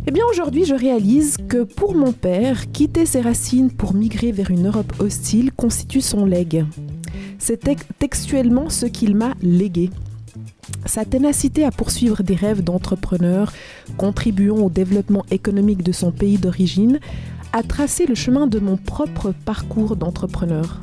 Eh 0.07 0.11
bien 0.11 0.25
aujourd'hui 0.31 0.67
je 0.67 0.75
réalise 0.75 1.39
que 1.49 1.63
pour 1.63 1.95
mon 1.95 2.13
père, 2.13 2.71
quitter 2.71 3.07
ses 3.07 3.23
racines 3.23 3.71
pour 3.71 3.95
migrer 3.95 4.31
vers 4.31 4.51
une 4.51 4.67
Europe 4.67 4.93
hostile 4.99 5.53
constitue 5.53 6.03
son 6.03 6.27
legs. 6.27 6.67
C'est 7.39 7.67
textuellement 7.99 8.69
ce 8.69 8.85
qu'il 8.85 9.15
m'a 9.15 9.33
légué. 9.41 9.89
Sa 10.87 11.05
ténacité 11.05 11.65
à 11.65 11.71
poursuivre 11.71 12.23
des 12.23 12.35
rêves 12.35 12.63
d'entrepreneur, 12.63 13.53
contribuant 13.97 14.59
au 14.59 14.71
développement 14.71 15.25
économique 15.31 15.83
de 15.83 15.93
son 15.93 16.11
pays 16.11 16.39
d'origine, 16.39 17.01
a 17.53 17.63
tracé 17.63 18.07
le 18.07 18.15
chemin 18.15 18.47
de 18.47 18.59
mon 18.59 18.77
propre 18.77 19.33
parcours 19.45 19.97
d'entrepreneur. 19.97 20.81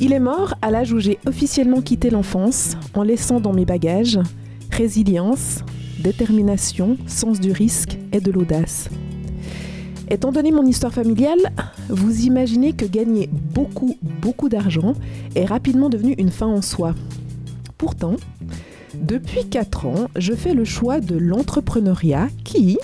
Il 0.00 0.12
est 0.12 0.20
mort 0.20 0.54
à 0.60 0.70
l'âge 0.70 0.92
où 0.92 0.98
j'ai 0.98 1.18
officiellement 1.26 1.80
quitté 1.80 2.10
l'enfance, 2.10 2.76
en 2.94 3.02
laissant 3.02 3.40
dans 3.40 3.52
mes 3.52 3.64
bagages 3.64 4.18
résilience, 4.70 5.60
détermination, 6.00 6.96
sens 7.06 7.38
du 7.38 7.52
risque 7.52 7.96
et 8.12 8.20
de 8.20 8.32
l'audace. 8.32 8.88
Étant 10.10 10.32
donné 10.32 10.50
mon 10.50 10.66
histoire 10.66 10.92
familiale, 10.92 11.52
vous 11.88 12.22
imaginez 12.22 12.72
que 12.72 12.84
gagner 12.84 13.30
beaucoup, 13.32 13.96
beaucoup 14.02 14.48
d'argent 14.48 14.94
est 15.36 15.44
rapidement 15.44 15.88
devenu 15.88 16.14
une 16.18 16.30
fin 16.30 16.46
en 16.46 16.60
soi. 16.60 16.94
Pourtant, 17.78 18.16
depuis 18.94 19.48
4 19.48 19.86
ans, 19.86 20.08
je 20.16 20.32
fais 20.32 20.54
le 20.54 20.64
choix 20.64 21.00
de 21.00 21.16
l'entrepreneuriat 21.16 22.28
qui, 22.44 22.78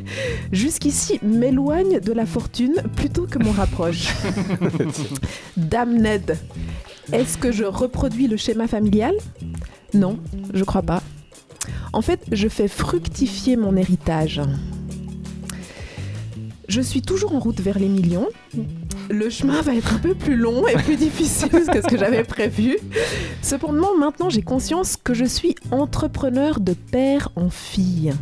jusqu'ici, 0.52 1.18
m'éloigne 1.22 2.00
de 2.00 2.12
la 2.12 2.26
fortune 2.26 2.74
plutôt 2.94 3.26
que 3.26 3.38
m'en 3.38 3.50
rapproche. 3.50 4.08
Dame 5.56 5.98
Ned, 5.98 6.38
est-ce 7.12 7.38
que 7.38 7.52
je 7.52 7.64
reproduis 7.64 8.28
le 8.28 8.36
schéma 8.36 8.68
familial? 8.68 9.14
Non, 9.94 10.18
je 10.54 10.64
crois 10.64 10.82
pas. 10.82 11.02
En 11.92 12.02
fait, 12.02 12.20
je 12.30 12.48
fais 12.48 12.68
fructifier 12.68 13.56
mon 13.56 13.76
héritage. 13.76 14.40
Je 16.68 16.80
suis 16.80 17.02
toujours 17.02 17.34
en 17.34 17.38
route 17.38 17.60
vers 17.60 17.78
les 17.78 17.88
millions, 17.88 18.28
le 19.10 19.30
chemin 19.30 19.62
va 19.62 19.74
être 19.74 19.94
un 19.94 19.98
peu 19.98 20.14
plus 20.14 20.36
long 20.36 20.66
et 20.66 20.74
plus 20.74 20.96
difficile 20.96 21.50
que 21.50 21.82
ce 21.82 21.86
que 21.86 21.98
j'avais 21.98 22.24
prévu. 22.24 22.78
Cependant, 23.42 23.96
maintenant, 23.96 24.30
j'ai 24.30 24.42
conscience 24.42 24.96
que 24.96 25.14
je 25.14 25.24
suis 25.24 25.54
entrepreneur 25.70 26.60
de 26.60 26.72
père 26.72 27.30
en 27.36 27.50
fille. 27.50 28.12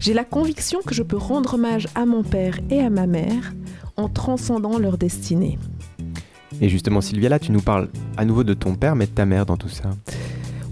J'ai 0.00 0.14
la 0.14 0.24
conviction 0.24 0.80
que 0.84 0.94
je 0.94 1.02
peux 1.02 1.16
rendre 1.16 1.54
hommage 1.54 1.88
à 1.94 2.06
mon 2.06 2.22
père 2.22 2.58
et 2.70 2.80
à 2.80 2.90
ma 2.90 3.06
mère 3.06 3.54
en 3.96 4.08
transcendant 4.08 4.78
leur 4.78 4.98
destinée. 4.98 5.58
Et 6.60 6.68
justement, 6.68 7.00
Sylvia, 7.00 7.28
là, 7.28 7.38
tu 7.38 7.52
nous 7.52 7.60
parles 7.60 7.88
à 8.16 8.24
nouveau 8.24 8.44
de 8.44 8.54
ton 8.54 8.74
père, 8.74 8.96
mais 8.96 9.06
de 9.06 9.10
ta 9.10 9.26
mère 9.26 9.46
dans 9.46 9.56
tout 9.56 9.68
ça. 9.68 9.90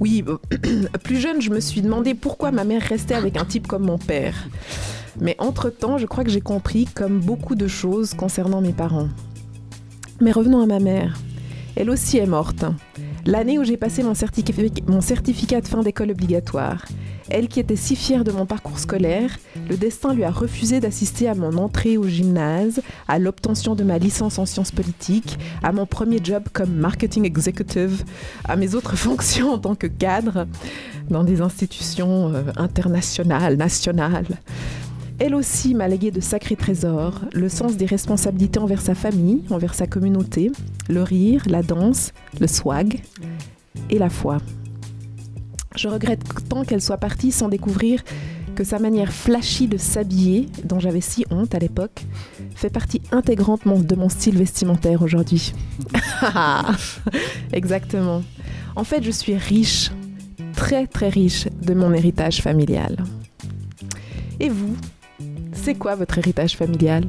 Oui, 0.00 0.24
plus 1.05 1.20
jeune, 1.20 1.40
je 1.40 1.50
me 1.50 1.61
suis 1.61 1.83
demandé 1.83 2.14
pourquoi 2.14 2.50
ma 2.50 2.64
mère 2.64 2.83
restait 2.83 3.14
avec 3.14 3.37
un 3.37 3.44
type 3.44 3.66
comme 3.66 3.85
mon 3.85 3.98
père. 3.98 4.48
Mais 5.20 5.37
entre-temps, 5.38 5.98
je 5.98 6.07
crois 6.07 6.24
que 6.24 6.31
j'ai 6.31 6.40
compris 6.40 6.87
comme 6.87 7.20
beaucoup 7.20 7.55
de 7.55 7.68
choses 7.68 8.14
concernant 8.14 8.61
mes 8.61 8.72
parents. 8.72 9.09
Mais 10.20 10.33
revenons 10.33 10.62
à 10.62 10.66
ma 10.66 10.79
mère. 10.79 11.18
Elle 11.77 11.90
aussi 11.90 12.18
est 12.18 12.27
morte. 12.27 12.64
L'année 13.27 13.59
où 13.59 13.64
j'ai 13.64 13.79
passé 13.79 14.03
mon, 14.03 14.14
certificat 14.14 15.61
de 15.61 15.66
fin 15.66 15.83
d'école 15.83 16.11
obligatoire. 16.11 16.85
Elle 17.31 17.48
qui 17.48 17.59
était 17.59 17.74
si 17.74 17.96
fière 17.96 18.22
de 18.22 18.31
mon 18.31 18.44
parcours 18.44 18.79
scolaire, 18.79 19.38
le 19.70 19.79
destin 19.79 20.12
lui 20.12 20.24
a 20.24 20.31
refusé 20.31 20.79
d'assister 20.79 21.27
à 21.27 21.35
mon 21.35 21.57
entrée 21.57 21.96
au 21.96 22.07
gymnase, 22.07 22.83
à 23.09 23.18
l'obtention 23.18 23.74
de 23.74 23.83
ma 23.83 23.96
licence 23.96 24.38
en 24.38 24.44
sciences 24.44 24.72
politiques, 24.72 25.38
à 25.62 25.72
mon 25.72 25.87
premier 25.87 26.20
job 26.22 26.44
comme 26.53 26.74
marketing 26.74 27.24
executive, 27.24 28.05
à 28.44 28.57
mes 28.57 28.74
autres 28.74 28.94
fonctions 28.96 29.55
en 29.55 29.59
tant 29.59 29.74
que 29.74 29.87
cadre 29.87 30.46
dans 31.09 31.24
des 31.24 31.40
institutions 31.40 32.31
euh, 32.35 32.42
internationales, 32.57 33.57
nationales. 33.57 34.38
Elle 35.20 35.35
aussi 35.35 35.74
m'a 35.74 35.87
légué 35.87 36.11
de 36.11 36.20
sacrés 36.20 36.57
trésors, 36.57 37.20
le 37.33 37.48
sens 37.48 37.77
des 37.77 37.87
responsabilités 37.87 38.59
envers 38.59 38.81
sa 38.81 38.94
famille, 38.94 39.42
envers 39.50 39.74
sa 39.74 39.87
communauté, 39.87 40.50
le 40.88 41.03
rire, 41.03 41.42
la 41.46 41.62
danse, 41.62 42.12
le 42.40 42.48
swag 42.48 43.00
et 43.90 43.98
la 43.98 44.11
foi. 44.11 44.38
Je 45.77 45.88
regrette 45.88 46.22
tant 46.48 46.64
qu'elle 46.64 46.81
soit 46.81 46.98
partie 46.98 47.33
sans 47.33 47.48
découvrir 47.48 48.03
que 48.55 48.64
sa 48.64 48.79
manière 48.79 49.12
flashy 49.12 49.66
de 49.66 49.77
s'habiller, 49.77 50.48
dont 50.64 50.79
j'avais 50.79 51.00
si 51.00 51.24
honte 51.31 51.55
à 51.55 51.59
l'époque, 51.59 52.05
fait 52.55 52.70
partie 52.70 53.03
intégrante 53.11 53.62
de 53.64 53.94
mon 53.96 54.09
style 54.09 54.38
vestimentaire 54.38 55.03
aujourd'hui. 55.03 55.53
Exactement. 57.53 58.22
En 58.77 58.85
fait, 58.85 59.03
je 59.03 59.11
suis 59.11 59.37
riche, 59.37 59.90
très 60.55 60.87
très 60.87 61.09
riche 61.09 61.48
de 61.62 61.74
mon 61.74 61.92
héritage 61.92 62.40
familial. 62.40 63.05
Et 64.40 64.48
vous, 64.48 64.77
c'est 65.64 65.74
quoi 65.74 65.94
votre 65.94 66.18
héritage 66.18 66.59
familial 66.59 67.07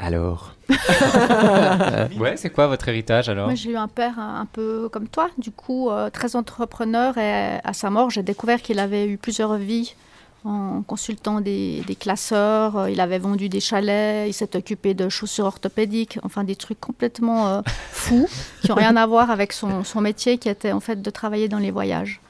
Alors 0.00 0.56
Ouais, 2.18 2.36
c'est 2.36 2.50
quoi 2.50 2.66
votre 2.66 2.88
héritage 2.88 3.28
alors 3.28 3.46
Moi, 3.46 3.54
j'ai 3.54 3.70
eu 3.70 3.76
un 3.76 3.86
père 3.86 4.18
un, 4.18 4.46
peu 4.46 4.88
comme 4.88 5.06
toi, 5.06 5.30
du 5.38 5.52
coup, 5.52 5.90
euh, 5.90 6.10
très 6.10 6.34
entrepreneur. 6.34 7.16
Et 7.18 7.60
à 7.62 7.72
sa 7.72 7.88
mort, 7.88 8.10
j'ai 8.10 8.24
découvert 8.24 8.62
qu'il 8.62 8.80
avait 8.80 9.06
eu 9.06 9.16
plusieurs 9.16 9.54
vies 9.54 9.94
en 10.42 10.82
consultant 10.82 11.40
des, 11.40 11.84
classeurs. 12.00 12.76
Euh, 12.76 12.90
il 12.90 13.00
avait 13.00 13.20
vendu 13.20 13.48
des 13.48 13.60
chalets, 13.60 14.28
il 14.28 14.32
s'est 14.32 14.56
occupé 14.56 14.92
de 14.92 15.08
chaussures 15.08 15.44
orthopédiques, 15.44 16.18
enfin 16.24 16.42
des 16.42 16.56
trucs 16.56 16.80
complètement 16.80 17.46
euh, 17.46 17.60
fous 17.92 18.28
qui 18.60 18.70
n'ont 18.70 18.74
rien 18.74 18.96
à 18.96 19.06
voir 19.06 19.30
avec 19.30 19.52
son, 19.52 19.84
son 19.84 20.00
métier 20.00 20.36
qui 20.36 20.48
était 20.48 20.72
en 20.72 20.80
fait 20.80 21.00
de 21.00 21.10
travailler 21.10 21.48
dans 21.48 21.60
les 21.60 21.70
voyages. 21.70 22.20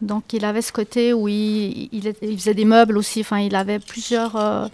Donc 0.00 0.32
il 0.32 0.44
avait 0.44 0.62
ce 0.62 0.72
côté 0.72 1.12
où 1.12 1.28
il, 1.28 2.14
faisait 2.36 2.54
des 2.54 2.64
meubles 2.64 2.96
aussi, 2.96 3.20
enfin 3.20 3.38
il 3.38 3.54
avait 3.54 3.78
plusieurs 3.78 4.36
euh, 4.36 4.66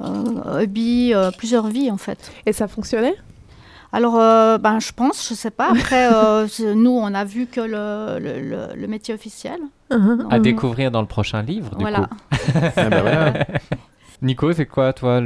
euh, 0.00 0.62
hobbies, 0.62 1.12
euh, 1.14 1.30
plusieurs 1.36 1.66
vies 1.66 1.90
en 1.90 1.96
fait. 1.96 2.30
Et 2.46 2.52
ça 2.52 2.68
fonctionnait? 2.68 3.16
Alors, 3.90 4.16
ben, 4.58 4.80
je 4.80 4.92
pense, 4.92 5.26
je 5.30 5.34
sais 5.34 5.50
pas. 5.50 5.70
Après, 5.70 6.10
nous, 6.74 6.90
on 6.90 7.14
a 7.14 7.24
vu 7.24 7.46
que 7.46 7.62
le, 7.62 8.74
le, 8.76 8.86
métier 8.86 9.14
officiel. 9.14 9.58
Uh-huh. 9.90 10.26
À 10.30 10.38
découvrir 10.38 10.90
dans 10.90 11.00
le 11.00 11.06
prochain 11.06 11.40
livre, 11.40 11.74
du 11.74 11.80
voilà. 11.80 12.00
coup. 12.00 12.16
ah 12.76 12.90
bah 12.90 13.00
voilà. 13.00 13.46
Nico, 14.20 14.52
c'est 14.52 14.66
quoi, 14.66 14.92
toi, 14.92 15.22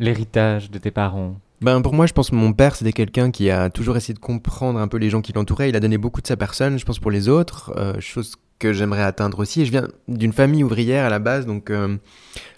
l'héritage 0.00 0.72
de 0.72 0.78
tes 0.78 0.90
parents? 0.90 1.36
Ben 1.60 1.82
pour 1.82 1.94
moi, 1.94 2.06
je 2.06 2.12
pense 2.12 2.30
que 2.30 2.36
mon 2.36 2.52
père, 2.52 2.76
c'était 2.76 2.92
quelqu'un 2.92 3.30
qui 3.30 3.50
a 3.50 3.70
toujours 3.70 3.96
essayé 3.96 4.14
de 4.14 4.20
comprendre 4.20 4.78
un 4.78 4.88
peu 4.88 4.96
les 4.96 5.10
gens 5.10 5.22
qui 5.22 5.32
l'entouraient. 5.32 5.68
Il 5.68 5.76
a 5.76 5.80
donné 5.80 5.98
beaucoup 5.98 6.20
de 6.20 6.26
sa 6.26 6.36
personne, 6.36 6.78
je 6.78 6.84
pense, 6.84 6.98
pour 6.98 7.10
les 7.10 7.28
autres, 7.28 7.72
euh, 7.76 8.00
chose 8.00 8.36
que 8.58 8.72
j'aimerais 8.72 9.02
atteindre 9.02 9.40
aussi. 9.40 9.62
Et 9.62 9.64
je 9.66 9.70
viens 9.70 9.88
d'une 10.06 10.32
famille 10.32 10.62
ouvrière 10.62 11.04
à 11.04 11.10
la 11.10 11.18
base, 11.18 11.46
donc 11.46 11.70
euh, 11.70 11.96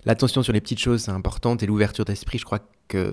l'attention 0.05 0.43
sur 0.43 0.53
les 0.53 0.61
petites 0.61 0.79
choses, 0.79 1.03
c'est 1.03 1.11
important, 1.11 1.57
et 1.57 1.67
l'ouverture 1.67 2.05
d'esprit, 2.05 2.39
je 2.39 2.45
crois 2.45 2.61
que, 2.89 3.13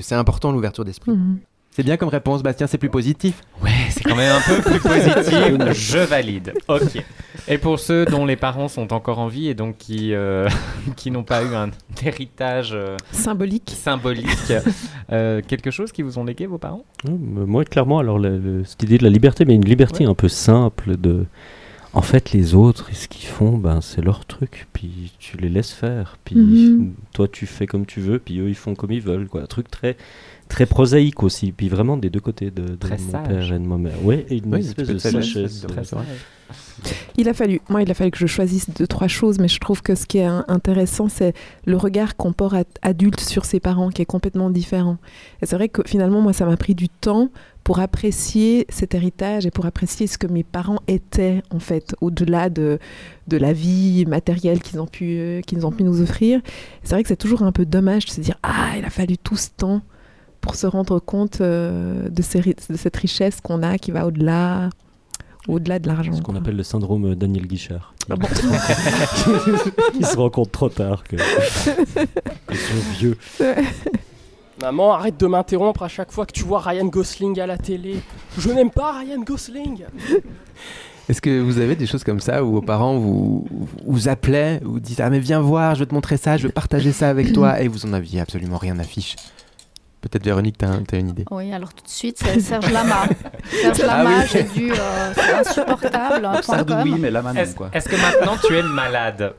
c'est 0.00 0.14
important, 0.14 0.52
l'ouverture 0.52 0.84
d'esprit. 0.84 1.12
Mhm. 1.12 1.38
C'est 1.76 1.82
bien 1.82 1.98
comme 1.98 2.08
réponse, 2.08 2.42
Bastien, 2.42 2.66
c'est 2.66 2.78
plus 2.78 2.88
positif. 2.88 3.42
Ouais, 3.62 3.70
c'est 3.90 4.02
quand 4.02 4.16
même 4.16 4.34
un 4.34 4.40
peu 4.40 4.62
plus 4.62 4.80
positif. 4.80 5.72
Je 5.74 5.98
valide. 5.98 6.54
Ok. 6.68 7.04
Et 7.48 7.58
pour 7.58 7.78
ceux 7.78 8.06
dont 8.06 8.24
les 8.24 8.36
parents 8.36 8.68
sont 8.68 8.94
encore 8.94 9.18
en 9.18 9.28
vie 9.28 9.48
et 9.48 9.54
donc 9.54 9.76
qui, 9.76 10.14
euh, 10.14 10.48
qui 10.96 11.10
n'ont 11.10 11.22
pas 11.22 11.42
eu 11.42 11.54
un 11.54 11.68
héritage 12.02 12.70
euh, 12.72 12.96
symbolique, 13.12 13.74
symbolique 13.76 14.54
euh, 15.12 15.42
quelque 15.46 15.70
chose 15.70 15.92
qui 15.92 16.00
vous 16.00 16.18
ont 16.18 16.24
légué 16.24 16.46
vos 16.46 16.56
parents? 16.56 16.86
Moi, 17.06 17.66
clairement, 17.66 17.98
alors 17.98 18.18
cette 18.64 18.82
idée 18.84 18.96
de 18.96 19.04
la 19.04 19.10
liberté, 19.10 19.44
mais 19.44 19.54
une 19.54 19.66
liberté 19.66 20.06
un 20.06 20.14
peu 20.14 20.28
simple 20.28 20.96
de. 20.96 21.26
En 21.92 22.02
fait, 22.02 22.32
les 22.32 22.54
autres, 22.54 22.88
ce 22.94 23.06
qu'ils 23.06 23.28
font, 23.28 23.58
ben, 23.58 23.82
c'est 23.82 24.02
leur 24.02 24.24
truc. 24.24 24.66
Puis 24.72 25.12
tu 25.18 25.36
les 25.36 25.50
laisses 25.50 25.72
faire. 25.72 26.16
Puis 26.24 26.36
mhm. 26.36 26.94
toi, 27.12 27.28
tu 27.28 27.46
fais 27.46 27.66
comme 27.66 27.84
tu 27.84 28.00
veux. 28.00 28.18
Puis 28.18 28.38
eux, 28.38 28.48
ils 28.48 28.54
font 28.54 28.74
comme 28.74 28.92
ils 28.92 29.00
veulent. 29.00 29.28
Quoi. 29.28 29.42
Un 29.42 29.46
truc 29.46 29.70
très 29.70 29.96
très 30.48 30.66
prosaïque 30.66 31.22
aussi, 31.22 31.52
puis 31.52 31.68
vraiment 31.68 31.96
des 31.96 32.10
deux 32.10 32.20
côtés 32.20 32.50
de, 32.50 32.62
de 32.62 32.88
mon 32.88 33.22
père 33.22 33.52
et 33.52 33.58
de 33.58 33.66
ma 33.66 33.76
mère. 33.76 34.04
Ouais, 34.04 34.26
et 34.28 34.38
une 34.38 34.54
espèce 34.54 34.88
de 34.88 34.98
sagesse. 34.98 35.66
Il 37.16 37.28
a 37.28 37.34
fallu, 37.34 37.60
moi, 37.68 37.82
il 37.82 37.90
a 37.90 37.94
fallu 37.94 38.10
que 38.10 38.18
je 38.18 38.26
choisisse 38.26 38.70
deux 38.70 38.86
trois 38.86 39.08
choses, 39.08 39.38
mais 39.38 39.48
je 39.48 39.58
trouve 39.58 39.82
que 39.82 39.94
ce 39.94 40.06
qui 40.06 40.18
est 40.18 40.28
intéressant, 40.48 41.08
c'est 41.08 41.32
le 41.64 41.76
regard 41.76 42.16
qu'on 42.16 42.32
porte 42.32 42.66
adulte 42.82 43.20
sur 43.20 43.44
ses 43.44 43.60
parents, 43.60 43.88
qui 43.88 44.02
est 44.02 44.06
complètement 44.06 44.50
différent. 44.50 44.98
Et 45.42 45.46
c'est 45.46 45.56
vrai 45.56 45.68
que 45.68 45.82
finalement, 45.86 46.20
moi, 46.20 46.32
ça 46.32 46.44
m'a 46.44 46.56
pris 46.56 46.74
du 46.74 46.88
temps 46.88 47.30
pour 47.64 47.80
apprécier 47.80 48.66
cet 48.68 48.94
héritage 48.94 49.44
et 49.44 49.50
pour 49.50 49.66
apprécier 49.66 50.06
ce 50.06 50.18
que 50.18 50.28
mes 50.28 50.44
parents 50.44 50.78
étaient 50.86 51.42
en 51.50 51.58
fait 51.58 51.96
au-delà 52.00 52.48
de, 52.48 52.78
de 53.26 53.36
la 53.36 53.52
vie 53.52 54.04
matérielle 54.06 54.60
qu'ils 54.60 54.78
ont 54.80 54.86
pu 54.86 55.16
euh, 55.18 55.40
qu'ils 55.40 55.66
ont 55.66 55.72
pu 55.72 55.82
nous 55.82 56.00
offrir. 56.00 56.40
C'est 56.84 56.94
vrai 56.94 57.02
que 57.02 57.08
c'est 57.08 57.16
toujours 57.16 57.42
un 57.42 57.50
peu 57.50 57.66
dommage 57.66 58.04
de 58.04 58.10
se 58.10 58.20
dire 58.20 58.36
ah 58.44 58.74
il 58.78 58.84
a 58.84 58.90
fallu 58.90 59.18
tout 59.18 59.36
ce 59.36 59.48
temps 59.56 59.82
pour 60.46 60.54
se 60.54 60.66
rendre 60.66 61.00
compte 61.00 61.40
euh, 61.40 62.08
de, 62.08 62.22
ces 62.22 62.38
ri- 62.40 62.54
de 62.70 62.76
cette 62.76 62.96
richesse 62.96 63.40
qu'on 63.42 63.62
a 63.64 63.78
qui 63.78 63.90
va 63.90 64.06
au-delà 64.06 64.70
au-delà 65.48 65.78
de 65.78 65.86
l'argent. 65.88 66.12
Ce 66.12 66.22
qu'on 66.22 66.34
appelle 66.36 66.56
le 66.56 66.62
syndrome 66.62 67.14
Daniel 67.14 67.46
Guichard. 67.46 67.94
Ah 68.10 68.14
bon 68.16 68.26
se 70.04 70.16
rend 70.16 70.30
compte 70.30 70.50
trop 70.52 70.68
tard 70.68 71.02
que, 71.04 71.16
que 72.46 72.54
sont 72.56 72.74
vieux. 72.98 73.16
Maman, 74.62 74.92
arrête 74.94 75.18
de 75.20 75.26
m'interrompre 75.26 75.82
à 75.82 75.88
chaque 75.88 76.10
fois 76.10 76.26
que 76.26 76.32
tu 76.32 76.42
vois 76.44 76.60
Ryan 76.60 76.86
Gosling 76.86 77.38
à 77.40 77.46
la 77.46 77.58
télé. 77.58 78.00
Je 78.38 78.50
n'aime 78.50 78.70
pas 78.70 78.98
Ryan 79.00 79.20
Gosling. 79.22 79.84
Est-ce 81.08 81.20
que 81.20 81.40
vous 81.40 81.58
avez 81.58 81.76
des 81.76 81.86
choses 81.86 82.02
comme 82.02 82.18
ça 82.20 82.42
où 82.42 82.50
vos 82.52 82.62
parents 82.62 82.98
vous, 82.98 83.46
vous 83.86 84.08
appelaient, 84.08 84.60
vous 84.64 84.80
disaient 84.80 85.04
Ah, 85.04 85.10
mais 85.10 85.20
viens 85.20 85.40
voir, 85.40 85.74
je 85.76 85.80
veux 85.80 85.86
te 85.86 85.94
montrer 85.94 86.16
ça, 86.16 86.36
je 86.36 86.44
veux 86.48 86.52
partager 86.52 86.90
ça 86.90 87.08
avec 87.08 87.32
toi, 87.32 87.60
et 87.60 87.68
vous 87.68 87.86
en 87.86 87.92
aviez 87.92 88.20
absolument 88.20 88.56
rien 88.58 88.76
à 88.80 88.82
fiche? 88.82 89.14
Peut-être 90.08 90.24
Véronique, 90.24 90.56
t'as 90.58 90.68
as 90.70 90.96
une 90.96 91.08
idée 91.08 91.24
Oui, 91.32 91.52
alors 91.52 91.72
tout 91.74 91.82
de 91.84 91.88
suite, 91.90 92.18
c'est 92.22 92.38
Serge 92.38 92.70
Lama. 92.70 93.06
Serge 93.50 93.80
Ah 93.82 93.86
Lama, 93.86 94.10
oui. 94.20 94.26
j'ai 94.32 94.42
dû. 94.44 94.70
euh, 94.72 95.12
c'est 95.14 95.32
insupportable. 95.34 96.24
hein, 96.24 96.40
Sardou, 96.42 96.74
oui, 96.84 96.94
mais 96.98 97.10
là 97.10 97.22
maintenant, 97.22 97.40
Est-ce 97.40 97.54
quoi. 97.56 97.70
est-ce 97.72 97.88
que 97.88 97.96
maintenant 97.96 98.36
tu 98.46 98.54
es 98.56 98.62
malade? 98.62 99.34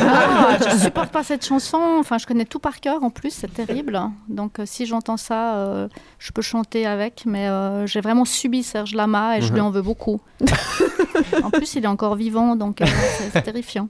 Ah, 0.00 0.58
je 0.62 0.76
supporte 0.76 1.10
pas 1.10 1.22
cette 1.24 1.44
chanson. 1.46 1.78
Enfin, 2.00 2.18
je 2.18 2.26
connais 2.26 2.44
tout 2.44 2.58
par 2.58 2.80
cœur 2.80 3.02
en 3.02 3.08
plus, 3.10 3.30
c'est 3.30 3.52
terrible. 3.52 3.98
Donc, 4.28 4.58
euh, 4.58 4.64
si 4.66 4.84
j'entends 4.84 5.16
ça, 5.16 5.54
euh, 5.56 5.88
je 6.18 6.32
peux 6.32 6.42
chanter 6.42 6.86
avec. 6.86 7.22
Mais 7.26 7.48
euh, 7.48 7.86
j'ai 7.86 8.00
vraiment 8.02 8.24
subi 8.26 8.62
Serge 8.62 8.94
Lama 8.94 9.38
et 9.38 9.40
je 9.42 9.52
lui 9.52 9.60
Mhm. 9.60 9.66
en 9.66 9.70
veux 9.70 9.82
beaucoup. 9.82 10.20
en 11.42 11.50
plus, 11.50 11.74
il 11.76 11.84
est 11.84 11.88
encore 11.88 12.16
vivant, 12.16 12.56
donc 12.56 12.82
euh, 12.82 12.86
c'est 13.18 13.30
c'est 13.32 13.42
terrifiant. 13.42 13.88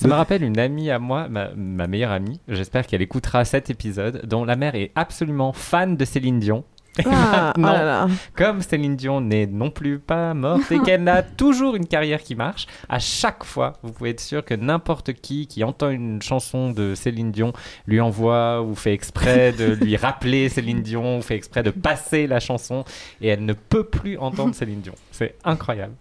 Ça 0.00 0.08
me 0.08 0.14
rappelle 0.14 0.42
une 0.42 0.58
amie 0.58 0.90
à 0.90 0.98
moi, 0.98 1.28
ma, 1.28 1.50
ma 1.54 1.86
meilleure 1.86 2.10
amie, 2.12 2.40
j'espère 2.48 2.86
qu'elle 2.86 3.02
écoutera 3.02 3.44
cet 3.44 3.68
épisode, 3.68 4.22
dont 4.24 4.46
la 4.46 4.56
mère 4.56 4.74
est 4.74 4.92
absolument 4.94 5.52
fan 5.52 5.98
de 5.98 6.04
Céline 6.06 6.40
Dion. 6.40 6.64
Ah, 7.04 7.52
oh 7.56 7.60
Non. 7.60 7.68
là 7.68 7.84
là. 7.84 8.08
Comme 8.34 8.62
Céline 8.62 8.96
Dion 8.96 9.20
n'est 9.20 9.46
non 9.46 9.70
plus 9.70 9.98
pas 9.98 10.32
morte 10.32 10.72
et 10.72 10.78
qu'elle 10.80 11.06
a 11.06 11.22
toujours 11.36 11.76
une 11.76 11.86
carrière 11.86 12.22
qui 12.22 12.34
marche, 12.34 12.66
à 12.88 12.98
chaque 12.98 13.44
fois, 13.44 13.74
vous 13.82 13.92
pouvez 13.92 14.10
être 14.10 14.20
sûr 14.20 14.42
que 14.42 14.54
n'importe 14.54 15.12
qui 15.12 15.46
qui 15.46 15.62
entend 15.64 15.90
une 15.90 16.22
chanson 16.22 16.70
de 16.70 16.94
Céline 16.94 17.30
Dion 17.30 17.52
lui 17.86 18.00
envoie 18.00 18.62
ou 18.62 18.74
fait 18.74 18.94
exprès 18.94 19.52
de 19.52 19.74
lui 19.84 19.96
rappeler 19.98 20.48
Céline 20.48 20.80
Dion 20.80 21.18
ou 21.18 21.22
fait 21.22 21.36
exprès 21.36 21.62
de 21.62 21.70
passer 21.70 22.26
la 22.26 22.40
chanson 22.40 22.84
et 23.20 23.28
elle 23.28 23.44
ne 23.44 23.52
peut 23.52 23.84
plus 23.84 24.16
entendre 24.16 24.54
Céline 24.54 24.80
Dion. 24.80 24.94
C'est 25.12 25.34
incroyable. 25.44 25.92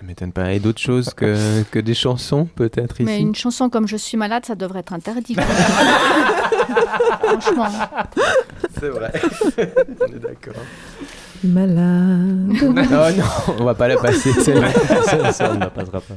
Ça 0.00 0.06
m'étonne 0.06 0.32
pas. 0.32 0.54
Et 0.54 0.60
d'autres 0.60 0.80
choses 0.80 1.12
que, 1.12 1.62
que 1.64 1.78
des 1.78 1.92
chansons, 1.92 2.46
peut-être 2.46 3.02
ici 3.02 3.04
Mais 3.04 3.20
une 3.20 3.34
chanson 3.34 3.68
comme 3.68 3.86
Je 3.86 3.98
suis 3.98 4.16
malade, 4.16 4.46
ça 4.46 4.54
devrait 4.54 4.80
être 4.80 4.94
interdit. 4.94 5.34
Franchement. 7.22 7.68
C'est 8.80 8.88
vrai. 8.88 9.12
On 10.00 10.06
est 10.06 10.18
d'accord. 10.18 10.62
Malade. 11.44 12.50
oh 12.62 12.72
non, 12.72 13.24
on 13.58 13.64
va 13.64 13.74
pas 13.74 13.88
la 13.88 13.98
passer, 13.98 14.32
celle-là. 14.32 14.68
On 15.40 15.54
ne 15.54 15.60
la 15.60 15.70
passera 15.70 16.00
pas. 16.00 16.14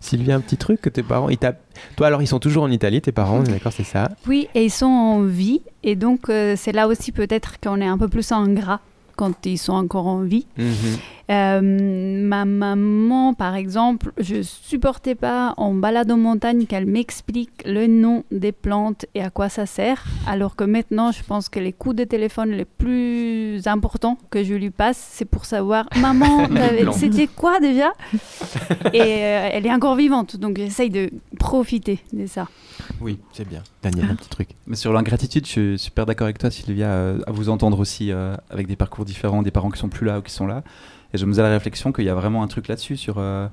Sylvie, 0.00 0.30
un 0.30 0.40
petit 0.40 0.56
truc 0.56 0.80
que 0.80 0.88
tes 0.88 1.02
parents. 1.02 1.28
Ils. 1.28 1.38
Toi, 1.38 2.06
alors, 2.06 2.22
ils 2.22 2.26
sont 2.28 2.38
toujours 2.38 2.62
en 2.62 2.70
Italie, 2.70 3.00
tes 3.00 3.12
parents, 3.12 3.38
on 3.38 3.44
est 3.44 3.50
d'accord, 3.50 3.72
c'est 3.72 3.84
ça? 3.84 4.08
Oui, 4.28 4.48
et 4.54 4.64
ils 4.64 4.70
sont 4.70 4.86
en 4.86 5.22
vie. 5.22 5.62
Et 5.82 5.96
donc, 5.96 6.28
euh, 6.28 6.54
c'est 6.56 6.72
là 6.72 6.86
aussi 6.86 7.10
peut-être 7.10 7.60
qu'on 7.60 7.80
est 7.80 7.86
un 7.86 7.98
peu 7.98 8.08
plus 8.08 8.30
ingrat 8.30 8.80
quand 9.16 9.46
ils 9.46 9.58
sont 9.58 9.72
encore 9.72 10.06
en 10.06 10.22
vie. 10.22 10.46
Mhm. 10.56 10.74
Euh, 11.28 11.60
ma 11.60 12.44
maman, 12.44 13.34
par 13.34 13.56
exemple, 13.56 14.12
je 14.16 14.42
supportais 14.42 15.16
pas 15.16 15.54
en 15.56 15.74
balade 15.74 16.10
en 16.12 16.16
montagne 16.16 16.66
qu'elle 16.66 16.86
m'explique 16.86 17.50
le 17.64 17.88
nom 17.88 18.22
des 18.30 18.52
plantes 18.52 19.06
et 19.14 19.22
à 19.22 19.30
quoi 19.30 19.48
ça 19.48 19.66
sert, 19.66 20.04
alors 20.28 20.54
que 20.54 20.62
maintenant, 20.62 21.10
je 21.10 21.24
pense 21.24 21.48
que 21.48 21.58
les 21.58 21.72
coups 21.72 21.96
de 21.96 22.04
téléphone 22.04 22.50
les 22.50 22.64
plus 22.64 23.66
importants 23.66 24.18
que 24.30 24.44
je 24.44 24.54
lui 24.54 24.70
passe, 24.70 25.04
c'est 25.12 25.24
pour 25.24 25.46
savoir, 25.46 25.88
maman, 26.00 26.46
c'était 26.92 27.26
quoi 27.26 27.58
déjà? 27.58 27.92
Et 28.92 29.00
euh, 29.00 29.48
elle 29.52 29.66
est 29.66 29.72
encore 29.72 29.96
vivante, 29.96 30.36
donc 30.36 30.58
j'essaye 30.58 30.90
de 30.90 31.10
profiter 31.38 31.98
de 32.12 32.26
ça. 32.26 32.46
Oui, 33.00 33.18
c'est 33.32 33.46
bien. 33.48 33.62
Daniel, 33.82 34.10
un 34.10 34.14
petit 34.14 34.28
truc. 34.28 34.48
Mais 34.66 34.76
sur 34.76 34.92
l'ingratitude, 34.92 35.44
je 35.46 35.50
suis 35.50 35.78
super 35.78 36.06
d'accord 36.06 36.24
avec 36.26 36.38
toi, 36.38 36.50
Sylvia, 36.50 36.88
euh, 36.88 37.20
à 37.26 37.30
vous 37.32 37.48
entendre 37.48 37.78
aussi 37.78 38.10
euh, 38.10 38.34
avec 38.50 38.66
des 38.66 38.76
parcours 38.76 39.04
différents, 39.04 39.42
des 39.42 39.50
parents 39.50 39.70
qui 39.70 39.78
sont 39.78 39.88
plus 39.88 40.06
là 40.06 40.18
ou 40.18 40.22
qui 40.22 40.32
sont 40.32 40.46
là. 40.46 40.62
Et 41.12 41.18
je 41.18 41.26
me 41.26 41.32
faisais 41.32 41.42
la 41.42 41.50
réflexion 41.50 41.92
qu'il 41.92 42.04
y 42.04 42.08
a 42.08 42.14
vraiment 42.14 42.42
un 42.42 42.48
truc 42.48 42.68
là-dessus, 42.68 42.96
sur, 42.96 43.16
euh, 43.18 43.48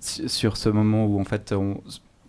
su- 0.00 0.28
sur 0.28 0.56
ce 0.56 0.68
moment 0.68 1.06
où 1.06 1.20
en 1.20 1.24
fait, 1.24 1.52
on- 1.52 1.80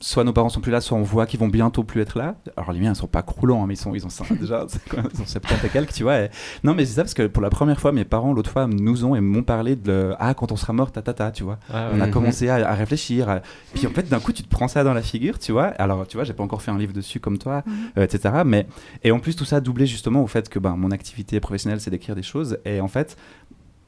soit 0.08 0.24
nos 0.24 0.34
parents 0.34 0.50
sont 0.50 0.62
plus 0.62 0.72
là, 0.72 0.82
soit 0.82 0.96
on 0.98 1.02
voit 1.02 1.26
qu'ils 1.26 1.40
vont 1.40 1.48
bientôt 1.48 1.84
plus 1.84 2.00
être 2.02 2.16
là. 2.18 2.36
Alors 2.58 2.72
les 2.72 2.80
miens, 2.80 2.92
ils 2.92 2.96
sont 2.96 3.08
pas 3.08 3.24
croulants, 3.24 3.64
hein, 3.64 3.66
mais 3.68 3.74
ils 3.74 3.78
sont, 3.78 3.96
ils 3.96 4.06
ont 4.06 4.10
ça, 4.10 4.24
déjà, 4.40 4.64
c'est 4.68 4.88
quoi, 4.88 5.00
ils 5.14 5.22
ont 5.22 5.26
70 5.26 5.66
et 5.66 5.70
quelques, 5.70 5.94
tu 5.94 6.04
vois. 6.04 6.20
et- 6.20 6.30
Non, 6.64 6.76
mais 6.76 6.86
c'est 6.86 6.94
ça 6.94 7.02
parce 7.04 7.16
que 7.16 7.26
pour 7.26 7.42
la 7.42 7.50
première 7.50 7.80
fois, 7.80 7.92
mes 7.92 8.06
parents, 8.06 8.32
l'autre 8.34 8.52
fois, 8.52 8.68
nous 8.68 9.04
ont 9.04 9.16
et 9.16 9.22
m'ont 9.22 9.42
parlé 9.42 9.76
de 9.76 9.92
le- 9.92 10.16
ah 10.20 10.34
quand 10.36 10.52
on 10.52 10.56
sera 10.56 10.74
mort, 10.74 10.92
ta 10.92 11.02
ta 11.02 11.14
ta, 11.14 11.32
tu 11.32 11.44
vois. 11.44 11.58
Ah 11.74 11.90
on 11.94 12.00
a 12.02 12.08
commencé 12.08 12.50
à, 12.50 12.70
à 12.70 12.74
réfléchir. 12.76 13.30
à- 13.30 13.40
Puis 13.74 13.88
en 13.88 13.90
fait, 13.92 14.08
d'un 14.08 14.20
coup, 14.20 14.32
tu 14.32 14.44
te 14.44 14.50
prends 14.50 14.68
ça 14.68 14.84
dans 14.84 14.94
la 14.94 15.02
figure, 15.02 15.40
tu 15.40 15.52
vois. 15.52 15.66
Alors, 15.80 16.06
tu 16.08 16.18
vois, 16.18 16.24
j'ai 16.24 16.34
pas 16.34 16.44
encore 16.44 16.62
fait 16.62 16.72
un 16.72 16.78
livre 16.78 16.94
dessus 16.94 17.20
comme 17.20 17.38
toi, 17.40 17.64
euh, 17.98 18.04
etc. 18.04 18.44
Mais 18.46 18.68
et 19.04 19.12
en 19.12 19.20
plus, 19.20 19.36
tout 19.36 19.46
ça 19.46 19.60
doublé 19.60 19.88
justement 19.88 20.22
au 20.22 20.28
fait 20.28 20.50
que 20.50 20.60
ben, 20.60 20.76
mon 20.76 20.92
activité 20.92 21.40
professionnelle, 21.40 21.80
c'est 21.82 21.90
d'écrire 21.92 22.16
des 22.16 22.24
choses. 22.24 22.60
Et 22.66 22.80
en 22.80 22.88
fait, 22.88 23.18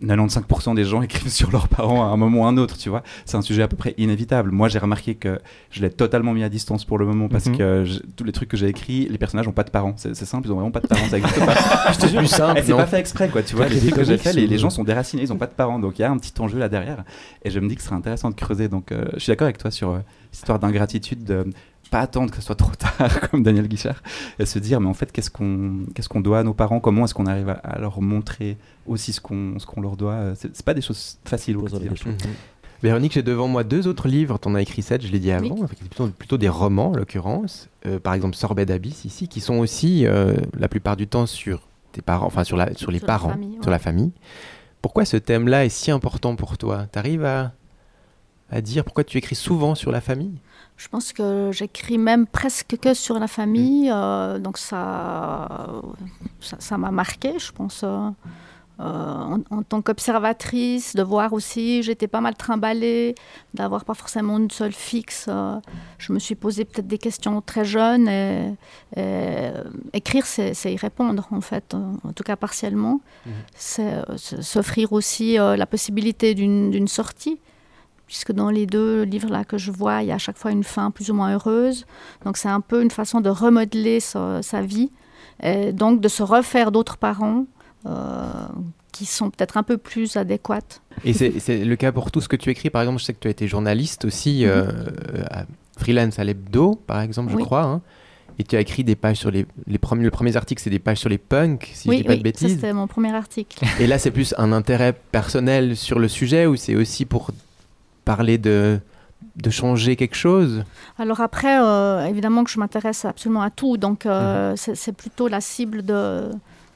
95% 0.03 0.75
des 0.75 0.83
gens 0.83 1.01
écrivent 1.03 1.29
sur 1.31 1.51
leurs 1.51 1.67
parents 1.67 2.03
à 2.03 2.07
un 2.13 2.17
moment 2.17 2.41
ou 2.41 2.45
à 2.45 2.49
un 2.49 2.57
autre, 2.57 2.77
tu 2.77 2.89
vois. 2.89 3.03
C'est 3.25 3.37
un 3.37 3.41
sujet 3.41 3.63
à 3.63 3.67
peu 3.67 3.75
près 3.77 3.93
inévitable. 3.97 4.51
Moi, 4.51 4.67
j'ai 4.69 4.79
remarqué 4.79 5.15
que 5.15 5.39
je 5.71 5.81
l'ai 5.81 5.89
totalement 5.89 6.33
mis 6.33 6.43
à 6.43 6.49
distance 6.49 6.85
pour 6.85 6.97
le 6.97 7.05
moment 7.05 7.27
parce 7.29 7.47
Mhm. 7.47 7.57
que 7.57 7.83
je- 7.85 7.99
tous 8.15 8.23
les 8.23 8.31
trucs 8.31 8.49
que 8.49 8.57
j'ai 8.57 8.67
écrits, 8.67 9.07
les 9.09 9.17
personnages 9.17 9.45
n'ont 9.47 9.53
pas 9.53 9.63
de 9.63 9.71
parents. 9.71 9.93
C'est 9.97 10.13
simple, 10.15 10.47
ils 10.47 10.51
ont 10.51 10.55
vraiment 10.55 10.71
pas 10.71 10.79
de 10.81 10.87
parents, 10.87 11.05
ça 11.09 11.17
existe 11.17 11.39
pas. 11.45 11.91
Je 11.93 11.97
te 11.99 12.05
jure. 12.07 12.19
plus 12.19 12.27
simple, 12.27 12.59
Et 12.59 12.63
c'est 12.63 12.71
non 12.71 12.77
pas 12.77 12.85
fait 12.87 12.99
exprès, 12.99 13.29
quoi. 13.29 13.41
Tu 13.43 13.55
vois, 13.55 13.67
les 13.67 13.79
trucs 13.79 13.93
que 13.95 14.03
j'ai 14.03 14.17
fait, 14.17 14.33
les, 14.33 14.57
gens 14.57 14.69
sont 14.69 14.83
déracinés, 14.83 15.23
ils 15.23 15.33
ont 15.33 15.37
pas 15.37 15.47
de 15.47 15.51
parents. 15.51 15.79
Donc 15.79 15.99
il 15.99 16.01
y 16.01 16.05
a 16.05 16.11
un 16.11 16.17
petit 16.17 16.33
enjeu 16.39 16.59
là 16.59 16.69
derrière. 16.69 17.03
Et 17.43 17.49
je 17.49 17.59
me 17.59 17.67
dis 17.67 17.75
que 17.75 17.81
ce 17.81 17.87
serait 17.87 17.97
intéressant 17.97 18.29
de 18.29 18.35
creuser. 18.35 18.67
Donc 18.67 18.91
euh, 18.91 19.05
je 19.15 19.19
suis 19.19 19.31
d'accord 19.31 19.45
avec 19.45 19.57
toi 19.57 19.71
sur 19.71 19.89
euh, 19.91 19.99
cette 20.31 20.41
histoire 20.41 20.59
d'ingratitude, 20.59 21.23
de 21.23 21.45
pas 21.89 21.99
attendre 22.01 22.29
que 22.31 22.37
ce 22.37 22.41
soit 22.43 22.55
trop 22.55 22.73
tard, 22.75 23.19
comme 23.31 23.43
Daniel 23.43 23.67
Guichard, 23.67 24.01
et 24.39 24.45
se 24.45 24.59
dire, 24.59 24.79
mais 24.79 24.87
en 24.87 24.93
fait, 24.93 25.11
qu'est-ce 25.11 25.29
qu'on 25.31 25.85
qu'est-ce 25.93 26.09
qu'on 26.09 26.21
doit 26.21 26.39
à 26.39 26.43
nos 26.43 26.53
parents? 26.53 26.79
Comment 26.79 27.05
est-ce 27.05 27.13
qu'on 27.13 27.25
arrive 27.25 27.49
à, 27.49 27.53
à 27.53 27.79
leur 27.79 28.01
montrer 28.01 28.57
aussi 28.85 29.13
ce 29.13 29.21
qu'on 29.21 29.59
ce 29.59 29.65
qu'on 29.65 29.81
leur 29.81 29.97
doit? 29.97 30.13
Euh, 30.13 30.33
C'est 30.35 30.55
c'est 30.55 30.65
pas 30.65 30.73
des 30.73 30.81
choses 30.81 31.17
faciles 31.25 31.57
au 31.57 31.61
quotidien. 31.61 31.91
Mhm. 32.05 32.15
Véronique, 32.83 33.13
j'ai 33.13 33.23
devant 33.23 33.47
moi 33.47 33.63
deux 33.63 33.87
autres 33.87 34.07
livres. 34.07 34.37
T'en 34.37 34.53
as 34.53 34.61
écrit 34.61 34.83
sept, 34.83 35.01
je 35.01 35.11
l'ai 35.11 35.19
dit 35.19 35.31
avant. 35.31 35.55
C'est 35.67 35.77
plutôt, 35.79 36.07
plutôt 36.09 36.37
des 36.37 36.49
romans, 36.49 36.89
en 36.91 36.95
l'occurrence. 36.95 37.69
Euh, 37.87 37.99
par 37.99 38.13
exemple, 38.13 38.35
Sorbet 38.35 38.67
d'Abyss, 38.67 39.03
ici, 39.03 39.27
qui 39.27 39.41
sont 39.41 39.55
aussi, 39.55 40.05
euh, 40.05 40.35
la 40.59 40.67
plupart 40.67 40.95
du 40.95 41.07
temps, 41.07 41.25
sur 41.25 41.61
tes 41.91 42.03
parents, 42.03 42.27
enfin, 42.27 42.43
sur, 42.43 42.55
la, 42.55 42.75
sur 42.75 42.91
les 42.91 42.99
Sur 42.99 43.07
la 43.07 43.13
parents, 43.13 43.35
sur 43.61 43.71
la 43.71 43.79
famille. 43.79 44.11
Pourquoi 44.83 45.05
ce 45.05 45.17
thème-là 45.17 45.65
est 45.65 45.69
si 45.69 45.89
important 45.89 46.35
pour 46.35 46.59
toi? 46.59 46.85
T'arrives 46.85 47.25
à, 47.25 47.51
à 48.51 48.61
dire 48.61 48.83
pourquoi 48.83 49.03
tu 49.03 49.17
écris 49.17 49.35
souvent 49.35 49.73
sur 49.73 49.91
la 49.91 49.99
famille? 49.99 50.37
Je 50.77 50.87
pense 50.89 51.11
que 51.11 51.49
j'écris 51.51 51.97
même 51.97 52.27
presque 52.27 52.77
que 52.79 52.93
sur 52.93 53.17
la 53.19 53.27
famille, 53.27 53.89
euh, 53.91 54.37
donc 54.39 54.57
ça, 54.57 55.47
ça, 56.59 56.77
m'a 56.77 56.91
marqué, 56.91 57.39
je 57.39 57.51
pense. 57.51 57.81
euh, 57.83 58.09
euh, 58.79 58.83
en, 58.83 59.39
en 59.49 59.63
tant 59.63 59.81
qu'observatrice, 59.81 60.95
de 60.95 61.01
voir 61.01 61.33
aussi, 61.33 61.81
j'étais 61.81 62.07
pas 62.07 62.21
mal 62.21 62.35
trimballée, 62.35 63.15
d'avoir 63.55 63.85
pas 63.85 63.95
forcément 63.95 64.37
une 64.37 64.51
seule 64.51 64.71
fixe. 64.71 65.25
euh, 65.29 65.59
je 65.97 66.13
me 66.13 66.19
suis 66.19 66.35
posé 66.35 66.63
peut-être 66.63 66.85
des 66.85 66.99
questions 66.99 67.41
très 67.41 67.65
jeune 67.65 68.07
et, 68.07 68.53
et, 68.95 69.49
écrire, 69.93 70.27
c'est 70.27 70.53
c'est 70.53 70.71
y 70.71 70.77
répondre 70.77 71.27
en 71.31 71.41
fait, 71.41 71.73
en 71.73 72.13
tout 72.13 72.21
cas 72.21 72.35
partiellement. 72.35 73.01
C'est 73.55 73.93
euh, 73.95 74.03
s- 74.13 74.39
s'offrir 74.41 74.93
aussi 74.93 75.37
la 75.37 75.65
possibilité 75.65 76.35
d'une 76.35 76.87
sortie 76.87 77.39
puisque 78.07 78.31
dans 78.31 78.49
les 78.49 78.65
deux 78.65 79.03
livres 79.03 79.29
là 79.29 79.43
que 79.43 79.57
je 79.57 79.71
vois, 79.71 80.01
il 80.01 80.07
y 80.07 80.11
a 80.11 80.15
à 80.15 80.17
chaque 80.17 80.37
fois 80.37 80.51
une 80.51 80.63
fin 80.63 80.91
plus 80.91 81.11
ou 81.11 81.13
moins 81.13 81.33
heureuse. 81.33 81.85
Donc 82.25 82.37
c'est 82.37 82.49
un 82.49 82.61
peu 82.61 82.81
une 82.81 82.91
façon 82.91 83.21
de 83.21 83.29
remodeler 83.29 83.99
sa, 83.99 84.41
sa 84.41 84.61
vie, 84.61 84.89
et 85.43 85.71
donc 85.73 86.01
de 86.01 86.07
se 86.07 86.23
refaire 86.23 86.71
d'autres 86.71 86.97
parents 86.97 87.45
euh, 87.85 88.23
qui 88.91 89.05
sont 89.05 89.29
peut-être 89.29 89.57
un 89.57 89.63
peu 89.63 89.77
plus 89.77 90.15
adéquates. 90.17 90.81
Et 91.03 91.13
c'est 91.13 91.63
le 91.63 91.75
cas 91.75 91.91
pour 91.91 92.09
tout 92.09 92.21
ce 92.21 92.27
que 92.27 92.35
tu 92.35 92.49
écris. 92.49 92.69
Par 92.71 92.81
exemple, 92.81 92.99
je 92.99 93.05
sais 93.05 93.13
que 93.13 93.19
tu 93.19 93.27
as 93.27 93.31
été 93.31 93.47
journaliste 93.47 94.05
aussi, 94.05 94.45
euh, 94.45 94.65
à 95.29 95.45
freelance 95.77 96.17
à 96.17 96.23
l'hebdo, 96.23 96.73
par 96.87 97.01
exemple, 97.01 97.31
je 97.31 97.35
Oui. 97.37 97.43
crois. 97.43 97.63
hein. 97.63 97.81
Et 98.39 98.43
tu 98.43 98.55
as 98.55 98.59
écrit 98.61 98.83
des 98.83 98.95
pages 98.95 99.17
sur 99.17 99.29
les, 99.31 99.45
les 99.67 99.77
premiers, 99.79 100.03
le 100.03 100.11
premier 100.11 100.35
article, 100.35 100.61
c'est 100.61 100.69
des 100.71 100.79
pages 100.79 100.97
sur 100.99 101.09
les 101.09 101.17
punks, 101.19 101.69
si 101.73 101.85
je 101.85 101.89
oui, 101.89 101.97
dis 101.97 102.03
pas 102.03 102.13
de 102.13 102.17
oui, 102.17 102.23
bêtises. 102.23 102.53
c'était 102.53 102.73
mon 102.73 102.87
premier 102.87 103.13
article. 103.13 103.63
Et 103.79 103.85
là, 103.87 103.97
c'est 103.99 104.11
plus 104.11 104.33
un 104.37 104.51
intérêt 104.51 104.93
personnel 105.11 105.75
sur 105.75 105.97
le 105.99 106.07
sujet 106.07 106.45
ou 106.47 106.55
c'est 106.55 106.75
aussi 106.75 107.05
pour 107.05 107.29
parler 108.11 108.37
de, 108.37 108.79
de 109.35 109.49
changer 109.61 109.95
quelque 110.01 110.15
chose 110.27 110.63
Alors 110.97 111.21
après, 111.29 111.55
euh, 111.61 112.05
évidemment 112.13 112.43
que 112.45 112.51
je 112.55 112.59
m'intéresse 112.59 113.05
absolument 113.05 113.41
à 113.41 113.51
tout, 113.59 113.75
donc 113.77 114.05
euh, 114.05 114.53
c'est- 114.55 114.75
c'est 114.75 114.95
plutôt 115.03 115.27
la 115.27 115.41
cible 115.41 115.79
de, 115.83 116.29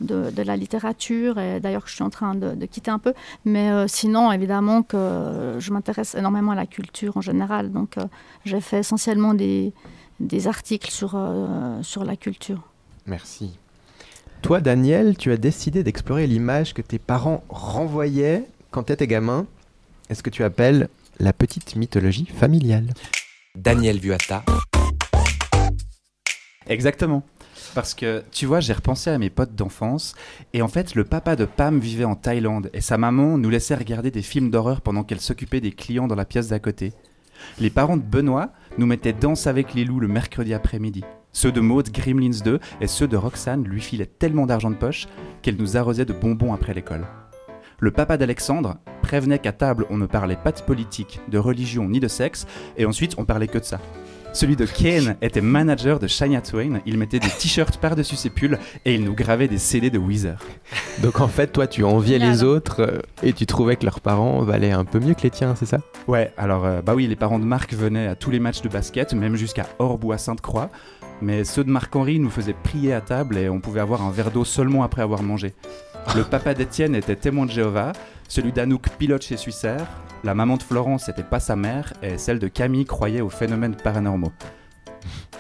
de, 0.10 0.20
de 0.38 0.42
la 0.44 0.56
littérature, 0.64 1.34
et 1.40 1.60
d'ailleurs 1.60 1.84
que 1.86 1.90
je 1.90 1.96
suis 2.00 2.04
en 2.04 2.10
train 2.10 2.34
de, 2.44 2.50
de 2.62 2.66
quitter 2.74 2.92
un 2.92 3.00
peu, 3.06 3.14
mais 3.46 3.68
euh, 3.72 3.86
sinon, 3.88 4.32
évidemment 4.32 4.80
que 4.92 4.98
je 5.64 5.70
m'intéresse 5.74 6.16
énormément 6.16 6.52
à 6.52 6.56
la 6.56 6.66
culture 6.78 7.14
en 7.18 7.22
général, 7.32 7.72
donc 7.72 7.92
j'ai 8.46 8.62
fait 8.62 8.80
essentiellement 8.80 9.34
des, 9.34 9.74
des 10.20 10.48
articles 10.56 10.92
sur, 10.92 11.12
sur 11.82 12.04
la 12.04 12.16
culture. 12.26 12.62
Merci. 13.08 13.48
toi, 14.42 14.60
Daniel, 14.60 15.18
tu 15.18 15.32
as 15.32 15.38
décidé 15.38 15.84
d'explorer 15.84 16.26
l'image 16.28 16.74
que 16.74 16.82
tes 16.92 17.00
parents 17.00 17.44
renvoyaient 17.50 18.44
quand 18.72 18.84
tu 18.88 18.94
étais 18.94 19.08
gamin. 19.08 19.46
Est-ce 20.10 20.22
que 20.24 20.30
tu 20.38 20.44
appelles 20.44 20.90
la 21.20 21.34
petite 21.34 21.76
mythologie 21.76 22.26
familiale 22.26 22.94
Daniel 23.56 24.00
Vuata. 24.00 24.44
Exactement. 26.68 27.24
Parce 27.74 27.94
que, 27.94 28.24
tu 28.32 28.46
vois, 28.46 28.60
j'ai 28.60 28.74
repensé 28.74 29.10
à 29.10 29.18
mes 29.18 29.30
potes 29.30 29.56
d'enfance, 29.56 30.16
et 30.54 30.62
en 30.62 30.68
fait, 30.68 30.96
le 30.96 31.04
papa 31.04 31.36
de 31.36 31.46
Pam 31.46 31.80
vivait 31.80 32.06
en 32.06 32.16
Thaïlande, 32.16 32.70
et 32.74 32.82
sa 32.82 32.98
maman 32.98 33.38
nous 33.38 33.50
laissait 33.50 33.76
regarder 33.76 34.12
des 34.12 34.22
films 34.22 34.50
d'horreur 34.50 34.82
pendant 34.82 35.04
qu'elle 35.04 35.22
s'occupait 35.22 35.62
des 35.62 35.72
clients 35.72 36.08
dans 36.08 36.16
la 36.16 36.26
pièce 36.26 36.50
d'à 36.50 36.60
côté. 36.60 36.94
Les 37.60 37.70
parents 37.70 37.98
de 37.98 38.04
Benoît 38.04 38.52
nous 38.78 38.86
mettaient 38.86 39.14
Danse 39.14 39.48
avec 39.48 39.74
les 39.74 39.86
loups 39.86 40.00
le 40.00 40.08
mercredi 40.08 40.54
après-midi. 40.54 41.04
Ceux 41.34 41.52
de 41.52 41.62
Maud, 41.62 41.90
Gremlins 41.92 42.42
2, 42.44 42.60
et 42.82 42.88
ceux 42.88 43.08
de 43.08 43.18
Roxane 43.18 43.64
lui 43.64 43.82
filaient 43.82 44.06
tellement 44.06 44.46
d'argent 44.46 44.70
de 44.70 44.76
poche 44.76 45.08
qu'elle 45.42 45.56
nous 45.56 45.78
arrosait 45.78 46.06
de 46.06 46.14
bonbons 46.14 46.54
après 46.54 46.74
l'école. 46.74 47.08
Le 47.84 47.90
papa 47.90 48.16
d'Alexandre 48.16 48.78
prévenait 49.02 49.40
qu'à 49.40 49.54
table 49.54 49.88
on 49.90 49.98
ne 49.98 50.06
parlait 50.06 50.36
pas 50.36 50.52
de 50.52 50.62
politique, 50.62 51.20
de 51.30 51.40
religion 51.40 51.90
ni 51.90 52.00
de 52.00 52.08
sexe, 52.08 52.46
et 52.78 52.86
ensuite 52.86 53.16
on 53.18 53.26
parlait 53.26 53.48
que 53.48 53.58
de 53.58 53.64
ça. 53.64 53.80
Celui 54.34 54.56
de 54.56 54.68
Kane 54.68 55.16
était 55.24 55.42
manager 55.42 55.98
de 55.98 56.06
Shania 56.06 56.42
Twain, 56.42 56.80
il 56.86 57.00
mettait 57.00 57.18
des 57.18 57.28
t-shirts 57.28 57.78
par-dessus 57.78 58.18
ses 58.18 58.30
pulls 58.30 58.60
et 58.86 58.94
il 58.94 59.04
nous 59.04 59.16
gravait 59.16 59.48
des 59.48 59.58
CD 59.58 59.90
de 59.90 59.98
Weezer. 59.98 60.38
Donc 61.02 61.22
en 61.22 61.28
fait, 61.28 61.48
toi, 61.48 61.66
tu 61.66 61.84
enviais 61.84 62.20
les 62.20 62.44
autres 62.44 62.82
euh, 62.82 63.00
et 63.24 63.34
tu 63.34 63.48
trouvais 63.48 63.78
que 63.78 63.86
leurs 63.86 64.00
parents 64.00 64.44
valaient 64.44 64.72
un 64.72 64.86
peu 64.86 65.00
mieux 65.00 65.16
que 65.16 65.24
les 65.24 65.32
tiens, 65.32 65.56
c'est 65.56 65.66
ça? 65.66 65.80
Ouais, 66.08 66.32
alors 66.38 66.66
euh, 66.66 66.84
bah 66.84 66.94
oui, 66.94 67.08
les 67.08 67.16
parents 67.16 67.40
de 67.40 67.46
Marc 67.46 67.74
venaient 67.74 68.06
à 68.06 68.16
tous 68.16 68.30
les 68.30 68.40
matchs 68.40 68.62
de 68.62 68.70
basket, 68.70 69.16
même 69.16 69.36
jusqu'à 69.36 69.66
Orbois-Sainte-Croix, 69.80 70.70
mais 71.24 71.44
ceux 71.46 71.64
de 71.64 71.72
Marc-Henri 71.72 72.20
nous 72.20 72.30
faisaient 72.30 72.54
prier 72.54 72.94
à 72.94 73.02
table 73.02 73.40
et 73.40 73.50
on 73.50 73.60
pouvait 73.60 73.82
avoir 73.82 74.04
un 74.04 74.12
verre 74.12 74.30
d'eau 74.30 74.46
seulement 74.46 74.84
après 74.84 75.02
avoir 75.02 75.24
mangé. 75.24 75.56
Le 76.16 76.24
papa 76.24 76.54
d'Étienne 76.54 76.96
était 76.96 77.16
témoin 77.16 77.46
de 77.46 77.52
Jéhovah, 77.52 77.94
celui 78.28 78.52
d'Anouk 78.52 78.90
pilote 78.98 79.24
chez 79.24 79.38
Suissaire, 79.38 79.88
la 80.24 80.36
maman 80.36 80.58
de 80.58 80.64
Florence 80.64 81.08
n'était 81.08 81.24
pas 81.24 81.40
sa 81.40 81.56
mère 81.56 81.94
et 82.04 82.20
celle 82.20 82.38
de 82.38 82.48
Camille 82.48 82.86
croyait 82.86 83.22
aux 83.22 83.30
phénomènes 83.30 83.76
paranormaux. 83.76 84.32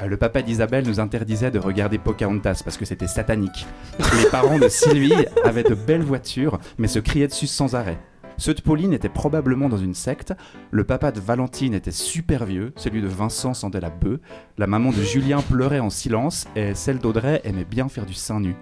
Euh, 0.01 0.07
Le 0.07 0.17
papa 0.17 0.41
d'Isabelle 0.41 0.87
nous 0.87 0.99
interdisait 0.99 1.51
de 1.51 1.59
regarder 1.59 1.99
Pocahontas 1.99 2.61
parce 2.63 2.77
que 2.77 2.85
c'était 2.85 3.07
satanique. 3.07 3.67
Les 3.99 4.29
parents 4.31 4.57
de 4.57 4.67
Sylvie 4.67 5.13
avaient 5.43 5.63
de 5.63 5.75
belles 5.75 6.01
voitures 6.01 6.59
mais 6.79 6.87
se 6.87 6.97
criaient 6.97 7.27
dessus 7.27 7.45
sans 7.45 7.75
arrêt. 7.75 7.99
Ceux 8.37 8.55
de 8.55 8.61
Pauline 8.61 8.91
étaient 8.91 9.07
probablement 9.07 9.69
dans 9.69 9.77
une 9.77 9.93
secte. 9.93 10.33
Le 10.71 10.83
papa 10.83 11.11
de 11.11 11.19
Valentine 11.19 11.75
était 11.75 11.91
super 11.91 12.45
vieux. 12.45 12.73
Celui 12.75 13.03
de 13.03 13.07
Vincent 13.07 13.53
sentait 13.53 13.81
la 13.81 13.91
bœuf. 13.91 14.19
La 14.57 14.65
maman 14.65 14.89
de 14.89 15.03
Julien 15.03 15.41
pleurait 15.41 15.79
en 15.79 15.91
silence. 15.91 16.47
Et 16.55 16.73
celle 16.73 16.97
d'Audrey 16.97 17.41
aimait 17.43 17.65
bien 17.65 17.87
faire 17.87 18.07
du 18.07 18.15
sein 18.15 18.39
nu. 18.39 18.55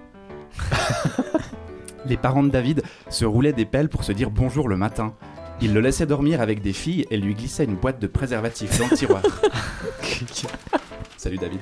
Les 2.06 2.18
parents 2.18 2.44
de 2.44 2.50
David 2.50 2.84
se 3.10 3.26
roulaient 3.26 3.54
des 3.54 3.66
pelles 3.66 3.90
pour 3.90 4.04
se 4.04 4.12
dire 4.12 4.32
bonjour 4.32 4.68
le 4.68 4.78
matin. 4.78 5.14
Ils 5.62 5.74
le 5.74 5.82
laissaient 5.82 6.06
dormir 6.06 6.40
avec 6.40 6.62
des 6.62 6.74
filles 6.74 7.06
et 7.12 7.18
lui 7.18 7.34
glissaient 7.34 7.66
une 7.66 7.76
boîte 7.76 8.02
de 8.02 8.08
préservatifs 8.08 8.80
dans 8.80 8.88
le 8.90 8.96
tiroir. 8.96 9.22
Salut 11.18 11.38
David. 11.38 11.60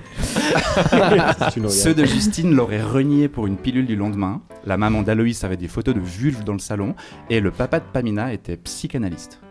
Ceux 1.69 1.95
de 1.95 2.05
Justine 2.05 2.53
l'auraient 2.53 2.83
renié 2.83 3.27
pour 3.27 3.47
une 3.47 3.57
pilule 3.57 3.87
du 3.87 3.95
lendemain. 3.95 4.41
La 4.67 4.77
maman 4.77 5.01
d'Aloïs 5.01 5.43
avait 5.43 5.57
des 5.57 5.67
photos 5.67 5.95
de 5.95 5.99
vulve 5.99 6.43
dans 6.43 6.53
le 6.53 6.59
salon. 6.59 6.93
Et 7.31 7.39
le 7.39 7.49
papa 7.49 7.79
de 7.79 7.85
Pamina 7.91 8.33
était 8.33 8.57
psychanalyste. 8.57 9.41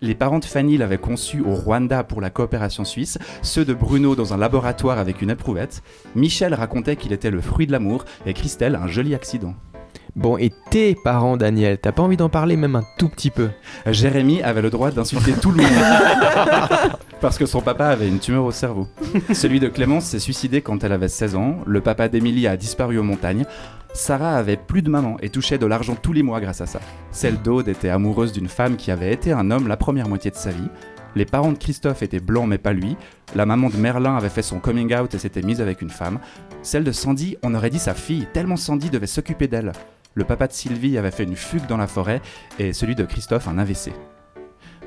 Les 0.00 0.14
parents 0.14 0.38
de 0.38 0.44
Fanny 0.44 0.76
l'avaient 0.76 0.96
conçu 0.96 1.40
au 1.40 1.56
Rwanda 1.56 2.04
pour 2.04 2.20
la 2.20 2.30
coopération 2.30 2.84
suisse, 2.84 3.18
ceux 3.42 3.64
de 3.64 3.74
Bruno 3.74 4.14
dans 4.14 4.32
un 4.32 4.36
laboratoire 4.36 4.98
avec 4.98 5.22
une 5.22 5.30
éprouvette. 5.30 5.82
Michel 6.14 6.54
racontait 6.54 6.94
qu'il 6.94 7.12
était 7.12 7.32
le 7.32 7.40
fruit 7.40 7.66
de 7.66 7.72
l'amour 7.72 8.04
et 8.24 8.32
Christelle 8.32 8.76
un 8.76 8.86
joli 8.86 9.12
accident. 9.16 9.56
Bon, 10.18 10.36
et 10.36 10.50
tes 10.70 10.96
parents, 10.96 11.36
Daniel, 11.36 11.78
t'as 11.78 11.92
pas 11.92 12.02
envie 12.02 12.16
d'en 12.16 12.28
parler 12.28 12.56
même 12.56 12.74
un 12.74 12.82
tout 12.98 13.08
petit 13.08 13.30
peu 13.30 13.50
Jérémy 13.86 14.42
avait 14.42 14.62
le 14.62 14.68
droit 14.68 14.90
d'insulter 14.90 15.30
tout 15.30 15.52
le 15.52 15.62
monde. 15.62 15.70
Parce 17.20 17.38
que 17.38 17.46
son 17.46 17.60
papa 17.60 17.86
avait 17.86 18.08
une 18.08 18.18
tumeur 18.18 18.44
au 18.44 18.50
cerveau. 18.50 18.88
Celui 19.32 19.60
de 19.60 19.68
Clémence 19.68 20.06
s'est 20.06 20.18
suicidé 20.18 20.60
quand 20.60 20.82
elle 20.82 20.90
avait 20.90 21.06
16 21.06 21.36
ans. 21.36 21.58
Le 21.66 21.80
papa 21.80 22.08
d'Émilie 22.08 22.48
a 22.48 22.56
disparu 22.56 22.98
aux 22.98 23.04
montagnes. 23.04 23.44
Sarah 23.94 24.34
avait 24.34 24.56
plus 24.56 24.82
de 24.82 24.90
maman 24.90 25.18
et 25.22 25.28
touchait 25.28 25.56
de 25.56 25.66
l'argent 25.66 25.94
tous 25.94 26.12
les 26.12 26.24
mois 26.24 26.40
grâce 26.40 26.62
à 26.62 26.66
ça. 26.66 26.80
Celle 27.12 27.40
d'Aude 27.40 27.68
était 27.68 27.88
amoureuse 27.88 28.32
d'une 28.32 28.48
femme 28.48 28.74
qui 28.74 28.90
avait 28.90 29.12
été 29.12 29.30
un 29.30 29.52
homme 29.52 29.68
la 29.68 29.76
première 29.76 30.08
moitié 30.08 30.32
de 30.32 30.36
sa 30.36 30.50
vie. 30.50 30.68
Les 31.14 31.26
parents 31.26 31.52
de 31.52 31.58
Christophe 31.58 32.02
étaient 32.02 32.18
blancs 32.18 32.48
mais 32.48 32.58
pas 32.58 32.72
lui. 32.72 32.96
La 33.36 33.46
maman 33.46 33.68
de 33.70 33.76
Merlin 33.76 34.16
avait 34.16 34.30
fait 34.30 34.42
son 34.42 34.58
coming 34.58 34.92
out 34.96 35.14
et 35.14 35.18
s'était 35.18 35.42
mise 35.42 35.60
avec 35.60 35.80
une 35.80 35.90
femme. 35.90 36.18
Celle 36.62 36.82
de 36.82 36.90
Sandy, 36.90 37.36
on 37.44 37.54
aurait 37.54 37.70
dit 37.70 37.78
sa 37.78 37.94
fille, 37.94 38.26
tellement 38.32 38.56
Sandy 38.56 38.90
devait 38.90 39.06
s'occuper 39.06 39.46
d'elle. 39.46 39.70
Le 40.18 40.24
papa 40.24 40.48
de 40.48 40.52
Sylvie 40.52 40.98
avait 40.98 41.12
fait 41.12 41.22
une 41.22 41.36
fugue 41.36 41.66
dans 41.68 41.76
la 41.76 41.86
forêt 41.86 42.20
et 42.58 42.72
celui 42.72 42.96
de 42.96 43.04
Christophe 43.04 43.46
un 43.46 43.56
AVC. 43.56 43.92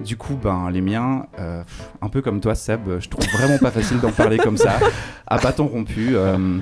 Du 0.04 0.18
coup, 0.18 0.36
ben, 0.36 0.70
les 0.70 0.82
miens, 0.82 1.26
euh, 1.40 1.64
un 2.02 2.10
peu 2.10 2.22
comme 2.22 2.42
toi, 2.42 2.54
Seb, 2.54 3.00
je 3.00 3.08
trouve 3.08 3.26
vraiment 3.32 3.58
pas 3.58 3.72
facile 3.72 4.02
d'en 4.02 4.12
parler 4.12 4.38
comme 4.38 4.58
ça, 4.58 4.78
à 5.26 5.38
bâton 5.38 5.68
rompu. 5.68 6.18
euh, 6.18 6.60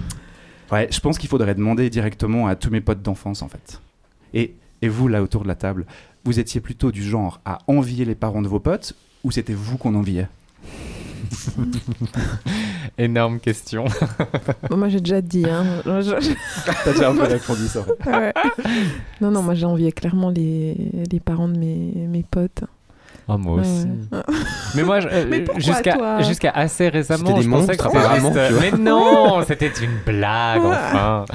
ouais, 0.72 0.88
je 0.92 1.00
pense 1.00 1.18
qu'il 1.18 1.30
faudrait 1.30 1.56
demander 1.56 1.90
directement 1.90 2.46
à 2.46 2.56
tous 2.56 2.70
mes 2.70 2.80
potes 2.80 3.02
d'enfance, 3.02 3.42
en 3.42 3.48
fait. 3.48 3.82
Et, 4.36 4.54
et 4.84 4.88
vous, 4.88 5.08
là, 5.08 5.24
autour 5.24 5.42
de 5.42 5.48
la 5.48 5.56
table, 5.56 5.88
vous 6.24 6.40
étiez 6.40 6.62
plutôt 6.62 6.92
du 6.92 7.02
genre 7.02 7.42
à 7.46 7.58
envier 7.66 8.06
les 8.06 8.14
parents 8.14 8.44
de 8.44 8.48
vos 8.48 8.60
potes 8.60 8.94
ou 9.24 9.32
c'était 9.32 9.54
vous 9.54 9.80
qu'on 9.80 9.96
enviait? 9.96 10.28
Énorme 12.98 13.40
question. 13.40 13.86
Bon, 14.70 14.78
moi, 14.78 14.90
j'ai 14.90 15.00
déjà 15.00 15.22
dit. 15.22 15.46
Hein. 15.50 15.64
T'as 15.86 16.92
déjà 16.92 17.10
un 17.10 17.16
peu 17.16 17.24
répondu, 17.24 17.68
ça. 17.68 17.82
Ouais. 18.08 18.34
Non, 19.22 19.32
non, 19.32 19.42
moi, 19.42 19.54
j'ai 19.54 19.66
envié 19.66 19.92
clairement 19.92 20.30
les, 20.30 20.76
les 21.12 21.20
parents 21.20 21.48
de 21.48 21.58
mes, 21.58 21.92
mes 22.08 22.24
potes. 22.24 22.64
Oh, 23.32 23.38
moi 23.38 23.56
Ouais, 23.58 23.62
aussi. 23.62 23.86
ouais. 24.12 24.20
Mais 24.76 24.84
moi, 24.84 25.00
euh, 25.06 25.46
jusqu'à 25.58 25.94
toi? 25.94 26.22
jusqu'à 26.24 26.50
assez 26.50 26.90
récemment, 26.90 27.40
je 27.40 27.48
pensais 27.48 27.78
que 27.78 27.84
c'était 27.84 28.00
juste- 28.16 28.34
vois. 28.34 28.60
Mais 28.60 28.72
non, 28.72 29.44
c'était 29.48 29.72
une 29.84 29.98
blague, 30.06 30.66
enfin. 30.66 31.26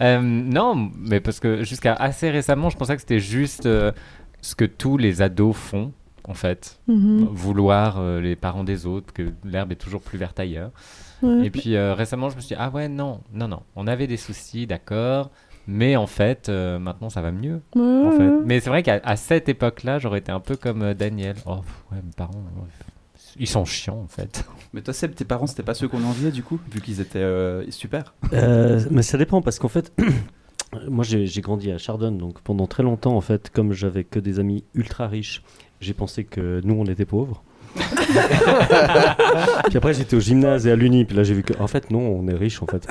Euh, 0.00 0.20
non, 0.20 0.90
mais 0.98 1.20
parce 1.20 1.38
que 1.38 1.62
jusqu'à 1.62 1.94
assez 1.94 2.28
récemment, 2.30 2.70
je 2.70 2.76
pensais 2.76 2.94
que 2.96 3.00
c'était 3.02 3.20
juste 3.20 3.66
euh, 3.66 3.92
ce 4.42 4.56
que 4.56 4.64
tous 4.64 4.96
les 4.96 5.22
ados 5.22 5.54
font, 5.56 5.92
en 6.26 6.34
fait. 6.34 6.80
Mhm. 6.88 7.24
Vouloir 7.30 7.98
euh, 7.98 8.20
les 8.20 8.36
parents 8.36 8.64
des 8.64 8.86
autres, 8.86 9.12
que 9.12 9.32
l'herbe 9.44 9.72
est 9.72 9.76
toujours 9.76 10.00
plus 10.00 10.18
verte 10.18 10.38
ailleurs. 10.40 10.70
Ouais. 11.22 11.46
Et 11.46 11.50
puis 11.50 11.76
euh, 11.76 11.94
récemment, 11.94 12.30
je 12.30 12.36
me 12.36 12.40
suis 12.40 12.54
dit, 12.54 12.60
ah 12.60 12.70
ouais, 12.70 12.88
non, 12.88 13.20
non, 13.32 13.48
non, 13.48 13.62
on 13.76 13.86
avait 13.86 14.06
des 14.06 14.16
soucis, 14.16 14.66
d'accord. 14.66 15.30
Mais 15.66 15.96
en 15.96 16.06
fait, 16.06 16.48
euh, 16.50 16.78
maintenant 16.78 17.08
ça 17.08 17.22
va 17.22 17.32
mieux. 17.32 17.62
Ouais, 17.74 17.82
en 17.82 18.10
ouais, 18.10 18.16
fait. 18.16 18.28
ouais. 18.28 18.42
Mais 18.44 18.60
c'est 18.60 18.70
vrai 18.70 18.82
qu'à 18.82 19.16
cette 19.16 19.48
époque-là, 19.48 19.98
j'aurais 19.98 20.18
été 20.18 20.30
un 20.30 20.40
peu 20.40 20.56
comme 20.56 20.82
euh, 20.82 20.94
Daniel. 20.94 21.36
Oh, 21.46 21.56
pff, 21.56 21.84
ouais, 21.90 22.02
mes 22.04 22.12
parents, 22.14 22.44
ils 23.38 23.48
sont 23.48 23.64
chiants 23.64 24.00
en 24.02 24.08
fait. 24.08 24.44
Mais 24.74 24.82
toi, 24.82 24.92
Seb, 24.92 25.14
tes 25.14 25.24
parents, 25.24 25.46
c'était 25.46 25.62
pas 25.62 25.74
ceux 25.74 25.88
qu'on 25.88 26.04
enviait, 26.04 26.32
du 26.32 26.42
coup, 26.42 26.58
vu 26.70 26.80
qu'ils 26.80 27.00
étaient 27.00 27.18
euh, 27.18 27.68
super? 27.70 28.14
Euh, 28.32 28.80
mais 28.90 29.02
ça 29.02 29.16
dépend 29.16 29.40
parce 29.40 29.60
qu'en 29.60 29.68
fait, 29.68 29.92
moi 30.88 31.04
j'ai 31.04 31.40
grandi 31.40 31.70
à 31.70 31.78
Chardonne, 31.78 32.18
donc 32.18 32.40
pendant 32.40 32.66
très 32.66 32.82
longtemps, 32.82 33.16
en 33.16 33.20
fait, 33.20 33.50
comme 33.50 33.72
j'avais 33.72 34.04
que 34.04 34.18
des 34.18 34.38
amis 34.40 34.64
ultra 34.74 35.06
riches, 35.06 35.42
j'ai 35.80 35.94
pensé 35.94 36.24
que 36.24 36.60
nous 36.64 36.74
on 36.74 36.84
était 36.84 37.04
pauvres. 37.04 37.42
puis 39.66 39.76
après 39.76 39.94
j'étais 39.94 40.14
au 40.14 40.20
gymnase 40.20 40.64
et 40.66 40.70
à 40.70 40.76
l'uni, 40.76 41.04
puis 41.04 41.16
là 41.16 41.24
j'ai 41.24 41.34
vu 41.34 41.42
que 41.42 41.60
en 41.60 41.66
fait 41.66 41.90
non, 41.90 41.98
on 41.98 42.28
est 42.28 42.34
riche 42.34 42.62
en 42.62 42.66
fait. 42.66 42.86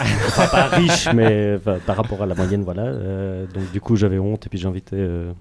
enfin 0.00 0.46
pas 0.46 0.68
riche, 0.68 1.08
mais 1.14 1.56
enfin, 1.56 1.78
par 1.84 1.96
rapport 1.96 2.22
à 2.22 2.26
la 2.26 2.34
moyenne, 2.34 2.62
voilà. 2.62 2.84
Euh, 2.84 3.46
donc 3.46 3.70
du 3.72 3.82
coup 3.82 3.96
j'avais 3.96 4.18
honte 4.18 4.46
et 4.46 4.48
puis 4.48 4.58
j'invitais 4.58 4.96
euh, 4.96 5.32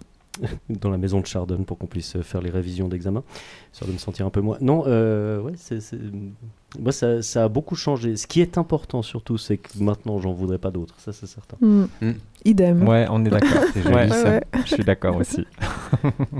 dans 0.69 0.89
la 0.89 0.97
maison 0.97 1.19
de 1.19 1.25
Chardonne 1.25 1.65
pour 1.65 1.77
qu'on 1.77 1.87
puisse 1.87 2.19
faire 2.21 2.41
les 2.41 2.49
révisions 2.49 2.87
d'examen, 2.87 3.23
histoire 3.71 3.87
de 3.87 3.93
me 3.93 3.99
sentir 3.99 4.25
un 4.25 4.29
peu 4.29 4.41
moins. 4.41 4.57
Non, 4.61 4.83
euh, 4.87 5.41
ouais, 5.41 5.53
c'est, 5.55 5.79
c'est- 5.79 5.99
moi 6.79 6.91
ça, 6.91 7.21
ça 7.21 7.43
a 7.43 7.49
beaucoup 7.49 7.75
changé. 7.75 8.15
Ce 8.15 8.25
qui 8.25 8.41
est 8.41 8.57
important 8.57 9.01
surtout, 9.03 9.37
c'est 9.37 9.57
que 9.57 9.69
maintenant 9.81 10.19
j'en 10.19 10.33
voudrais 10.33 10.57
pas 10.57 10.71
d'autres, 10.71 10.95
ça 10.99 11.13
c'est 11.13 11.27
certain. 11.27 11.57
Mm. 11.61 11.83
Mm. 12.01 12.11
Idem. 12.45 12.87
Ouais, 12.87 13.05
on 13.09 13.23
est 13.25 13.29
d'accord. 13.29 13.63
C'est 13.73 13.83
joli, 13.83 13.95
Ouais, 13.95 14.09
ça. 14.09 14.23
Ouais, 14.23 14.29
ouais. 14.31 14.43
Je 14.65 14.73
suis 14.73 14.83
d'accord 14.83 15.15
aussi. 15.17 15.45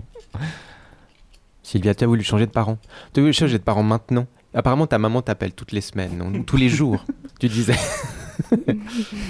Sylvia, 1.64 1.96
tu 1.96 2.04
as 2.04 2.08
voulu 2.08 2.24
changer 2.24 2.46
de 2.46 2.52
parents. 2.52 2.78
Tu 3.14 3.20
as 3.20 3.24
voulu 3.24 3.34
changer 3.34 3.58
de 3.58 3.64
parents 3.64 3.84
maintenant. 3.84 4.28
Apparemment, 4.54 4.86
ta 4.86 5.00
maman 5.00 5.22
t'appelle 5.22 5.54
toutes 5.54 5.72
les 5.72 5.82
semaines, 5.82 6.18
non 6.18 6.44
tous 6.44 6.58
les 6.58 6.70
jours, 6.70 7.06
tu 7.40 7.48
disais. 7.48 7.74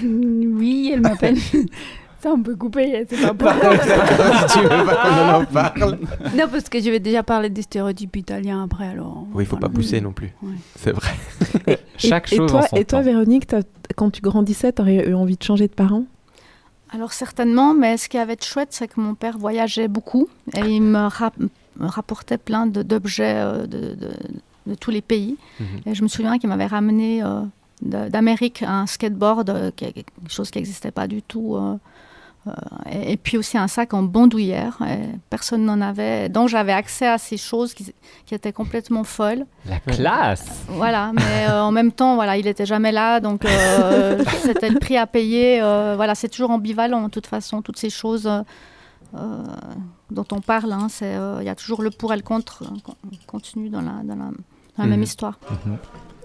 Oui, 0.03 0.91
elle 0.93 1.01
m'appelle. 1.01 1.38
Ça, 2.24 2.32
on 2.32 2.41
peut 2.41 2.55
couper, 2.55 3.05
c'est 3.09 3.19
pas 3.21 3.30
important. 3.32 3.71
si 4.47 4.53
tu 4.57 4.63
veux 4.63 4.86
pas 4.86 4.95
qu'on 4.95 5.41
en 5.41 5.45
parle. 5.45 5.99
Non, 6.38 6.45
parce 6.49 6.69
que 6.69 6.80
je 6.80 6.89
vais 6.89 7.01
déjà 7.01 7.21
parler 7.21 7.49
des 7.49 7.63
stéréotypes 7.63 8.15
italiens 8.15 8.63
après, 8.63 8.88
alors. 8.88 9.28
Oui, 9.34 9.43
il 9.43 9.47
faut 9.47 9.57
pas 9.57 9.67
pousser 9.67 9.99
non 9.99 10.13
plus. 10.13 10.34
Ouais. 10.41 10.53
C'est 10.78 10.91
vrai. 10.93 11.11
Chaque 11.97 12.32
et, 12.32 12.38
chose 12.38 12.49
toi, 12.49 12.61
en 12.61 12.67
son 12.67 12.76
et 12.78 12.86
toi, 12.86 12.99
temps. 12.99 13.03
Véronique, 13.05 13.45
quand 13.97 14.09
tu 14.09 14.21
grandissais, 14.21 14.71
t'aurais 14.71 15.09
eu 15.09 15.13
envie 15.13 15.36
de 15.36 15.43
changer 15.43 15.67
de 15.67 15.74
parents 15.74 16.05
Alors 16.93 17.11
certainement, 17.11 17.74
mais 17.74 17.97
ce 17.97 18.07
qui 18.07 18.17
avait 18.17 18.38
de 18.38 18.43
chouette, 18.43 18.69
c'est 18.71 18.88
que 18.88 19.01
mon 19.01 19.15
père 19.15 19.38
voyageait 19.38 19.89
beaucoup 19.89 20.30
et 20.55 20.61
il 20.61 20.82
me, 20.82 21.07
rap- 21.07 21.38
me 21.78 21.88
rapportait 21.88 22.38
plein 22.38 22.67
de- 22.67 22.84
d'objets 22.84 23.36
euh, 23.36 23.67
de, 23.67 23.95
de- 23.95 24.11
de 24.67 24.76
tous 24.76 24.91
les 24.91 25.01
pays. 25.01 25.36
Mhm. 25.59 25.65
Et 25.88 25.93
je 25.93 26.03
me 26.03 26.07
souviens 26.07 26.38
qu'il 26.39 26.47
m'avait 26.47 26.67
ramené 26.67 27.21
euh, 27.21 27.41
d'Amérique, 27.82 28.63
un 28.65 28.86
skateboard, 28.88 29.49
euh, 29.49 29.71
quelque 29.76 30.05
chose 30.30 30.49
qui 30.51 30.59
n'existait 30.59 30.91
pas 30.91 31.07
du 31.07 31.21
tout. 31.21 31.55
euh, 31.57 31.76
et, 32.91 33.13
et 33.13 33.17
puis 33.17 33.37
aussi 33.37 33.57
un 33.57 33.67
sac 33.67 33.93
en 33.93 34.03
bandoulière. 34.03 34.77
personne 35.29 35.63
n'en 35.65 35.79
avait. 35.81 36.27
Donc 36.29 36.49
j'avais 36.49 36.73
accès 36.73 37.07
à 37.07 37.17
ces 37.17 37.37
choses 37.37 37.73
qui, 37.73 37.93
qui 38.25 38.35
étaient 38.35 38.51
complètement 38.53 39.03
folles. 39.03 39.45
La 39.67 39.79
classe 39.79 40.63
Voilà, 40.67 41.11
mais 41.13 41.47
euh, 41.47 41.61
en 41.63 41.71
même 41.71 41.91
temps, 41.91 42.15
voilà, 42.15 42.37
il 42.37 42.47
était 42.47 42.65
jamais 42.65 42.91
là, 42.91 43.19
donc 43.19 43.45
euh, 43.45 44.23
c'était 44.45 44.69
le 44.69 44.79
prix 44.79 44.97
à 44.97 45.07
payer. 45.07 45.61
euh, 45.61 45.93
voilà, 45.95 46.15
c'est 46.15 46.29
toujours 46.29 46.51
ambivalent 46.51 47.03
de 47.03 47.09
toute 47.09 47.27
façon, 47.27 47.61
toutes 47.61 47.77
ces 47.79 47.89
choses 47.89 48.27
euh, 48.27 48.41
euh, 49.15 49.43
dont 50.11 50.25
on 50.31 50.41
parle. 50.41 50.73
hein, 50.73 50.87
euh, 51.01 51.37
Il 51.41 51.45
y 51.45 51.49
a 51.49 51.55
toujours 51.55 51.81
le 51.81 51.91
pour 51.91 52.11
et 52.13 52.17
le 52.17 52.23
contre 52.23 52.63
euh, 52.63 52.75
con- 52.83 52.95
contenu 53.27 53.69
dans 53.69 53.81
la, 53.81 54.01
dans 54.03 54.15
la, 54.15 54.25
dans 54.25 54.83
la 54.83 54.85
même 54.85 54.97
Mhm. 54.99 55.03
histoire. 55.03 55.39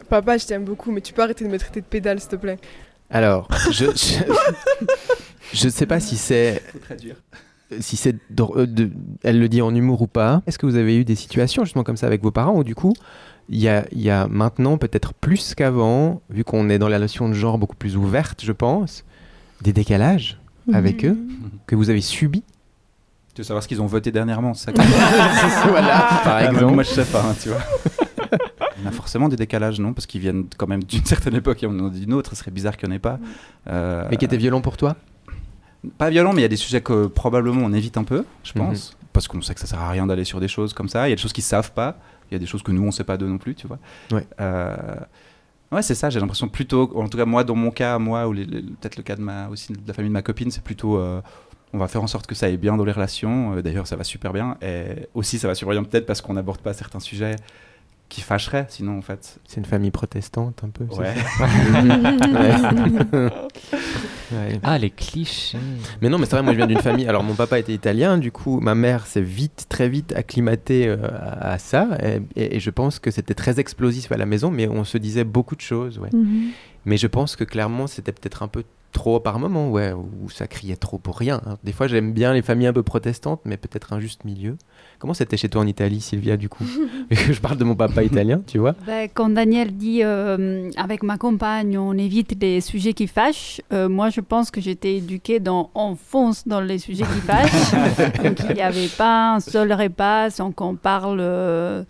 Papa, 0.08 0.38
je 0.38 0.46
t'aime 0.46 0.64
beaucoup, 0.64 0.90
mais 0.90 1.02
tu 1.02 1.12
peux 1.12 1.22
arrêter 1.22 1.44
de 1.44 1.50
me 1.50 1.58
traiter 1.58 1.80
de 1.82 1.86
pédale, 1.86 2.18
s'il 2.18 2.30
te 2.30 2.36
plaît. 2.36 2.58
Alors, 3.10 3.46
je, 3.70 3.84
je, 3.84 3.88
je 5.58 5.68
sais 5.68 5.86
pas 5.86 6.00
si 6.00 6.16
c'est. 6.16 6.62
Si 7.80 7.96
c'est. 7.96 8.16
euh, 8.40 8.66
de- 8.66 8.90
elle 9.22 9.38
le 9.38 9.48
dit 9.48 9.60
en 9.60 9.74
humour 9.74 10.00
ou 10.02 10.06
pas. 10.06 10.42
Est-ce 10.46 10.58
que 10.58 10.64
vous 10.66 10.76
avez 10.76 10.96
eu 10.96 11.04
des 11.04 11.14
situations 11.16 11.64
justement 11.64 11.84
comme 11.84 11.96
ça 11.98 12.06
avec 12.06 12.22
vos 12.22 12.30
parents 12.30 12.54
où 12.56 12.64
du 12.64 12.74
coup, 12.74 12.94
il 13.50 13.58
y 13.58 13.68
a, 13.68 13.84
il 13.92 14.00
y 14.00 14.08
a 14.10 14.26
maintenant 14.26 14.78
peut-être 14.78 15.12
plus 15.14 15.54
qu'avant, 15.54 16.22
vu 16.30 16.44
qu'on 16.44 16.70
est 16.70 16.78
dans 16.78 16.88
la 16.88 16.98
notion 16.98 17.28
de 17.28 17.34
genre 17.34 17.58
beaucoup 17.58 17.76
plus 17.76 17.96
ouverte, 17.96 18.42
je 18.44 18.52
pense, 18.52 19.04
des 19.62 19.72
décalages 19.72 20.38
avec 20.72 21.04
eux 21.04 21.16
que 21.66 21.74
vous 21.74 21.88
avez 21.90 22.00
subis 22.02 22.42
Tu 23.34 23.40
veux 23.42 23.44
savoir 23.44 23.62
ce 23.62 23.68
qu'ils 23.68 23.80
ont 23.82 23.86
voté 23.86 24.12
dernièrement, 24.12 24.54
c'est 24.54 24.74
ça 24.76 24.82
Voilà, 25.68 25.98
par 26.24 26.36
Ah, 26.36 26.40
mais 26.42 26.46
exemple. 26.56 26.74
Moi, 26.74 26.82
je 26.84 26.90
sais 26.90 27.04
pas, 27.04 27.22
hein, 27.22 27.34
tu 27.42 27.48
vois. 27.50 27.58
On 28.84 28.86
a 28.88 28.92
forcément 28.92 29.28
des 29.28 29.36
décalages, 29.36 29.80
non? 29.80 29.92
Parce 29.92 30.06
qu'ils 30.06 30.20
viennent 30.20 30.44
quand 30.56 30.66
même 30.68 30.84
d'une 30.84 31.04
certaine 31.04 31.34
époque 31.34 31.62
et 31.62 31.66
on 31.66 31.78
en 31.80 31.88
dit 31.88 32.00
d'une 32.00 32.12
autre. 32.14 32.30
Ce 32.30 32.36
serait 32.36 32.50
bizarre 32.50 32.76
qu'il 32.76 32.88
n'y 32.88 32.94
en 32.94 32.96
ait 32.96 33.00
pas. 33.00 33.18
Euh, 33.68 34.06
Mais 34.10 34.16
qui 34.16 34.24
était 34.24 34.36
violent 34.36 34.60
pour 34.60 34.76
toi? 34.76 34.96
Pas 35.96 36.10
violent, 36.10 36.32
mais 36.32 36.40
il 36.40 36.42
y 36.42 36.46
a 36.46 36.48
des 36.48 36.56
sujets 36.56 36.80
que 36.80 37.06
probablement 37.06 37.62
on 37.64 37.72
évite 37.72 37.96
un 37.96 38.04
peu, 38.04 38.24
je 38.44 38.52
Mhm. 38.58 38.66
pense. 38.66 38.96
Parce 39.12 39.28
qu'on 39.28 39.40
sait 39.42 39.54
que 39.54 39.60
ça 39.60 39.66
sert 39.66 39.80
à 39.80 39.90
rien 39.90 40.06
d'aller 40.06 40.24
sur 40.24 40.40
des 40.40 40.48
choses 40.48 40.72
comme 40.72 40.88
ça. 40.88 41.06
Il 41.06 41.10
y 41.10 41.12
a 41.12 41.16
des 41.16 41.22
choses 41.22 41.32
qu'ils 41.32 41.44
savent 41.44 41.72
pas. 41.72 41.96
Il 42.30 42.34
y 42.34 42.36
a 42.36 42.38
des 42.38 42.46
choses 42.46 42.62
que 42.62 42.72
nous, 42.72 42.82
on 42.84 42.90
sait 42.90 43.04
pas 43.04 43.16
d'eux 43.16 43.26
non 43.26 43.38
plus, 43.38 43.54
tu 43.54 43.66
vois. 43.66 43.78
Ouais. 44.12 44.26
Euh, 44.40 44.76
Ouais, 45.70 45.82
c'est 45.82 45.94
ça, 45.94 46.08
j'ai 46.08 46.18
l'impression 46.18 46.48
plutôt, 46.48 46.90
en 46.96 47.10
tout 47.10 47.18
cas 47.18 47.26
moi, 47.26 47.44
dans 47.44 47.54
mon 47.54 47.70
cas, 47.70 47.98
moi, 47.98 48.26
ou 48.26 48.32
peut-être 48.34 48.96
le 48.96 49.02
cas 49.02 49.16
de, 49.16 49.20
ma, 49.20 49.48
aussi 49.48 49.70
de 49.74 49.78
la 49.86 49.92
famille 49.92 50.08
de 50.08 50.14
ma 50.14 50.22
copine, 50.22 50.50
c'est 50.50 50.62
plutôt, 50.64 50.96
euh, 50.96 51.20
on 51.74 51.78
va 51.78 51.88
faire 51.88 52.02
en 52.02 52.06
sorte 52.06 52.26
que 52.26 52.34
ça 52.34 52.46
aille 52.46 52.56
bien 52.56 52.74
dans 52.78 52.86
les 52.86 52.92
relations, 52.92 53.52
Euh, 53.54 53.60
d'ailleurs 53.60 53.86
ça 53.86 53.94
va 53.94 54.02
super 54.02 54.32
bien, 54.32 54.56
et 54.62 55.08
aussi 55.12 55.38
ça 55.38 55.46
va 55.46 55.54
super 55.54 55.72
bien 55.72 55.84
peut-être 55.84 56.06
parce 56.06 56.22
qu'on 56.22 56.32
n'aborde 56.32 56.62
pas 56.62 56.72
certains 56.72 57.00
sujets 57.00 57.36
qui 58.08 58.22
fâcheraient, 58.22 58.64
sinon 58.70 58.96
en 58.96 59.02
fait. 59.02 59.38
C'est 59.46 59.58
une 59.58 59.66
famille 59.66 59.90
protestante 59.90 60.64
un 60.64 60.70
peu. 60.70 60.86
c'est 60.90 61.00
Ouais. 61.00 61.14
Ouais. 64.32 64.60
Ah, 64.62 64.78
les 64.78 64.90
clichés. 64.90 65.58
Mais 66.02 66.08
non, 66.08 66.18
mais 66.18 66.26
c'est 66.26 66.32
vrai, 66.32 66.42
moi 66.42 66.52
je 66.52 66.58
viens 66.58 66.66
d'une 66.66 66.80
famille. 66.80 67.06
Alors 67.08 67.22
mon 67.22 67.34
papa 67.34 67.58
était 67.58 67.72
italien, 67.74 68.18
du 68.18 68.30
coup 68.32 68.60
ma 68.60 68.74
mère 68.74 69.06
s'est 69.06 69.20
vite, 69.22 69.66
très 69.68 69.88
vite 69.88 70.12
acclimatée 70.14 70.86
euh, 70.88 70.96
à, 71.10 71.52
à 71.52 71.58
ça. 71.58 71.88
Et, 72.02 72.20
et- 72.36 72.56
et 72.56 72.60
je 72.60 72.70
pense 72.70 72.98
que 72.98 73.10
c'était 73.10 73.34
très 73.34 73.58
explosif 73.60 74.12
à 74.12 74.16
la 74.16 74.26
maison, 74.26 74.50
mais 74.50 74.68
on 74.68 74.84
se 74.84 74.98
disait 74.98 75.24
beaucoup 75.24 75.56
de 75.56 75.60
choses. 75.60 75.98
Ouais. 75.98 76.10
Mhm. 76.12 76.48
Mais 76.84 76.96
je 76.96 77.06
pense 77.06 77.36
que 77.36 77.44
clairement 77.44 77.86
c'était 77.86 78.12
peut-être 78.12 78.42
un 78.42 78.48
peu 78.48 78.64
trop 78.92 79.20
par 79.20 79.38
moment, 79.38 79.70
ouais, 79.70 79.92
où 79.92 80.30
ça 80.30 80.46
criait 80.46 80.76
trop 80.76 80.96
pour 80.98 81.18
rien. 81.18 81.40
hein. 81.46 81.56
Des 81.64 81.72
fois 81.72 81.86
j'aime 81.88 82.12
bien 82.12 82.32
les 82.32 82.40
familles 82.42 82.68
un 82.68 82.72
peu 82.72 82.82
protestantes, 82.82 83.40
mais 83.44 83.56
peut-être 83.56 83.92
un 83.92 84.00
juste 84.00 84.24
milieu. 84.24 84.56
Comment 84.98 85.14
c'était 85.14 85.36
chez 85.36 85.48
toi 85.48 85.62
en 85.62 85.66
Italie, 85.66 86.00
Sylvia, 86.00 86.36
du 86.36 86.48
coup 86.48 86.64
je 87.10 87.40
parle 87.40 87.56
de 87.56 87.64
mon 87.64 87.76
papa 87.76 88.02
italien, 88.02 88.42
tu 88.46 88.58
vois 88.58 88.74
Ben, 88.86 89.08
quand 89.12 89.28
Daniel 89.28 89.76
dit 89.76 90.00
euh, 90.02 90.70
avec 90.76 91.02
ma 91.02 91.18
compagne 91.18 91.78
on 91.78 91.92
évite 91.96 92.36
les 92.40 92.60
sujets 92.60 92.94
qui 92.94 93.06
fâchent, 93.06 93.60
euh, 93.72 93.88
moi 93.88 94.10
je 94.10 94.20
pense 94.20 94.50
que 94.50 94.60
j'étais 94.60 94.96
éduquée 94.96 95.38
dans 95.38 95.70
on 95.74 95.94
fonce 95.94 96.46
dans 96.48 96.60
les 96.60 96.78
sujets 96.78 97.04
qui 97.04 97.20
fâchent. 97.20 97.72
Donc 98.24 98.38
il 98.48 98.56
n'y 98.56 98.62
avait 98.62 98.88
pas 98.88 99.34
un 99.34 99.40
seul 99.40 99.72
repas 99.72 100.30
sans 100.30 100.50
qu'on 100.50 100.74
parle 100.74 101.18
euh, 101.20 101.84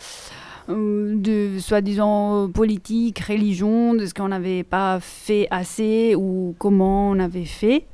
euh, 0.69 1.15
de 1.17 1.59
soi-disant 1.59 2.49
politique, 2.51 3.21
religion, 3.21 3.95
de 3.95 4.05
ce 4.05 4.13
qu'on 4.13 4.29
n'avait 4.29 4.65
pas 4.65 4.99
fait 5.01 5.49
assez 5.51 6.15
ou 6.15 6.55
comment 6.59 7.11
on 7.11 7.19
avait 7.19 7.47
fait. 7.47 7.85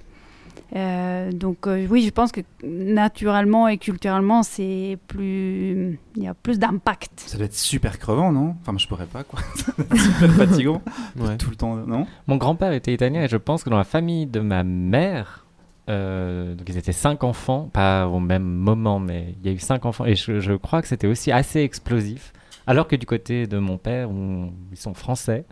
Euh, 0.75 1.31
donc 1.31 1.67
euh, 1.67 1.87
oui, 1.89 2.03
je 2.05 2.11
pense 2.11 2.33
que 2.33 2.41
naturellement 2.65 3.69
et 3.69 3.79
culturellement, 3.79 4.43
c'est 4.43 4.99
plus, 5.07 6.01
il 6.17 6.23
y 6.23 6.27
a 6.27 6.35
plus 6.35 6.59
d'impact. 6.59 7.13
Ça 7.27 7.37
doit 7.37 7.47
être 7.47 7.55
super 7.55 7.99
crevant, 7.99 8.33
non? 8.33 8.57
Enfin, 8.61 8.77
je 8.77 8.89
pourrais 8.89 9.07
pas, 9.07 9.23
quoi. 9.23 9.41
Ça 9.55 9.73
doit 9.77 9.87
être 9.87 9.97
super 10.01 10.33
fatigant. 10.33 10.83
Ouais. 11.17 11.37
Tout 11.37 11.51
le 11.51 11.57
temps, 11.57 11.77
non? 11.77 12.07
Mon 12.27 12.37
grand-père 12.37 12.73
était 12.73 12.93
italien 12.93 13.23
et 13.23 13.29
je 13.29 13.37
pense 13.37 13.63
que 13.63 13.71
dans 13.71 13.79
la 13.79 13.85
famille 13.85 14.27
de 14.27 14.41
ma 14.41 14.65
mère, 14.65 15.47
euh, 15.89 16.55
donc 16.55 16.69
ils 16.69 16.77
étaient 16.77 16.93
cinq 16.93 17.23
enfants, 17.23 17.71
pas 17.73 18.09
au 18.09 18.19
même 18.19 18.43
moment, 18.43 18.99
mais 18.99 19.37
il 19.41 19.47
y 19.47 19.53
a 19.53 19.53
eu 19.53 19.61
cinq 19.61 19.87
enfants 19.87 20.07
et 20.07 20.17
je, 20.17 20.41
je 20.41 20.55
crois 20.55 20.83
que 20.83 20.89
c'était 20.89 21.07
aussi 21.07 21.31
assez 21.31 21.61
explosif. 21.61 22.33
Alors 22.67 22.89
que 22.89 22.97
du 22.97 23.07
côté 23.07 23.47
de 23.47 23.59
mon 23.59 23.77
père, 23.77 24.11
où 24.11 24.51
ils 24.73 24.79
sont 24.79 24.95
français, 24.95 25.45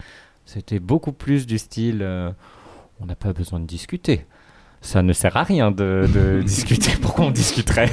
c'était 0.46 0.80
beaucoup 0.80 1.12
plus 1.12 1.46
du 1.46 1.58
style 1.58 2.00
euh, 2.02 2.32
on 3.00 3.06
n'a 3.06 3.14
pas 3.14 3.32
besoin 3.32 3.60
de 3.60 3.66
discuter. 3.66 4.26
Ça 4.82 5.00
ne 5.00 5.12
sert 5.12 5.36
à 5.36 5.44
rien 5.44 5.70
de, 5.70 6.08
de 6.12 6.42
discuter. 6.44 6.90
Pourquoi 7.00 7.26
on 7.26 7.30
discuterait 7.30 7.90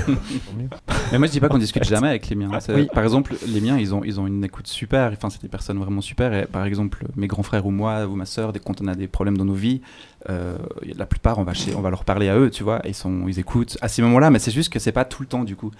Mais 1.11 1.19
moi, 1.19 1.27
je 1.27 1.31
dis 1.31 1.39
pas 1.39 1.47
qu'on 1.47 1.59
discute 1.59 1.83
jamais 1.83 2.09
avec 2.09 2.27
les 2.29 2.35
miens. 2.35 2.49
Oui. 2.69 2.87
Par 2.91 3.03
exemple, 3.03 3.35
les 3.47 3.61
miens, 3.61 3.77
ils 3.77 3.93
ont, 3.93 4.03
ils 4.03 4.19
ont 4.19 4.25
une 4.25 4.43
écoute 4.43 4.65
super. 4.65 5.11
Enfin, 5.13 5.29
c'est 5.29 5.41
des 5.41 5.47
personnes 5.47 5.77
vraiment 5.77 6.01
super. 6.01 6.33
Et 6.33 6.45
par 6.47 6.65
exemple, 6.65 7.05
mes 7.15 7.27
grands 7.27 7.43
frères 7.43 7.67
ou 7.67 7.71
moi 7.71 8.07
ou 8.07 8.15
ma 8.15 8.25
sœur, 8.25 8.53
dès 8.53 8.59
quand 8.59 8.81
on 8.81 8.87
a 8.87 8.95
des 8.95 9.07
problèmes 9.07 9.37
dans 9.37 9.45
nos 9.45 9.53
vies, 9.53 9.81
euh, 10.29 10.57
la 10.83 11.05
plupart, 11.05 11.37
on 11.37 11.43
va, 11.43 11.53
chez, 11.53 11.75
on 11.75 11.81
va 11.81 11.91
leur 11.91 12.03
parler 12.03 12.27
à 12.27 12.37
eux, 12.37 12.49
tu 12.49 12.63
vois. 12.63 12.81
Ils, 12.85 12.95
sont, 12.95 13.27
ils 13.27 13.37
écoutent 13.37 13.77
à 13.81 13.87
ces 13.87 14.01
moments-là. 14.01 14.31
Mais 14.31 14.39
c'est 14.39 14.51
juste 14.51 14.73
que 14.73 14.79
c'est 14.79 14.91
pas 14.91 15.05
tout 15.05 15.21
le 15.21 15.27
temps, 15.27 15.43
du 15.43 15.55
coup. 15.55 15.71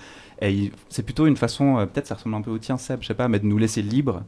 Et 0.44 0.72
c'est 0.90 1.04
plutôt 1.04 1.26
une 1.26 1.38
façon, 1.38 1.80
euh, 1.80 1.86
peut-être 1.88 2.06
ça 2.06 2.16
ressemble 2.16 2.36
un 2.36 2.42
peu 2.42 2.52
au 2.52 2.60
tien, 2.60 2.78
Seb, 2.78 3.00
je 3.02 3.08
sais 3.08 3.16
pas, 3.16 3.28
mais 3.28 3.40
de 3.40 3.46
nous 3.48 3.58
laisser 3.58 3.82
libres 3.82 4.22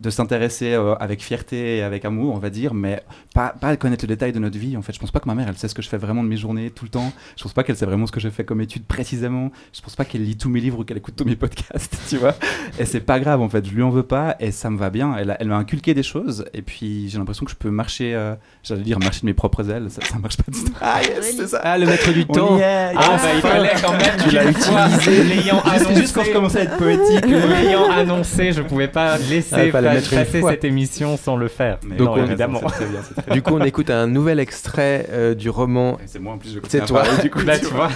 de 0.00 0.10
s'intéresser 0.10 0.72
euh, 0.74 0.94
avec 0.96 1.22
fierté 1.22 1.78
et 1.78 1.82
avec 1.82 2.04
amour, 2.04 2.34
on 2.34 2.38
va 2.38 2.50
dire, 2.50 2.74
mais 2.74 3.02
pas, 3.34 3.54
pas 3.60 3.76
connaître 3.76 4.04
le 4.04 4.08
détail 4.08 4.32
de 4.32 4.38
notre 4.38 4.58
vie. 4.58 4.76
En 4.76 4.82
fait, 4.82 4.92
je 4.92 4.98
pense 4.98 5.10
pas 5.10 5.20
que 5.20 5.26
ma 5.28 5.34
mère, 5.34 5.46
elle 5.48 5.56
sait 5.56 5.68
ce 5.68 5.74
que 5.74 5.82
je 5.82 5.88
fais 5.88 5.96
vraiment 5.98 6.22
de 6.22 6.28
mes 6.28 6.36
journées 6.36 6.70
tout 6.70 6.84
le 6.84 6.90
temps. 6.90 7.12
Je 7.36 7.42
pense 7.42 7.52
pas 7.52 7.62
qu'elle 7.62 7.76
sait 7.76 7.86
vraiment 7.86 8.06
ce 8.06 8.12
que 8.12 8.20
je 8.20 8.28
fais 8.28 8.44
comme 8.44 8.60
étude 8.60 8.84
précisément. 8.84 9.50
Je 9.72 9.80
pense 9.80 9.96
pas 9.96 10.04
qu'elle 10.04 10.24
lit 10.24 10.36
tous 10.36 10.48
mes 10.48 10.60
livres 10.60 10.80
ou 10.80 10.84
qu'elle 10.84 10.96
écoute 10.98 11.14
tous 11.16 11.24
mes 11.24 11.36
podcasts, 11.36 11.98
tu 12.08 12.16
vois. 12.18 12.34
Et 12.78 12.84
c'est 12.84 13.00
pas 13.00 13.20
grave, 13.20 13.40
en 13.40 13.48
fait. 13.48 13.64
Je 13.66 13.72
lui 13.72 13.82
en 13.82 13.90
veux 13.90 14.02
pas 14.02 14.36
et 14.40 14.50
ça 14.50 14.70
me 14.70 14.78
va 14.78 14.90
bien. 14.90 15.14
Elle, 15.16 15.36
elle 15.40 15.48
m'a 15.48 15.56
inculqué 15.56 15.94
des 15.94 16.02
choses 16.02 16.44
et 16.54 16.62
puis 16.62 17.08
j'ai 17.08 17.18
l'impression 17.18 17.44
que 17.44 17.50
je 17.50 17.56
peux 17.56 17.70
marcher, 17.70 18.14
euh, 18.14 18.34
j'allais 18.62 18.82
dire 18.82 18.98
marcher 18.98 19.20
de 19.22 19.26
mes 19.26 19.34
propres 19.34 19.70
ailes. 19.70 19.86
Ça, 19.90 20.02
ça 20.04 20.18
marche 20.18 20.36
pas 20.36 20.50
du 20.50 20.62
tout. 20.64 20.72
Ah 20.80 21.00
yes, 21.02 21.36
c'est 21.36 21.46
ça. 21.48 21.60
Ah, 21.62 21.78
le 21.78 21.86
maître 21.86 22.12
du 22.12 22.24
On 22.28 22.32
temps 22.32 22.58
y 22.58 22.60
est, 22.60 22.92
Ah, 22.96 23.16
bah, 23.16 23.22
il 23.34 23.40
fallait 23.40 23.70
quand 23.82 23.92
même 23.92 24.16
Tu 24.28 24.34
l'as 24.34 24.50
utilisé. 24.50 25.24
L'ayant 25.24 25.62
Juste- 25.64 25.74
annoncé, 25.86 25.94
juste 26.00 26.14
quand 26.14 26.24
je 26.24 26.32
commençais 26.32 26.58
à 26.60 26.62
être 26.64 26.76
poétique. 26.76 27.26
l'ayant 27.26 27.90
annoncé, 27.90 28.52
je 28.52 28.62
pouvais 28.62 28.88
pas 28.88 29.18
laisser 29.18 29.54
Ah, 29.56 29.66
fallait 29.88 30.00
mettre 30.00 30.12
une 30.12 30.18
passer 30.18 30.40
fois. 30.40 30.50
cette 30.52 30.64
émission 30.64 31.16
sans 31.16 31.36
le 31.36 31.48
faire. 31.48 31.78
Mais 31.84 31.96
Donc, 31.96 32.08
non, 32.16 32.22
on- 32.22 32.26
évidemment. 32.26 32.60
c'est 32.60 32.66
très 32.74 32.86
bien, 32.86 33.00
c'est 33.02 33.14
très 33.14 33.22
bien. 33.26 33.34
Du 33.34 33.42
coup, 33.42 33.54
on 33.54 33.64
écoute 33.64 33.90
un 33.90 34.06
nouvel 34.06 34.38
extrait 34.40 35.06
euh, 35.10 35.34
du 35.34 35.50
roman 35.50 35.98
C'est 36.06 36.18
moi 36.18 36.34
en 36.34 36.38
plus, 36.38 36.52
je 36.54 36.60
C'est 36.68 36.84
toi. 36.86 37.02
parler, 37.02 37.22
du 37.22 37.30
coup, 37.30 37.40
Là, 37.40 37.58
tu 37.58 37.66
vois. 37.66 37.90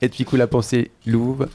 Et 0.00 0.08
puis, 0.08 0.24
coup, 0.24 0.36
la 0.36 0.46
pensée 0.46 0.90
louve, 1.06 1.48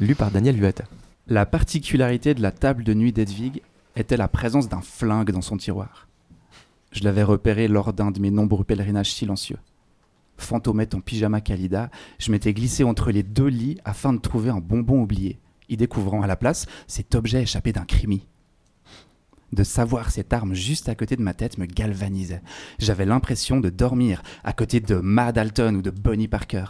lu 0.00 0.14
par 0.14 0.30
Daniel 0.30 0.56
Luata. 0.56 0.84
La 1.26 1.46
particularité 1.46 2.34
de 2.34 2.42
la 2.42 2.50
table 2.50 2.84
de 2.84 2.94
nuit 2.94 3.12
d'Edwig 3.12 3.62
était 3.96 4.16
la 4.16 4.28
présence 4.28 4.68
d'un 4.68 4.80
flingue 4.82 5.30
dans 5.30 5.40
son 5.42 5.56
tiroir. 5.56 6.08
Je 6.92 7.02
l'avais 7.04 7.22
repéré 7.22 7.66
lors 7.68 7.92
d'un 7.92 8.10
de 8.10 8.20
mes 8.20 8.30
nombreux 8.30 8.64
pèlerinages 8.64 9.12
silencieux. 9.12 9.56
Fantomette 10.36 10.94
en 10.94 11.00
pyjama 11.00 11.40
Kalida, 11.40 11.90
je 12.18 12.30
m'étais 12.32 12.52
glissé 12.52 12.82
entre 12.84 13.10
les 13.12 13.22
deux 13.22 13.46
lits 13.46 13.78
afin 13.84 14.12
de 14.12 14.18
trouver 14.18 14.50
un 14.50 14.58
bonbon 14.58 15.00
oublié, 15.00 15.38
y 15.68 15.76
découvrant 15.76 16.22
à 16.22 16.26
la 16.26 16.36
place 16.36 16.66
cet 16.88 17.14
objet 17.14 17.42
échappé 17.42 17.72
d'un 17.72 17.84
crimi. 17.84 18.26
De 19.54 19.62
savoir 19.62 20.10
cette 20.10 20.32
arme 20.32 20.52
juste 20.52 20.88
à 20.88 20.96
côté 20.96 21.14
de 21.14 21.22
ma 21.22 21.32
tête 21.32 21.58
me 21.58 21.66
galvanisait. 21.66 22.42
J'avais 22.80 23.04
l'impression 23.04 23.60
de 23.60 23.70
dormir 23.70 24.20
à 24.42 24.52
côté 24.52 24.80
de 24.80 24.96
Mad 24.96 25.36
Dalton 25.36 25.76
ou 25.76 25.82
de 25.82 25.90
Bonnie 25.90 26.26
Parker. 26.26 26.64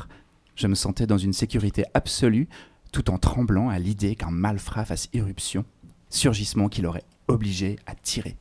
Je 0.55 0.67
me 0.67 0.75
sentais 0.75 1.07
dans 1.07 1.17
une 1.17 1.33
sécurité 1.33 1.85
absolue 1.95 2.47
tout 2.93 3.11
en 3.11 3.17
tremblant 3.17 3.71
à 3.71 3.79
l'idée 3.79 4.17
qu'un 4.17 4.31
malfrat 4.31 4.85
fasse 4.85 5.09
irruption, 5.15 5.65
surgissement 6.11 6.69
qui 6.69 6.83
l'aurait 6.83 7.05
obligé 7.27 7.77
à 7.87 7.95
tirer. 7.95 8.37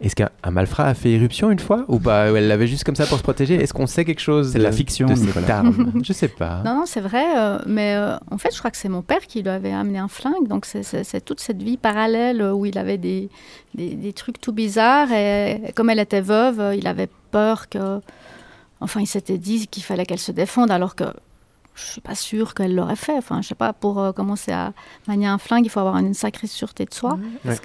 Est-ce 0.00 0.14
qu'un 0.14 0.28
un 0.42 0.50
malfrat 0.50 0.84
a 0.84 0.92
fait 0.94 1.10
éruption 1.12 1.50
une 1.50 1.58
fois 1.58 1.86
Ou 1.88 1.98
pas 1.98 2.30
Ou 2.30 2.36
Elle 2.36 2.48
l'avait 2.48 2.66
juste 2.66 2.84
comme 2.84 2.94
ça 2.96 3.06
pour 3.06 3.16
se 3.16 3.22
protéger? 3.22 3.54
Est-ce 3.54 3.72
qu'on 3.72 3.86
sait 3.86 4.04
quelque 4.04 4.20
chose 4.20 4.52
C'est 4.52 4.58
de 4.58 4.62
la 4.62 4.70
fiction, 4.72 5.06
de 5.06 5.14
cette 5.14 5.48
arme 5.48 5.92
Je 6.04 6.12
sais 6.12 6.28
pas. 6.28 6.62
Non, 6.66 6.74
non, 6.80 6.82
c'est 6.86 7.00
vrai, 7.00 7.24
euh, 7.38 7.58
mais 7.66 7.94
euh, 7.94 8.14
en 8.30 8.36
fait, 8.36 8.50
je 8.52 8.58
crois 8.58 8.70
que 8.70 8.76
c'est 8.76 8.90
mon 8.90 9.00
père 9.00 9.20
qui 9.26 9.40
lui 9.42 9.48
avait 9.48 9.72
amené 9.72 9.98
un 9.98 10.08
flingue, 10.08 10.48
donc 10.48 10.66
c'est- 10.66 10.82
c'est 10.82 11.02
c'est 11.02 11.22
toute 11.24 11.40
cette 11.40 11.62
vie 11.62 11.78
parallèle 11.78 12.42
où 12.42 12.66
il 12.66 12.76
avait 12.76 12.98
des, 12.98 13.30
des, 13.74 13.94
des 13.94 14.12
trucs 14.12 14.38
tout 14.38 14.52
bizarres, 14.52 15.10
et 15.12 15.72
comme 15.74 15.88
elle 15.88 15.98
était 16.00 16.20
veuve, 16.20 16.60
euh, 16.60 16.74
il 16.74 16.86
avait 16.86 17.08
peur 17.30 17.68
que... 17.70 18.00
Enfin, 18.82 19.00
il 19.00 19.06
s'était 19.06 19.38
dit 19.38 19.66
qu'il 19.68 19.82
fallait 19.82 20.04
qu'elle 20.04 20.18
se 20.18 20.32
défende, 20.32 20.70
alors 20.70 20.94
que 20.94 21.04
je 21.76 21.84
suis 21.84 22.00
pas 22.00 22.14
sûre 22.14 22.54
qu'elle 22.54 22.74
l'aurait 22.74 22.96
fait. 22.96 23.16
Enfin, 23.16 23.40
je 23.42 23.48
sais 23.48 23.54
pas, 23.54 23.72
pour 23.72 24.00
euh, 24.00 24.12
commencer 24.12 24.50
à 24.52 24.72
manier 25.06 25.26
un 25.26 25.38
flingue, 25.38 25.64
il 25.64 25.68
faut 25.68 25.78
avoir 25.80 25.96
une 25.98 26.14
sacrée 26.14 26.46
sûreté 26.46 26.84
de 26.86 26.92
soi. 26.94 27.18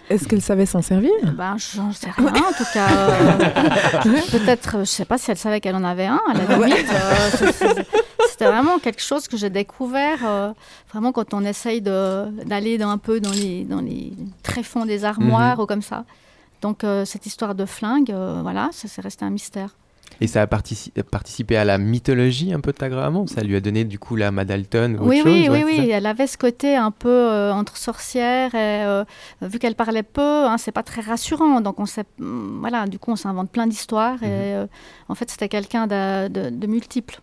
Est-ce 0.09 0.27
qu'elle 0.27 0.41
savait 0.41 0.65
s'en 0.65 0.81
servir? 0.81 1.11
Ben, 1.35 1.55
j'en 1.57 1.91
sais 1.91 2.11
rien, 2.11 2.27
en 2.27 2.53
tout 2.53 2.65
cas. 2.73 2.87
euh, 2.89 4.11
Peut-être, 4.31 4.79
je 4.79 4.83
sais 4.85 5.05
pas 5.05 5.17
si 5.17 5.31
elle 5.31 5.37
savait 5.37 5.61
qu'elle 5.61 5.75
en 5.75 5.83
avait 5.83 6.05
un, 6.05 6.19
à 6.29 6.33
la 6.33 6.57
limite. 6.57 6.85
euh, 6.91 7.83
C'était 8.29 8.45
vraiment 8.47 8.79
quelque 8.79 9.01
chose 9.01 9.27
que 9.27 9.37
j'ai 9.37 9.49
découvert, 9.49 10.19
euh, 10.25 10.51
vraiment 10.91 11.11
quand 11.11 11.33
on 11.33 11.43
essaye 11.45 11.81
d'aller 11.81 12.81
un 12.81 12.97
peu 12.97 13.19
dans 13.19 13.31
les, 13.31 13.63
dans 13.65 13.81
les 13.81 14.13
tréfonds 14.43 14.85
des 14.85 15.05
armoires 15.05 15.57
Mhm. 15.57 15.63
ou 15.63 15.65
comme 15.67 15.81
ça. 15.81 16.05
Donc, 16.61 16.83
euh, 16.83 17.05
cette 17.05 17.25
histoire 17.25 17.55
de 17.55 17.65
flingue, 17.65 18.11
euh, 18.11 18.39
voilà, 18.43 18.69
ça 18.71 18.87
s'est 18.87 19.01
resté 19.01 19.25
un 19.25 19.29
mystère. 19.31 19.75
Et 20.23 20.27
ça 20.27 20.43
a 20.43 20.45
partici- 20.45 20.91
participé 21.09 21.57
à 21.57 21.65
la 21.65 21.77
mythologie 21.79 22.53
un 22.53 22.59
peu 22.59 22.71
de 22.71 22.77
ta 22.77 22.89
grand-maman 22.89 23.25
Ça 23.25 23.41
lui 23.41 23.55
a 23.55 23.59
donné 23.59 23.83
du 23.85 23.97
coup 23.97 24.15
la 24.15 24.29
Madalton 24.31 24.95
ou 24.99 25.07
Oui, 25.07 25.19
autre 25.21 25.29
oui, 25.31 25.45
chose 25.45 25.55
oui, 25.55 25.63
ouais, 25.63 25.79
oui. 25.79 25.89
Elle 25.89 26.05
avait 26.05 26.27
ce 26.27 26.37
côté 26.37 26.75
un 26.75 26.91
peu 26.91 27.09
euh, 27.09 27.51
entre 27.51 27.75
sorcière 27.75 28.53
et 28.53 28.85
euh, 28.85 29.03
vu 29.41 29.57
qu'elle 29.57 29.73
parlait 29.75 30.03
peu, 30.03 30.21
hein, 30.45 30.57
c'est 30.59 30.71
pas 30.71 30.83
très 30.83 31.01
rassurant. 31.01 31.59
Donc 31.59 31.79
on 31.79 31.87
sait, 31.87 32.05
hum, 32.19 32.59
voilà, 32.61 32.85
du 32.85 32.99
coup 32.99 33.11
on 33.11 33.15
s'invente 33.15 33.49
plein 33.51 33.65
d'histoires 33.65 34.21
et 34.21 34.27
euh, 34.55 34.67
en 35.09 35.15
fait 35.15 35.29
c'était 35.31 35.49
quelqu'un 35.49 35.87
de, 35.87 36.27
de, 36.27 36.49
de 36.51 36.67
multiple. 36.67 37.19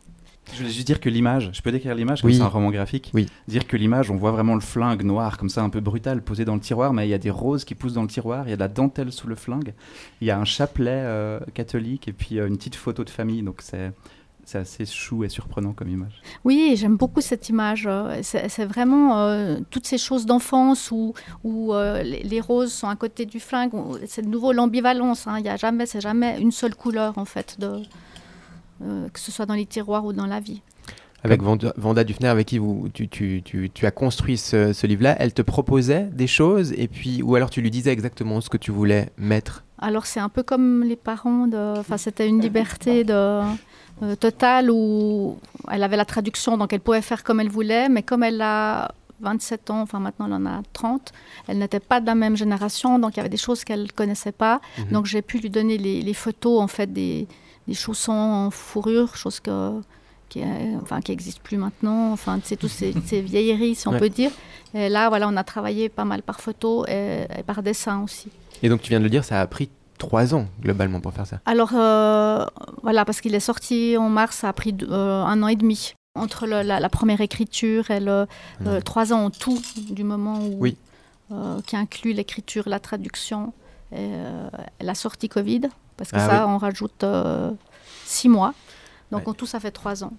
Je 0.52 0.58
voulais 0.58 0.70
juste 0.70 0.86
dire 0.86 1.00
que 1.00 1.08
l'image, 1.08 1.50
je 1.52 1.62
peux 1.62 1.70
décrire 1.72 1.94
l'image 1.94 2.24
Oui. 2.24 2.32
comme 2.32 2.38
c'est 2.40 2.44
un 2.46 2.48
roman 2.48 2.70
graphique. 2.70 3.10
Oui. 3.14 3.26
Dire 3.46 3.66
que 3.66 3.76
l'image, 3.76 4.10
on 4.10 4.16
voit 4.16 4.32
vraiment 4.32 4.54
le 4.54 4.60
flingue 4.60 5.02
noir, 5.04 5.36
comme 5.38 5.48
ça, 5.50 5.62
un 5.62 5.68
peu 5.70 5.80
brutal, 5.80 6.22
posé 6.22 6.44
dans 6.44 6.54
le 6.54 6.60
tiroir, 6.60 6.92
mais 6.92 7.06
il 7.06 7.10
y 7.10 7.14
a 7.14 7.18
des 7.18 7.30
roses 7.30 7.64
qui 7.64 7.74
poussent 7.74 7.92
dans 7.94 8.02
le 8.02 8.08
tiroir, 8.08 8.46
il 8.46 8.50
y 8.50 8.52
a 8.52 8.56
de 8.56 8.60
la 8.60 8.68
dentelle 8.68 9.12
sous 9.12 9.28
le 9.28 9.34
flingue, 9.34 9.74
il 10.20 10.26
y 10.26 10.30
a 10.30 10.38
un 10.38 10.44
chapelet 10.44 10.90
euh, 11.04 11.38
catholique 11.54 12.08
et 12.08 12.12
puis 12.12 12.38
euh, 12.40 12.48
une 12.48 12.56
petite 12.56 12.76
photo 12.76 13.04
de 13.04 13.10
famille, 13.10 13.42
donc 13.42 13.60
c'est 13.62 13.92
c'est 14.44 14.56
assez 14.60 14.86
chou 14.86 15.24
et 15.24 15.28
surprenant 15.28 15.74
comme 15.74 15.90
image. 15.90 16.22
Oui, 16.42 16.72
j'aime 16.74 16.96
beaucoup 16.96 17.20
cette 17.20 17.50
image. 17.50 17.84
euh, 17.86 18.20
C'est 18.22 18.64
vraiment 18.64 19.18
euh, 19.18 19.58
toutes 19.68 19.86
ces 19.86 19.98
choses 19.98 20.24
d'enfance 20.24 20.90
où, 20.90 21.12
où 21.44 21.74
euh, 21.74 22.02
les, 22.02 22.22
les 22.22 22.40
roses 22.40 22.72
sont 22.72 22.88
à 22.88 22.96
côté 22.96 23.26
du 23.26 23.40
flingue. 23.40 23.72
C'est 24.06 24.22
de 24.22 24.28
nouveau 24.28 24.52
l'ambivalence. 24.54 25.26
hein, 25.26 25.36
Il 25.38 25.44
y 25.44 25.50
a 25.50 25.56
jamais, 25.56 25.84
c'est 25.84 26.00
jamais 26.00 26.40
une 26.40 26.50
seule 26.50 26.74
couleur 26.74 27.18
en 27.18 27.26
fait, 27.26 27.56
de, 27.60 27.82
que 28.80 29.18
ce 29.20 29.30
soit 29.32 29.46
dans 29.46 29.54
les 29.54 29.66
tiroirs 29.66 30.04
ou 30.04 30.12
dans 30.12 30.26
la 30.26 30.40
vie. 30.40 30.62
Avec 31.24 31.42
Vanda, 31.42 31.72
Vanda 31.76 32.04
Dufner, 32.04 32.28
avec 32.28 32.46
qui 32.46 32.58
vous, 32.58 32.88
tu, 32.94 33.08
tu- 33.08 33.42
tu- 33.44 33.70
tu 33.74 33.86
as 33.86 33.90
construit 33.90 34.38
ce, 34.38 34.72
ce 34.72 34.86
livre-là, 34.86 35.16
elle 35.18 35.34
te 35.34 35.42
proposait 35.42 36.04
des 36.12 36.28
choses 36.28 36.72
et 36.76 36.86
puis, 36.86 37.22
ou 37.22 37.34
alors 37.34 37.50
tu 37.50 37.60
lui 37.60 37.72
disais 37.72 37.90
exactement 37.90 38.40
ce 38.40 38.48
que 38.48 38.56
tu 38.56 38.70
voulais 38.70 39.10
mettre? 39.16 39.64
Alors 39.80 40.06
c'est 40.06 40.20
un 40.20 40.28
peu 40.28 40.44
comme 40.44 40.84
les 40.84 40.94
parents. 40.96 41.48
Enfin, 41.76 41.96
c'était 41.96 42.28
une 42.28 42.40
liberté 42.40 43.02
de, 43.02 43.12
euh, 43.14 44.14
totale 44.18 44.70
où 44.70 45.38
elle 45.70 45.82
avait 45.82 45.96
la 45.96 46.04
traduction, 46.04 46.56
donc 46.56 46.72
elle 46.72 46.80
pouvait 46.80 47.02
faire 47.02 47.24
comme 47.24 47.40
elle 47.40 47.50
voulait, 47.50 47.88
mais 47.88 48.04
comme 48.04 48.22
elle 48.22 48.40
a 48.40 48.92
27 49.20 49.70
ans, 49.70 49.80
enfin 49.80 49.98
maintenant 49.98 50.26
elle 50.26 50.34
en 50.34 50.46
a 50.46 50.62
30, 50.72 51.12
elle 51.48 51.58
n'était 51.58 51.80
pas 51.80 52.00
de 52.00 52.06
la 52.06 52.14
même 52.14 52.36
génération, 52.36 53.00
donc 53.00 53.14
il 53.14 53.16
y 53.16 53.20
avait 53.20 53.28
des 53.28 53.36
choses 53.36 53.64
qu'elle 53.64 53.82
ne 53.82 53.88
connaissait 53.88 54.30
pas. 54.30 54.60
Mhm. 54.78 54.92
Donc 54.92 55.06
j'ai 55.06 55.22
pu 55.22 55.38
lui 55.38 55.50
donner 55.50 55.78
les, 55.78 56.00
les 56.00 56.14
photos 56.14 56.60
en 56.60 56.68
fait 56.68 56.92
des, 56.92 57.26
des 57.68 57.74
chaussons 57.74 58.12
en 58.12 58.50
fourrure, 58.50 59.14
chose 59.16 59.38
que 59.40 59.80
qui, 60.28 60.40
est- 60.40 60.76
enfin, 60.82 61.00
qui 61.00 61.12
existe 61.12 61.40
plus 61.40 61.56
maintenant. 61.56 62.12
Enfin, 62.12 62.38
c'est 62.44 62.56
tous 62.56 62.68
ces, 62.68 62.92
ces 63.06 63.20
vieilleries, 63.22 63.74
si 63.74 63.88
on 63.88 63.92
Ouais. 63.92 63.98
peut 63.98 64.10
dire. 64.10 64.30
Et 64.74 64.88
là, 64.90 65.08
voilà, 65.08 65.26
on 65.28 65.36
a 65.36 65.44
travaillé 65.44 65.88
pas 65.88 66.04
mal 66.04 66.22
par 66.22 66.40
photo 66.40 66.84
et, 66.86 67.26
et 67.38 67.42
par 67.44 67.62
dessin 67.62 68.02
aussi. 68.02 68.28
Et 68.62 68.68
donc 68.68 68.82
tu 68.82 68.90
viens 68.90 68.98
de 68.98 69.04
le 69.04 69.10
dire, 69.10 69.24
ça 69.24 69.40
a 69.40 69.46
pris 69.46 69.70
trois 69.96 70.34
ans 70.34 70.46
globalement 70.60 71.00
pour 71.00 71.12
faire 71.14 71.26
ça. 71.26 71.40
Alors, 71.46 71.70
euh, 71.74 72.44
voilà, 72.82 73.04
parce 73.06 73.20
qu'il 73.22 73.34
est 73.34 73.40
sorti 73.40 73.96
en 73.96 74.08
mars, 74.10 74.36
ça 74.38 74.48
a 74.50 74.52
pris 74.52 74.74
euh, 74.82 75.22
un 75.24 75.42
an 75.42 75.48
et 75.48 75.56
demi. 75.56 75.94
Entre 76.14 76.46
le- 76.46 76.62
la, 76.62 76.78
la 76.80 76.88
première 76.88 77.20
écriture 77.20 77.90
et 77.90 78.00
le, 78.00 78.26
euh, 78.66 78.80
trois 78.82 79.12
ans 79.14 79.24
en 79.26 79.30
tout, 79.30 79.60
du 79.90 80.04
moment 80.04 80.40
où, 80.40 80.56
Oui. 80.60 80.76
qui 81.66 81.76
inclut 81.76 82.12
l'écriture, 82.12 82.64
la 82.68 82.80
traduction 82.80 83.52
et 83.96 84.10
la 84.80 84.94
sortie 84.94 85.28
Covid, 85.30 85.62
parce 85.98 86.10
que 86.10 86.16
Ah 86.16 86.26
ça, 86.28 86.46
oui. 86.46 86.52
on 86.54 86.58
rajoute 86.58 87.04
euh, 87.04 87.50
six 88.06 88.28
mois. 88.30 88.54
Donc, 89.12 89.28
en 89.28 89.34
tout, 89.34 89.46
ça 89.46 89.60
fait 89.60 89.70
trois 89.70 90.02
ans. 90.04 90.12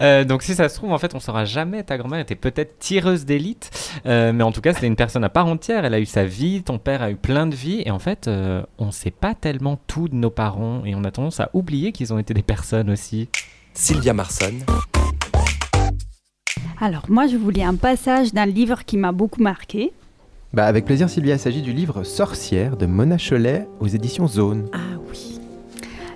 Euh, 0.00 0.24
donc 0.24 0.42
si 0.44 0.54
ça 0.54 0.68
se 0.68 0.76
trouve, 0.76 0.92
en 0.92 0.98
fait, 0.98 1.14
on 1.14 1.20
saura 1.20 1.44
jamais. 1.44 1.82
Ta 1.82 1.98
grand-mère 1.98 2.20
était 2.20 2.36
peut-être 2.36 2.78
tireuse 2.78 3.24
d'élite, 3.24 3.70
euh, 4.06 4.32
mais 4.32 4.44
en 4.44 4.52
tout 4.52 4.60
cas, 4.60 4.72
c'était 4.72 4.86
une 4.86 4.96
personne 4.96 5.24
à 5.24 5.28
part 5.28 5.46
entière. 5.46 5.84
Elle 5.84 5.94
a 5.94 6.00
eu 6.00 6.06
sa 6.06 6.24
vie, 6.24 6.62
ton 6.62 6.78
père 6.78 7.02
a 7.02 7.10
eu 7.10 7.16
plein 7.16 7.46
de 7.46 7.54
vies, 7.54 7.82
et 7.84 7.90
en 7.90 7.98
fait, 7.98 8.28
euh, 8.28 8.62
on 8.78 8.90
sait 8.92 9.10
pas 9.10 9.34
tellement 9.34 9.78
tout 9.88 10.08
de 10.08 10.14
nos 10.14 10.30
parents, 10.30 10.82
et 10.84 10.94
on 10.94 11.02
a 11.04 11.10
tendance 11.10 11.40
à 11.40 11.50
oublier 11.52 11.90
qu'ils 11.92 12.12
ont 12.12 12.18
été 12.18 12.32
des 12.32 12.42
personnes 12.42 12.90
aussi. 12.90 13.28
Sylvia 13.74 14.12
Marson, 14.14 14.52
Alors, 16.80 17.04
moi, 17.08 17.26
je 17.26 17.36
voulais 17.36 17.64
un 17.64 17.76
passage 17.76 18.32
d'un 18.32 18.46
livre 18.46 18.84
qui 18.84 18.96
m'a 18.96 19.12
beaucoup 19.12 19.42
marqué. 19.42 19.92
Bah, 20.52 20.66
avec 20.66 20.84
plaisir, 20.84 21.08
Sylvia, 21.08 21.34
il 21.34 21.38
s'agit 21.40 21.62
du 21.62 21.72
livre 21.72 22.02
Sorcière 22.04 22.76
de 22.76 22.86
Mona 22.86 23.16
Cholet 23.16 23.66
aux 23.80 23.86
éditions 23.88 24.26
Zone. 24.28 24.68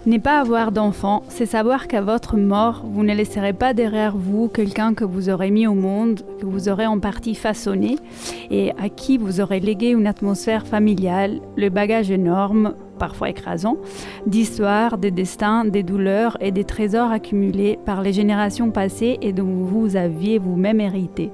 Ne 0.07 0.19
pas 0.19 0.39
avoir 0.39 0.71
d'enfant, 0.71 1.25
c'est 1.27 1.47
savoir 1.47 1.89
qu'à 1.89 2.01
votre 2.01 2.37
mort, 2.37 2.85
vous 2.85 3.03
ne 3.03 3.13
laisserez 3.13 3.53
pas 3.53 3.75
derrière 3.75 4.17
vous 4.17 4.47
quelqu'un 4.47 4.95
que 4.95 5.03
vous 5.03 5.31
aurez 5.31 5.51
mis 5.51 5.67
au 5.67 5.75
monde, 5.75 6.21
que 6.41 6.47
vous 6.47 6.69
aurez 6.69 6.87
en 6.87 7.01
partie 7.01 7.35
façonné, 7.35 7.97
et 8.49 8.71
à 8.79 8.89
qui 8.89 9.19
vous 9.19 9.41
aurez 9.41 9.59
légué 9.59 9.89
une 9.89 10.07
atmosphère 10.07 10.65
familiale, 10.65 11.41
le 11.57 11.71
bagage 11.71 12.13
énorme, 12.13 12.75
parfois 13.01 13.31
écrasant, 13.31 13.79
d'histoires, 14.29 14.97
des 14.97 15.11
destins, 15.11 15.65
des 15.65 15.83
douleurs 15.83 16.37
et 16.41 16.53
des 16.53 16.63
trésors 16.63 17.11
accumulés 17.11 17.77
par 17.85 18.01
les 18.01 18.13
générations 18.13 18.71
passées 18.71 19.19
et 19.23 19.33
dont 19.33 19.65
vous 19.65 19.97
aviez 19.97 20.39
vous-même 20.39 20.81
hérité. 20.81 21.33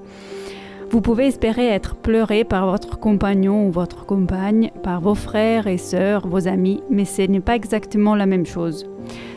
Vous 0.92 1.00
pouvez 1.00 1.28
espérer 1.28 1.68
être 1.68 1.96
pleuré 1.96 2.44
par 2.44 2.66
votre 2.66 2.98
compagnon 2.98 3.66
ou 3.66 3.70
votre 3.70 4.04
compagne, 4.04 4.70
par 4.82 5.00
vos 5.00 5.14
frères 5.14 5.66
et 5.66 5.78
sœurs, 5.78 6.28
vos 6.28 6.48
amis, 6.48 6.82
mais 6.90 7.06
ce 7.06 7.22
n'est 7.22 7.40
pas 7.40 7.56
exactement 7.56 8.14
la 8.14 8.26
même 8.26 8.44
chose. 8.44 8.84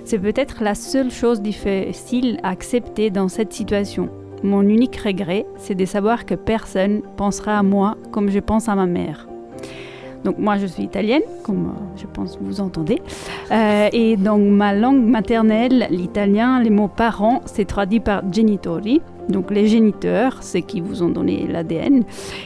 C'est 0.03 0.20
peut-être 0.20 0.62
la 0.62 0.76
seule 0.76 1.10
chose 1.10 1.41
difficile 1.41 2.41
à 2.43 2.49
accepter 2.49 3.10
dans 3.10 3.30
cette 3.30 3.53
situation. 3.53 4.10
Mon 4.43 4.64
unique 4.64 4.97
regret, 4.97 5.45
c'est 5.56 5.76
de 5.76 5.86
savoir 5.86 6.26
que 6.26 6.36
personne 6.36 7.01
pensera 7.16 7.58
à 7.58 7.64
moi 7.64 7.95
comme 8.12 8.30
je 8.30 8.39
pense 8.39 8.68
à 8.68 8.76
ma 8.76 8.86
mère. 8.86 9.26
Donc 10.26 10.38
moi 10.38 10.58
je 10.58 10.66
suis 10.66 10.84
italienne, 10.84 11.24
comme 11.43 11.68
euh, 11.68 11.95
je 11.95 12.06
pense 12.06 12.38
vous 12.41 12.60
entendez. 12.60 13.01
Euh, 13.51 13.88
et 13.93 14.18
dans 14.18 14.39
ma 14.39 14.74
langue 14.74 15.06
maternelle, 15.06 15.88
l'italien, 15.89 16.60
les 16.60 16.70
mots 16.70 16.89
parents, 16.89 17.43
c'est 17.45 17.66
traduit 17.66 18.01
par 18.01 18.24
genitori. 18.30 19.01
Donc 19.30 19.51
les 19.51 19.67
géniteurs, 19.67 20.43
ceux 20.43 20.59
qui 20.59 20.82
vous 20.82 21.03
ont 21.03 21.09
donné 21.09 21.47
l'ADN. 21.47 22.03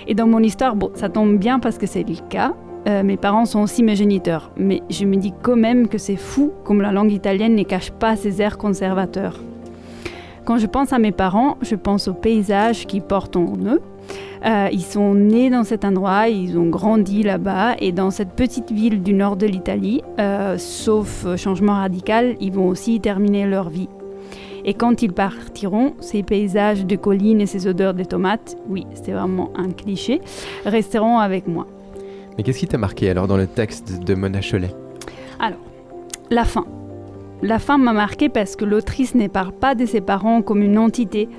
Et 0.08 0.16
dans 0.16 0.28
mon 0.28 0.40
histoire, 0.40 0.76
bon, 0.76 0.92
ça 0.94 1.10
tombe 1.10 1.38
bien 1.38 1.60
parce 1.60 1.78
que 1.78 1.88
c'est 1.88 2.08
le 2.08 2.16
cas. 2.30 2.54
Euh, 2.88 3.04
mes 3.04 3.18
parents 3.18 3.46
sont 3.46 3.62
aussi 3.62 3.84
mes 3.84 3.96
géniteurs. 3.96 4.52
Mais 4.58 4.82
je 4.90 5.06
me 5.06 5.18
dis 5.18 5.34
quand 5.42 5.58
même 5.58 5.88
que 5.88 5.98
c'est 5.98 6.16
fou 6.16 6.52
comme 6.64 6.82
la 6.82 6.92
langue 6.92 7.12
italienne 7.12 7.56
ne 7.56 7.64
cache 7.64 7.92
pas 7.92 8.16
ses 8.16 8.42
airs 8.42 8.58
conservateurs. 8.58 9.40
Quand 10.46 10.58
je 10.58 10.66
pense 10.66 10.94
à 10.94 11.00
mes 11.00 11.12
parents, 11.12 11.58
je 11.62 11.76
pense 11.76 12.08
au 12.08 12.14
paysage 12.14 12.88
qu'ils 12.88 13.02
portent 13.02 13.36
en 13.36 13.54
eux. 13.66 13.82
Euh, 14.46 14.70
ils 14.72 14.82
sont 14.82 15.14
nés 15.14 15.50
dans 15.50 15.64
cet 15.64 15.84
endroit, 15.84 16.30
ils 16.30 16.58
ont 16.58 16.70
grandi 16.70 17.24
là-bas 17.24 17.76
et 17.80 17.92
dans 17.92 18.10
cette 18.10 18.32
petite 18.32 18.72
ville 18.72 19.04
du 19.04 19.14
nord 19.14 19.36
de 19.36 19.46
l'Italie, 19.46 20.02
euh, 20.18 20.58
sauf 20.58 21.28
changement 21.36 21.74
radical, 21.74 22.36
ils 22.40 22.54
vont 22.54 22.68
aussi 22.68 23.02
terminer 23.02 23.46
leur 23.46 23.70
vie. 23.70 23.90
Et 24.66 24.74
quand 24.74 25.02
ils 25.02 25.14
partiront, 25.14 25.94
ces 26.00 26.24
paysages 26.24 26.86
de 26.86 26.96
collines 26.96 27.42
et 27.42 27.46
ces 27.46 27.68
odeurs 27.68 27.94
de 27.94 28.04
tomates, 28.04 28.58
oui, 28.68 28.86
c'est 28.94 29.12
vraiment 29.12 29.52
un 29.56 29.70
cliché, 29.72 30.22
resteront 30.66 31.20
avec 31.20 31.48
moi. 31.48 31.68
Mais 32.38 32.44
qu'est-ce 32.44 32.60
qui 32.60 32.68
t'a 32.68 32.78
marqué 32.78 33.10
alors 33.10 33.28
dans 33.28 33.38
le 33.38 33.48
texte 33.48 34.04
de 34.04 34.16
Mona 34.16 34.40
Cholet? 34.42 34.74
Alors, 35.40 35.60
la 36.30 36.46
fin. 36.46 36.66
La 37.42 37.58
fin 37.58 37.78
m'a 37.78 37.94
marqué 37.94 38.28
parce 38.28 38.58
que 38.58 38.66
l'autrice 38.66 39.16
ne 39.16 39.28
parle 39.28 39.54
pas 39.54 39.74
de 39.74 39.86
ses 39.86 40.02
parents 40.02 40.42
comme 40.42 40.62
une 40.62 40.78
entité, 40.78 41.30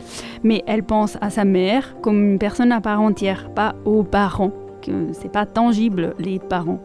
mais 0.42 0.62
elle 0.66 0.82
pense 0.82 1.18
à 1.20 1.28
sa 1.28 1.44
mère 1.44 1.96
comme 2.00 2.32
une 2.32 2.38
personne 2.38 2.72
à 2.72 2.80
part 2.80 3.00
entière, 3.00 3.50
pas 3.54 3.74
aux 3.84 4.02
parents. 4.02 4.52
que 4.80 4.90
C'est 5.12 5.30
pas 5.30 5.44
tangible 5.44 6.14
les 6.18 6.38
parents. 6.38 6.80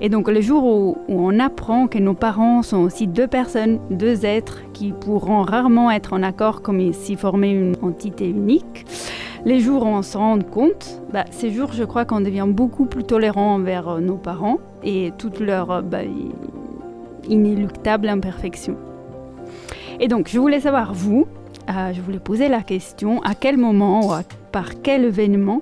Et 0.00 0.08
donc 0.08 0.28
le 0.28 0.40
jour 0.40 0.64
où, 0.64 0.96
on 1.08 1.38
apprend 1.38 1.86
que 1.86 1.98
nos 1.98 2.14
parents 2.14 2.62
sont 2.62 2.78
aussi 2.78 3.06
deux 3.06 3.26
personnes, 3.26 3.78
deux 3.90 4.26
êtres 4.26 4.60
qui 4.72 4.92
pourront 4.92 5.42
rarement 5.42 5.90
être 5.90 6.12
en 6.12 6.22
accord 6.22 6.62
comme 6.62 6.92
s'ils 6.92 7.16
formaient 7.16 7.52
une 7.52 7.76
entité 7.82 8.28
unique, 8.28 8.86
les 9.44 9.60
jours 9.60 9.82
où 9.82 9.88
on 9.88 10.02
se 10.02 10.16
rend 10.16 10.38
compte, 10.38 11.02
bah, 11.12 11.24
ces 11.30 11.50
jours, 11.50 11.72
je 11.72 11.84
crois 11.84 12.04
qu'on 12.04 12.20
devient 12.20 12.46
beaucoup 12.48 12.86
plus 12.86 13.04
tolérant 13.04 13.54
envers 13.54 13.88
euh, 13.88 14.00
nos 14.00 14.16
parents 14.16 14.58
et 14.82 15.12
toutes 15.18 15.40
leurs 15.40 15.70
euh, 15.70 15.82
bah, 15.82 15.98
inéluctables 17.28 18.08
imperfections. 18.08 18.76
Et 20.00 20.08
donc, 20.08 20.28
je 20.28 20.38
voulais 20.38 20.60
savoir, 20.60 20.94
vous, 20.94 21.26
euh, 21.68 21.92
je 21.92 22.00
voulais 22.00 22.18
poser 22.18 22.48
la 22.48 22.62
question, 22.62 23.20
à 23.22 23.34
quel 23.34 23.58
moment 23.58 24.00
ou 24.00 24.22
par 24.50 24.80
quel 24.82 25.04
événement 25.04 25.60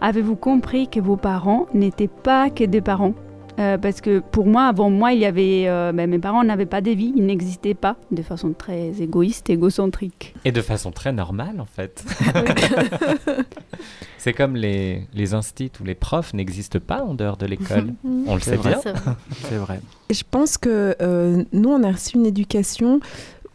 avez-vous 0.00 0.36
compris 0.36 0.88
que 0.88 1.00
vos 1.00 1.16
parents 1.16 1.66
n'étaient 1.72 2.08
pas 2.08 2.50
que 2.50 2.64
des 2.64 2.80
parents, 2.82 3.14
Euh, 3.58 3.76
parce 3.78 4.00
que 4.00 4.20
pour 4.20 4.46
moi, 4.46 4.64
avant 4.64 4.90
moi, 4.90 5.12
il 5.12 5.20
y 5.20 5.26
avait, 5.26 5.64
euh, 5.66 5.92
ben, 5.92 6.08
mes 6.08 6.18
parents 6.18 6.42
n'avaient 6.42 6.66
pas 6.66 6.80
des 6.80 6.94
vies, 6.94 7.12
ils 7.14 7.26
n'existaient 7.26 7.74
pas 7.74 7.96
de 8.10 8.22
façon 8.22 8.52
très 8.52 9.02
égoïste, 9.02 9.50
égocentrique. 9.50 10.34
Et 10.44 10.52
de 10.52 10.62
façon 10.62 10.90
très 10.90 11.12
normale, 11.12 11.60
en 11.60 11.66
fait. 11.66 12.04
c'est 14.18 14.32
comme 14.32 14.56
les, 14.56 15.06
les 15.14 15.34
instits 15.34 15.72
ou 15.80 15.84
les 15.84 15.94
profs 15.94 16.32
n'existent 16.32 16.80
pas 16.80 17.02
en 17.02 17.14
dehors 17.14 17.36
de 17.36 17.46
l'école. 17.46 17.92
On 18.04 18.34
le 18.34 18.40
sait 18.40 18.56
vrai. 18.56 18.76
bien. 18.82 19.16
C'est 19.48 19.56
vrai. 19.56 19.80
Je 20.10 20.22
pense 20.30 20.58
que 20.58 20.96
euh, 21.00 21.44
nous, 21.52 21.70
on 21.70 21.82
a 21.82 21.90
reçu 21.90 22.16
une 22.16 22.26
éducation 22.26 23.00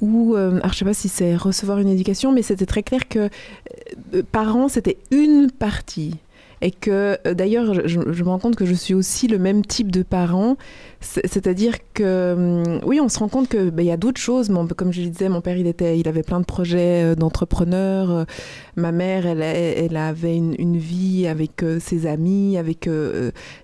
où, 0.01 0.35
euh, 0.35 0.57
alors 0.57 0.73
je 0.73 0.79
sais 0.79 0.85
pas 0.85 0.93
si 0.93 1.09
c'est 1.09 1.35
recevoir 1.35 1.79
une 1.79 1.89
éducation, 1.89 2.31
mais 2.31 2.41
c'était 2.41 2.65
très 2.65 2.83
clair 2.83 3.07
que 3.07 3.29
euh, 4.13 4.23
parents, 4.31 4.67
c'était 4.67 4.97
une 5.11 5.51
partie. 5.51 6.15
Et 6.62 6.72
que 6.72 7.18
euh, 7.26 7.34
d'ailleurs, 7.34 7.88
je, 7.88 7.99
me 7.99 8.30
rends 8.30 8.39
compte 8.39 8.55
que 8.55 8.66
je 8.66 8.74
suis 8.74 8.93
aussi 8.93 9.28
le 9.28 9.38
même 9.38 9.66
type 9.66 9.91
de 9.91 10.03
parent. 10.03 10.58
C'est- 10.99 11.26
C'est-à-dire 11.28 11.76
que, 11.93 12.34
hum, 12.34 12.82
oui, 12.86 12.99
on 13.01 13.10
se 13.10 13.20
rend 13.20 13.28
compte 13.28 13.49
qu'il 13.49 13.84
y 13.84 13.91
a 13.91 13.97
d'autres 13.97 14.20
choses. 14.20 14.51
Comme 14.76 14.91
je 14.91 15.01
le 15.01 15.10
disais, 15.10 15.30
mon 15.30 15.41
père, 15.41 15.58
il, 15.58 15.74
il 15.80 16.08
avait 16.08 16.24
plein 16.24 16.39
de 16.39 16.45
projets 16.45 17.03
euh, 17.03 17.16
d'entrepreneur. 17.16 18.12
Euh, 18.12 18.24
ma 18.76 18.91
mère, 18.91 19.26
elle, 19.28 19.97
avait 19.97 20.38
une, 20.38 20.78
vie 20.78 21.28
avec 21.28 21.64
ses 21.80 22.05
amis, 22.05 22.58
avec 22.58 22.89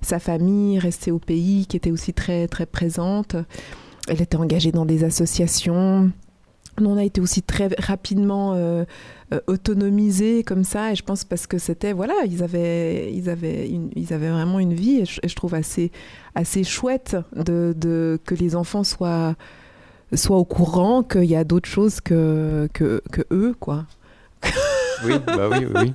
sa 0.02 0.20
famille, 0.20 0.80
restée 0.80 1.12
au 1.12 1.20
pays, 1.20 1.68
qui 1.68 1.78
était 1.78 1.92
aussi 1.92 2.14
très, 2.14 2.48
très 2.48 2.66
présente. 2.66 3.36
Elle 4.08 4.22
était 4.22 4.38
engagée 4.38 4.72
dans 4.72 4.86
des 4.86 5.04
associations. 5.04 6.12
On 6.82 6.98
a 6.98 7.04
été 7.04 7.22
aussi 7.22 7.44
très 7.44 7.70
rapidement 7.78 8.54
euh, 8.56 8.84
euh, 9.34 9.40
autonomisés 9.48 10.44
comme 10.44 10.64
ça, 10.64 10.92
et 10.92 10.96
je 10.96 11.04
pense 11.04 11.24
parce 11.24 11.46
que 11.48 11.58
c'était, 11.60 11.94
voilà, 11.94 12.14
ils 12.28 12.42
avaient, 12.44 13.14
ils 13.14 13.30
avaient, 13.30 13.70
une- 13.70 13.92
ils 13.96 14.12
avaient 14.14 14.30
vraiment 14.32 14.60
une 14.60 14.74
vie, 14.74 15.00
et 15.02 15.06
je, 15.06 15.20
et 15.22 15.28
je 15.28 15.36
trouve 15.36 15.54
assez, 15.54 15.92
assez 16.36 16.64
chouette 16.64 17.16
de, 17.36 17.74
de- 17.78 18.20
que 18.26 18.34
les 18.36 18.56
enfants 18.56 18.84
soient, 18.84 19.36
soient 20.16 20.38
au 20.38 20.46
courant 20.46 21.04
qu'il 21.04 21.26
y 21.26 21.36
a 21.36 21.44
d'autres 21.44 21.70
choses 21.70 22.02
que, 22.02 22.68
que, 22.74 23.02
que 23.12 23.22
eux, 23.32 23.56
quoi. 23.60 23.86
Oui, 25.06 25.14
bah 25.28 25.50
oui, 25.52 25.66
oui, 25.66 25.74
oui. 25.76 25.94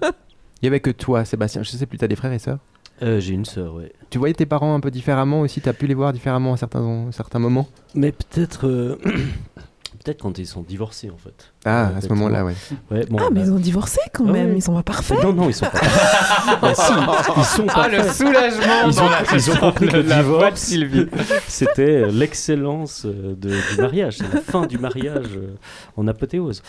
Il 0.62 0.64
y 0.64 0.68
avait 0.68 0.80
que 0.80 0.90
toi, 0.90 1.24
Sébastien. 1.24 1.62
Je 1.62 1.70
sais 1.70 1.86
plus, 1.86 1.98
t'as 1.98 2.08
des 2.08 2.16
frères 2.16 2.32
et 2.32 2.38
sœurs? 2.38 2.58
Euh, 3.02 3.20
J'ai 3.20 3.34
une 3.34 3.44
sœur, 3.44 3.74
ouais. 3.74 3.92
Tu 4.10 4.18
voyais 4.18 4.34
tes 4.34 4.46
parents 4.46 4.74
un 4.74 4.80
peu 4.80 4.90
différemment 4.90 5.40
aussi? 5.40 5.60
T'as 5.60 5.72
pu 5.72 5.86
les 5.86 5.94
voir 5.94 6.12
différemment 6.12 6.52
à 6.54 6.56
certains, 6.56 7.10
certains 7.12 7.38
moments? 7.38 7.68
Mais 7.94 8.10
peut-être 8.12 8.66
euh, 8.66 8.98
peut-être 10.04 10.22
quand 10.22 10.38
ils 10.38 10.46
sont 10.46 10.62
divorcés, 10.62 11.10
en 11.10 11.16
fait. 11.18 11.52
Ah, 11.64 11.90
Euh, 11.94 11.98
à 11.98 12.00
ce 12.00 12.08
moment-là, 12.08 12.44
ouais. 12.44 12.54
Ouais, 12.90 13.04
bon, 13.10 13.18
ah, 13.20 13.28
mais 13.32 13.40
bah- 13.40 13.46
ils 13.46 13.52
ont 13.52 13.58
divorcé 13.58 14.00
quand 14.12 14.24
Ah 14.28 14.32
même, 14.32 14.50
ouais. 14.50 14.56
ils 14.58 14.62
sont 14.62 14.74
pas 14.74 14.82
parfaits. 14.82 15.22
Non, 15.22 15.32
non, 15.32 15.48
ils 15.48 15.54
sont 15.54 15.66
pas. 15.66 15.80
Bah, 16.62 16.74
si, 16.74 16.92
ils 17.36 17.44
sont 17.44 17.66
Ah, 17.74 17.88
le 17.88 17.96
parfaits. 17.98 18.12
soulagement 18.14 18.88
Ils 18.88 18.94
dans 18.94 19.02
ont, 19.02 19.08
la- 19.10 19.36
ils 19.36 19.50
ont 19.50 19.56
compris 19.56 19.86
que 19.88 19.96
le 19.96 20.02
la 20.02 20.22
voix 20.22 20.38
de 20.38 20.44
divorce, 20.44 20.60
Sylvie. 20.60 21.06
c'était 21.48 22.06
l'excellence 22.10 23.04
euh, 23.06 23.34
du 23.34 23.80
mariage, 23.80 24.18
c'est 24.18 24.32
la 24.34 24.40
fin 24.40 24.66
du 24.66 24.78
mariage 24.78 25.26
euh, 25.36 25.54
en 25.96 26.06
apothéose. 26.06 26.62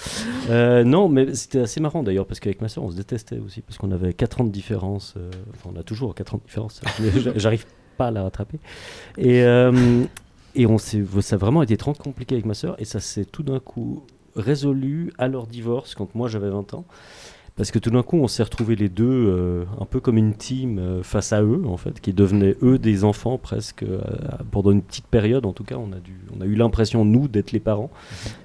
Euh, 0.49 0.83
non, 0.83 1.09
mais 1.09 1.33
c'était 1.35 1.61
assez 1.61 1.79
marrant 1.79 2.03
d'ailleurs, 2.03 2.25
parce 2.25 2.39
qu'avec 2.39 2.61
ma 2.61 2.67
soeur, 2.67 2.83
on 2.83 2.91
se 2.91 2.95
détestait 2.95 3.39
aussi, 3.39 3.61
parce 3.61 3.77
qu'on 3.77 3.91
avait 3.91 4.13
4 4.13 4.41
ans 4.41 4.43
de 4.45 4.51
différence. 4.51 5.13
euh, 5.17 5.29
enfin, 5.55 5.69
on 5.75 5.79
a 5.79 5.83
toujours 5.83 6.15
4 6.15 6.35
ans 6.35 6.37
de 6.37 6.43
différence, 6.43 6.81
mais 6.99 7.11
j'a- 7.21 7.31
j'arrive 7.35 7.65
pas 7.97 8.07
à 8.07 8.11
la 8.11 8.23
rattraper. 8.23 8.59
Et, 9.17 9.43
euh, 9.43 10.03
et 10.55 10.65
on 10.65 10.77
ça 10.77 10.97
a 11.35 11.37
vraiment 11.37 11.63
été 11.63 11.77
trop 11.77 11.93
compliqué 11.93 12.35
avec 12.35 12.45
ma 12.45 12.53
soeur, 12.53 12.75
et 12.79 12.85
ça 12.85 12.99
s'est 12.99 13.25
tout 13.25 13.43
d'un 13.43 13.59
coup 13.59 14.03
résolu 14.35 15.11
à 15.17 15.27
leur 15.27 15.47
divorce 15.47 15.95
quand 15.95 16.15
moi 16.15 16.27
j'avais 16.27 16.49
20 16.49 16.73
ans. 16.73 16.85
Parce 17.59 17.71
que 17.71 17.79
tout 17.79 17.89
d'un 17.89 18.03
coup, 18.03 18.15
on 18.15 18.29
s'est 18.29 18.43
retrouvés 18.43 18.77
les 18.77 18.87
deux 18.87 19.03
euh, 19.05 19.65
un 19.81 19.85
peu 19.85 19.99
comme 19.99 20.17
une 20.17 20.33
team 20.33 20.79
euh, 20.79 21.03
face 21.03 21.33
à 21.33 21.43
eux, 21.43 21.63
en 21.67 21.75
fait, 21.75 21.99
qui 21.99 22.13
devenaient 22.13 22.55
eux 22.61 22.79
des 22.79 23.03
enfants 23.03 23.37
presque 23.37 23.83
euh, 23.83 23.99
pendant 24.49 24.71
une 24.71 24.81
petite 24.81 25.07
période. 25.07 25.45
En 25.45 25.51
tout 25.51 25.65
cas, 25.65 25.75
on 25.75 25.91
a, 25.91 25.99
dû, 25.99 26.21
on 26.33 26.39
a 26.39 26.45
eu 26.45 26.55
l'impression, 26.55 27.03
nous, 27.03 27.27
d'être 27.27 27.51
les 27.51 27.59
parents. 27.59 27.89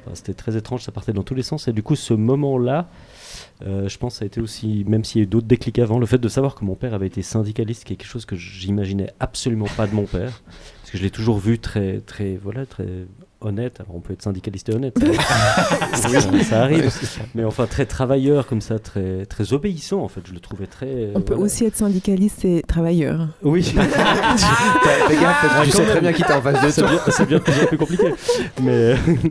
Enfin, 0.04 0.14
C'était 0.14 0.34
très 0.34 0.56
étrange, 0.56 0.82
ça 0.82 0.90
partait 0.90 1.12
dans 1.12 1.22
tous 1.22 1.36
les 1.36 1.44
sens. 1.44 1.68
Et 1.68 1.72
du 1.72 1.84
coup, 1.84 1.94
ce 1.94 2.12
moment-là, 2.12 2.88
je 3.64 3.96
pense, 3.98 4.16
ça 4.16 4.24
a 4.24 4.26
été 4.26 4.40
aussi, 4.40 4.84
même 4.88 5.04
s'il 5.04 5.20
y 5.20 5.22
a 5.22 5.26
eu 5.26 5.28
d'autres 5.28 5.46
déclics 5.46 5.78
avant, 5.78 6.00
le 6.00 6.06
fait 6.06 6.18
de 6.18 6.28
savoir 6.28 6.56
que 6.56 6.64
mon 6.64 6.74
père 6.74 6.92
avait 6.92 7.06
été 7.06 7.22
syndicaliste, 7.22 7.84
qui 7.84 7.92
est 7.92 7.96
quelque 7.96 8.10
chose 8.10 8.26
que 8.26 8.34
j'imaginais 8.34 9.12
absolument 9.20 9.68
pas 9.76 9.86
de 9.86 9.94
mon 9.94 10.06
père. 10.06 10.42
Je 10.94 11.02
l'ai 11.02 11.10
toujours 11.10 11.38
vu 11.38 11.58
très, 11.58 12.00
très, 12.00 12.36
voilà, 12.36 12.66
très 12.66 13.06
honnête. 13.46 13.80
Alors, 13.80 13.94
on 13.96 14.00
peut 14.00 14.12
être 14.12 14.22
syndicaliste 14.22 14.68
et 14.68 14.74
honnête. 14.74 14.96
ça, 15.94 16.20
ça 16.44 16.62
arrive. 16.62 16.90
Mais 17.34 17.44
enfin, 17.44 17.66
très 17.66 17.86
travailleur 17.86 18.46
comme 18.46 18.60
ça, 18.60 18.78
très, 18.78 19.26
très 19.26 19.52
obéissant 19.52 20.00
en 20.00 20.08
fait. 20.08 20.20
Je 20.26 20.32
le 20.32 20.40
trouvais 20.40 20.66
très. 20.66 21.10
On 21.14 21.20
peut 21.20 21.34
voilà. 21.34 21.46
aussi 21.46 21.64
être 21.64 21.76
syndicaliste 21.76 22.44
et 22.44 22.62
travailleur. 22.66 23.28
Oui. 23.42 23.62
Fais 23.74 25.16
gaffe, 25.20 25.60
que 25.60 25.64
tu 25.64 25.70
sais 25.70 25.84
très 25.86 26.00
bien 26.00 26.12
qui 26.12 26.22
t'es 26.22 26.32
en 26.32 26.42
face 26.42 26.62
de 26.64 26.70
C'est 26.70 26.80
toi. 26.82 26.90
bien, 26.90 27.00
c'est 27.08 27.26
bien 27.26 27.38
de 27.38 27.66
plus 27.66 27.78
compliqué. 27.78 28.14
Mais, 28.62 28.94
mais 29.06 29.30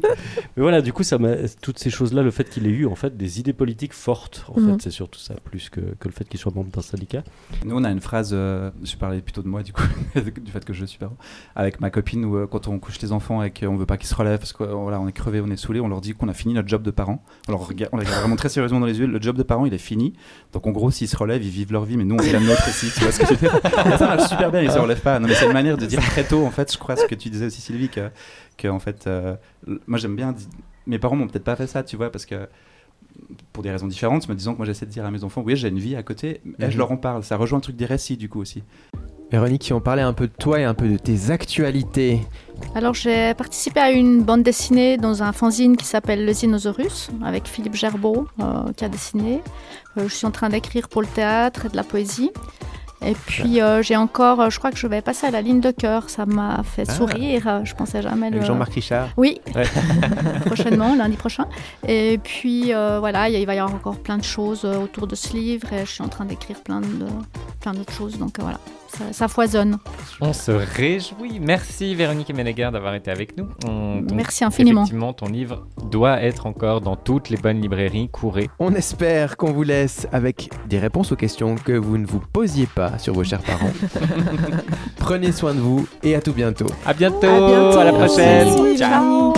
voilà, 0.58 0.82
du 0.82 0.94
coup, 0.94 1.04
ça 1.04 1.18
m'a, 1.18 1.36
toutes 1.62 1.80
ces 1.80 1.90
choses-là, 1.90 2.22
le 2.22 2.32
fait 2.32 2.50
qu'il 2.50 2.66
ait 2.68 2.72
eu 2.72 2.86
en 2.86 2.96
fait 2.96 3.16
des 3.18 3.40
idées 3.40 3.54
politiques 3.54 3.94
fortes, 3.94 4.46
en 4.54 4.60
Mhm. 4.60 4.74
fait, 4.78 4.84
c'est 4.84 4.92
surtout 4.92 5.20
ça, 5.20 5.34
plus 5.44 5.70
que, 5.70 5.82
que 5.82 6.08
le 6.08 6.14
fait 6.14 6.26
qu'il 6.28 6.40
soit 6.40 6.54
membre 6.54 6.72
d'un 6.72 6.82
syndicat. 6.82 7.24
Nous, 7.66 7.76
on 7.76 7.84
a 7.84 7.90
une 7.92 8.00
phrase, 8.02 8.32
euh, 8.34 8.70
je 8.84 8.96
parlais 8.96 9.22
plutôt 9.22 9.42
de 9.42 9.48
moi, 9.48 9.64
du 9.64 9.74
coup, 9.74 9.84
du 10.16 10.52
fait 10.52 10.64
que 10.64 10.74
je 10.74 10.86
suis 10.86 10.98
parent, 11.00 11.18
avec 11.56 11.82
ma 11.82 11.90
copine, 11.90 12.26
où 12.26 12.38
euh, 12.38 12.48
quand 12.48 12.68
on 12.68 12.80
couche 12.80 13.00
les 13.02 13.12
enfants 13.12 13.44
et 13.44 13.52
qu'on 13.52 13.76
veut 13.76 13.86
pas 13.86 13.98
se 14.06 14.16
relèvent, 14.16 14.40
parce 14.40 14.54
qu'on 14.54 14.84
voilà, 14.84 15.00
on 15.00 15.08
est 15.08 15.14
crevé, 15.14 15.42
on 15.42 15.50
est 15.50 15.58
saoulé, 15.58 15.80
on 15.80 15.88
leur 15.88 16.02
dit 16.02 16.14
qu'on 16.14 16.28
a 16.28 16.34
fini 16.34 16.54
notre 16.54 16.68
job 16.68 16.84
de 16.84 16.92
parent. 16.92 17.24
On, 17.48 17.52
leur 17.52 17.68
regarde, 17.68 17.90
on 17.94 17.98
les 17.98 18.06
regarde 18.06 18.22
vraiment 18.22 18.36
très 18.36 18.50
sérieusement 18.50 18.80
dans 18.80 18.86
les 18.86 19.00
yeux, 19.00 19.06
le 19.06 19.22
job 19.22 19.38
de 19.38 19.44
parent, 19.44 19.66
il 19.66 19.74
est 19.74 19.78
fini. 19.78 20.14
Donc 20.52 20.68
en 20.68 20.72
gros, 20.72 20.92
s'ils 20.92 21.08
se 21.08 21.18
relèvent, 21.18 21.44
ils 21.44 21.50
vivent 21.50 21.72
leur 21.72 21.86
vie, 21.86 21.98
mais 21.98 22.04
nous, 22.04 22.16
on 22.16 22.22
vit 22.22 22.32
la 22.32 22.40
nôtre 22.40 22.68
aussi. 22.68 22.92
Tu 22.92 23.02
vois 23.02 23.12
ce 23.12 23.20
que 23.20 23.34
dire? 23.36 23.56
Et 23.56 23.98
Ça 23.98 24.08
marche 24.08 24.30
super 24.30 24.52
bien, 24.52 24.62
ils 24.62 24.72
se 24.72 24.80
relèvent 24.80 25.02
pas. 25.02 25.20
Non, 25.20 25.28
mais 25.28 25.36
c'est 25.36 25.46
une 25.46 25.54
manière 25.54 25.78
de 25.78 25.86
dire 25.86 26.02
très 26.02 26.24
tôt, 26.24 26.46
en 26.46 26.52
fait, 26.52 26.72
je 26.72 26.78
crois, 26.78 26.96
ce 26.96 27.06
que 27.06 27.16
tu 27.16 27.30
disais 27.30 27.46
aussi, 27.46 27.62
Sylvie, 27.62 27.90
que, 27.90 28.10
que 28.58 28.68
en 28.68 28.80
fait, 28.80 29.08
euh, 29.08 29.36
moi, 29.88 29.98
j'aime 29.98 30.16
bien. 30.16 30.36
Mes 30.86 31.00
parents 31.00 31.16
m'ont 31.16 31.28
peut-être 31.28 31.46
pas 31.46 31.56
fait 31.56 31.68
ça, 31.68 31.84
tu 31.84 31.96
vois, 31.96 32.12
parce 32.12 32.26
que 32.26 32.48
pour 33.52 33.64
des 33.64 33.72
raisons 33.72 33.88
différentes, 33.88 34.28
me 34.30 34.36
disant 34.36 34.54
que 34.54 34.58
moi 34.58 34.66
j'essaie 34.66 34.86
de 34.86 34.92
dire 34.92 35.06
à 35.06 35.12
mes 35.12 35.24
enfants, 35.24 35.44
oui, 35.46 35.56
j'ai 35.56 35.68
une 35.70 35.80
vie 35.80 35.96
à 35.96 36.04
côté, 36.04 36.42
et 36.60 36.66
Mhm. 36.66 36.72
je 36.72 36.78
leur 36.78 36.92
en 36.92 36.98
parle. 36.98 37.24
Ça 37.24 37.38
rejoint 37.38 37.60
le 37.60 37.64
truc 37.64 37.76
des 37.76 37.86
récits, 37.86 38.18
du 38.18 38.30
coup, 38.30 38.42
aussi. 38.42 38.64
Véronique, 39.32 39.64
si 39.64 39.74
on 39.74 39.82
parlait 39.82 40.04
un 40.04 40.14
peu 40.14 40.28
de 40.28 40.34
toi 40.38 40.60
et 40.60 40.64
un 40.64 40.76
peu 40.76 40.88
de 40.88 40.98
tes 40.98 41.32
actualités. 41.32 42.20
Alors 42.76 42.94
j'ai 42.94 43.34
participé 43.34 43.80
à 43.80 43.90
une 43.92 44.22
bande 44.22 44.44
dessinée 44.44 44.96
dans 44.98 45.24
un 45.24 45.32
fanzine 45.32 45.76
qui 45.76 45.86
s'appelle 45.86 46.24
Le 46.24 46.32
Zinosaurus 46.34 47.10
avec 47.24 47.48
Philippe 47.48 47.74
Gerbeau 47.74 48.28
euh, 48.40 48.72
qui 48.78 48.86
a 48.86 48.90
dessiné. 48.90 49.42
Euh, 49.98 50.08
je 50.08 50.14
suis 50.14 50.28
en 50.28 50.32
train 50.32 50.50
d'écrire 50.50 50.88
pour 50.88 51.02
le 51.02 51.08
théâtre 51.08 51.66
et 51.66 51.70
de 51.70 51.76
la 51.76 51.84
poésie. 51.84 52.30
Et 53.06 53.14
puis 53.14 53.62
euh, 53.62 53.82
j'ai 53.82 53.96
encore, 53.98 54.40
euh, 54.42 54.50
je 54.50 54.58
crois 54.60 54.72
que 54.72 54.78
je 54.78 54.88
vais 54.88 55.02
passer 55.02 55.28
à 55.28 55.32
la 55.32 55.42
ligne 55.42 55.60
de 55.60 55.72
cœur, 55.72 56.10
ça 56.10 56.26
m'a 56.26 56.62
fait 56.64 56.86
Ah. 56.88 56.94
sourire, 56.94 57.48
euh, 57.48 57.60
je 57.66 57.74
pensais 57.76 58.02
jamais 58.02 58.30
le... 58.30 58.42
Jean-Marc 58.42 58.74
Richard. 58.74 59.10
Oui, 59.18 59.42
Ouais. 59.56 59.64
prochainement, 60.46 60.96
lundi 60.96 61.18
prochain. 61.18 61.46
Et 61.88 62.20
puis 62.24 62.74
euh, 62.74 63.00
voilà, 63.00 63.30
il 63.30 63.46
va 63.46 63.56
y 63.56 63.60
avoir 63.60 63.76
encore 63.76 63.98
plein 63.98 64.18
de 64.18 64.24
choses 64.24 64.64
autour 64.66 65.08
de 65.08 65.16
ce 65.16 65.34
livre. 65.36 65.72
Et 65.74 65.86
je 65.86 65.92
suis 65.92 66.04
en 66.04 66.08
train 66.08 66.26
d'écrire 66.26 66.60
plein 66.62 66.82
de 66.82 67.06
plein 67.60 67.74
d'autres 67.74 67.94
choses, 67.94 68.18
donc 68.18 68.40
euh, 68.40 68.44
voilà, 68.44 68.60
ça, 68.98 69.06
ça 69.12 69.28
foisonne. 69.28 69.78
On 70.22 70.34
se 70.34 70.52
réjouit. 70.52 71.40
Merci 71.42 71.96
Véronique 71.96 72.30
et 72.30 72.34
Ménégar 72.34 72.72
d'avoir 72.72 72.94
été 72.96 73.12
avec 73.12 73.38
nous. 73.38 73.48
On- 73.68 74.04
ton- 74.08 74.16
Merci 74.16 74.44
infiniment. 74.44 74.82
Effectivement, 74.84 75.14
ton 75.14 75.28
livre 75.28 75.66
doit 75.90 76.22
être 76.22 76.46
encore 76.46 76.82
dans 76.82 76.96
toutes 76.96 77.30
les 77.30 77.38
bonnes 77.38 77.62
librairies. 77.62 78.10
Courez. 78.12 78.50
On 78.60 78.74
espère 78.76 79.38
qu'on 79.38 79.52
vous 79.52 79.64
laisse 79.64 80.08
avec 80.12 80.50
des 80.68 80.80
réponses 80.80 81.12
aux 81.12 81.16
questions 81.16 81.56
que 81.56 81.74
vous 81.74 81.98
ne 81.98 82.06
vous 82.06 82.20
posiez 82.32 82.68
pas 82.68 82.98
sur 83.00 83.14
vos 83.14 83.24
chers 83.24 83.42
parents. 83.42 83.72
Prenez 84.98 85.32
soin 85.32 85.54
de 85.54 85.60
vous 85.60 85.88
et 86.04 86.16
à 86.16 86.22
tout 86.22 86.34
bientôt. 86.34 86.68
À 86.86 86.94
bientôt. 86.94 87.28
À 87.28 87.48
bientôt. 87.48 87.80
À 87.80 87.84
la 87.86 87.94
prochaine. 87.94 88.48
Merci, 88.56 88.78
Ciao. 88.78 89.34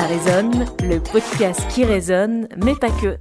Ça 0.00 0.06
résonne, 0.06 0.64
le 0.82 0.98
podcast 0.98 1.60
qui 1.68 1.84
résonne, 1.84 2.48
mais 2.56 2.74
pas 2.74 2.88
que. 2.88 3.18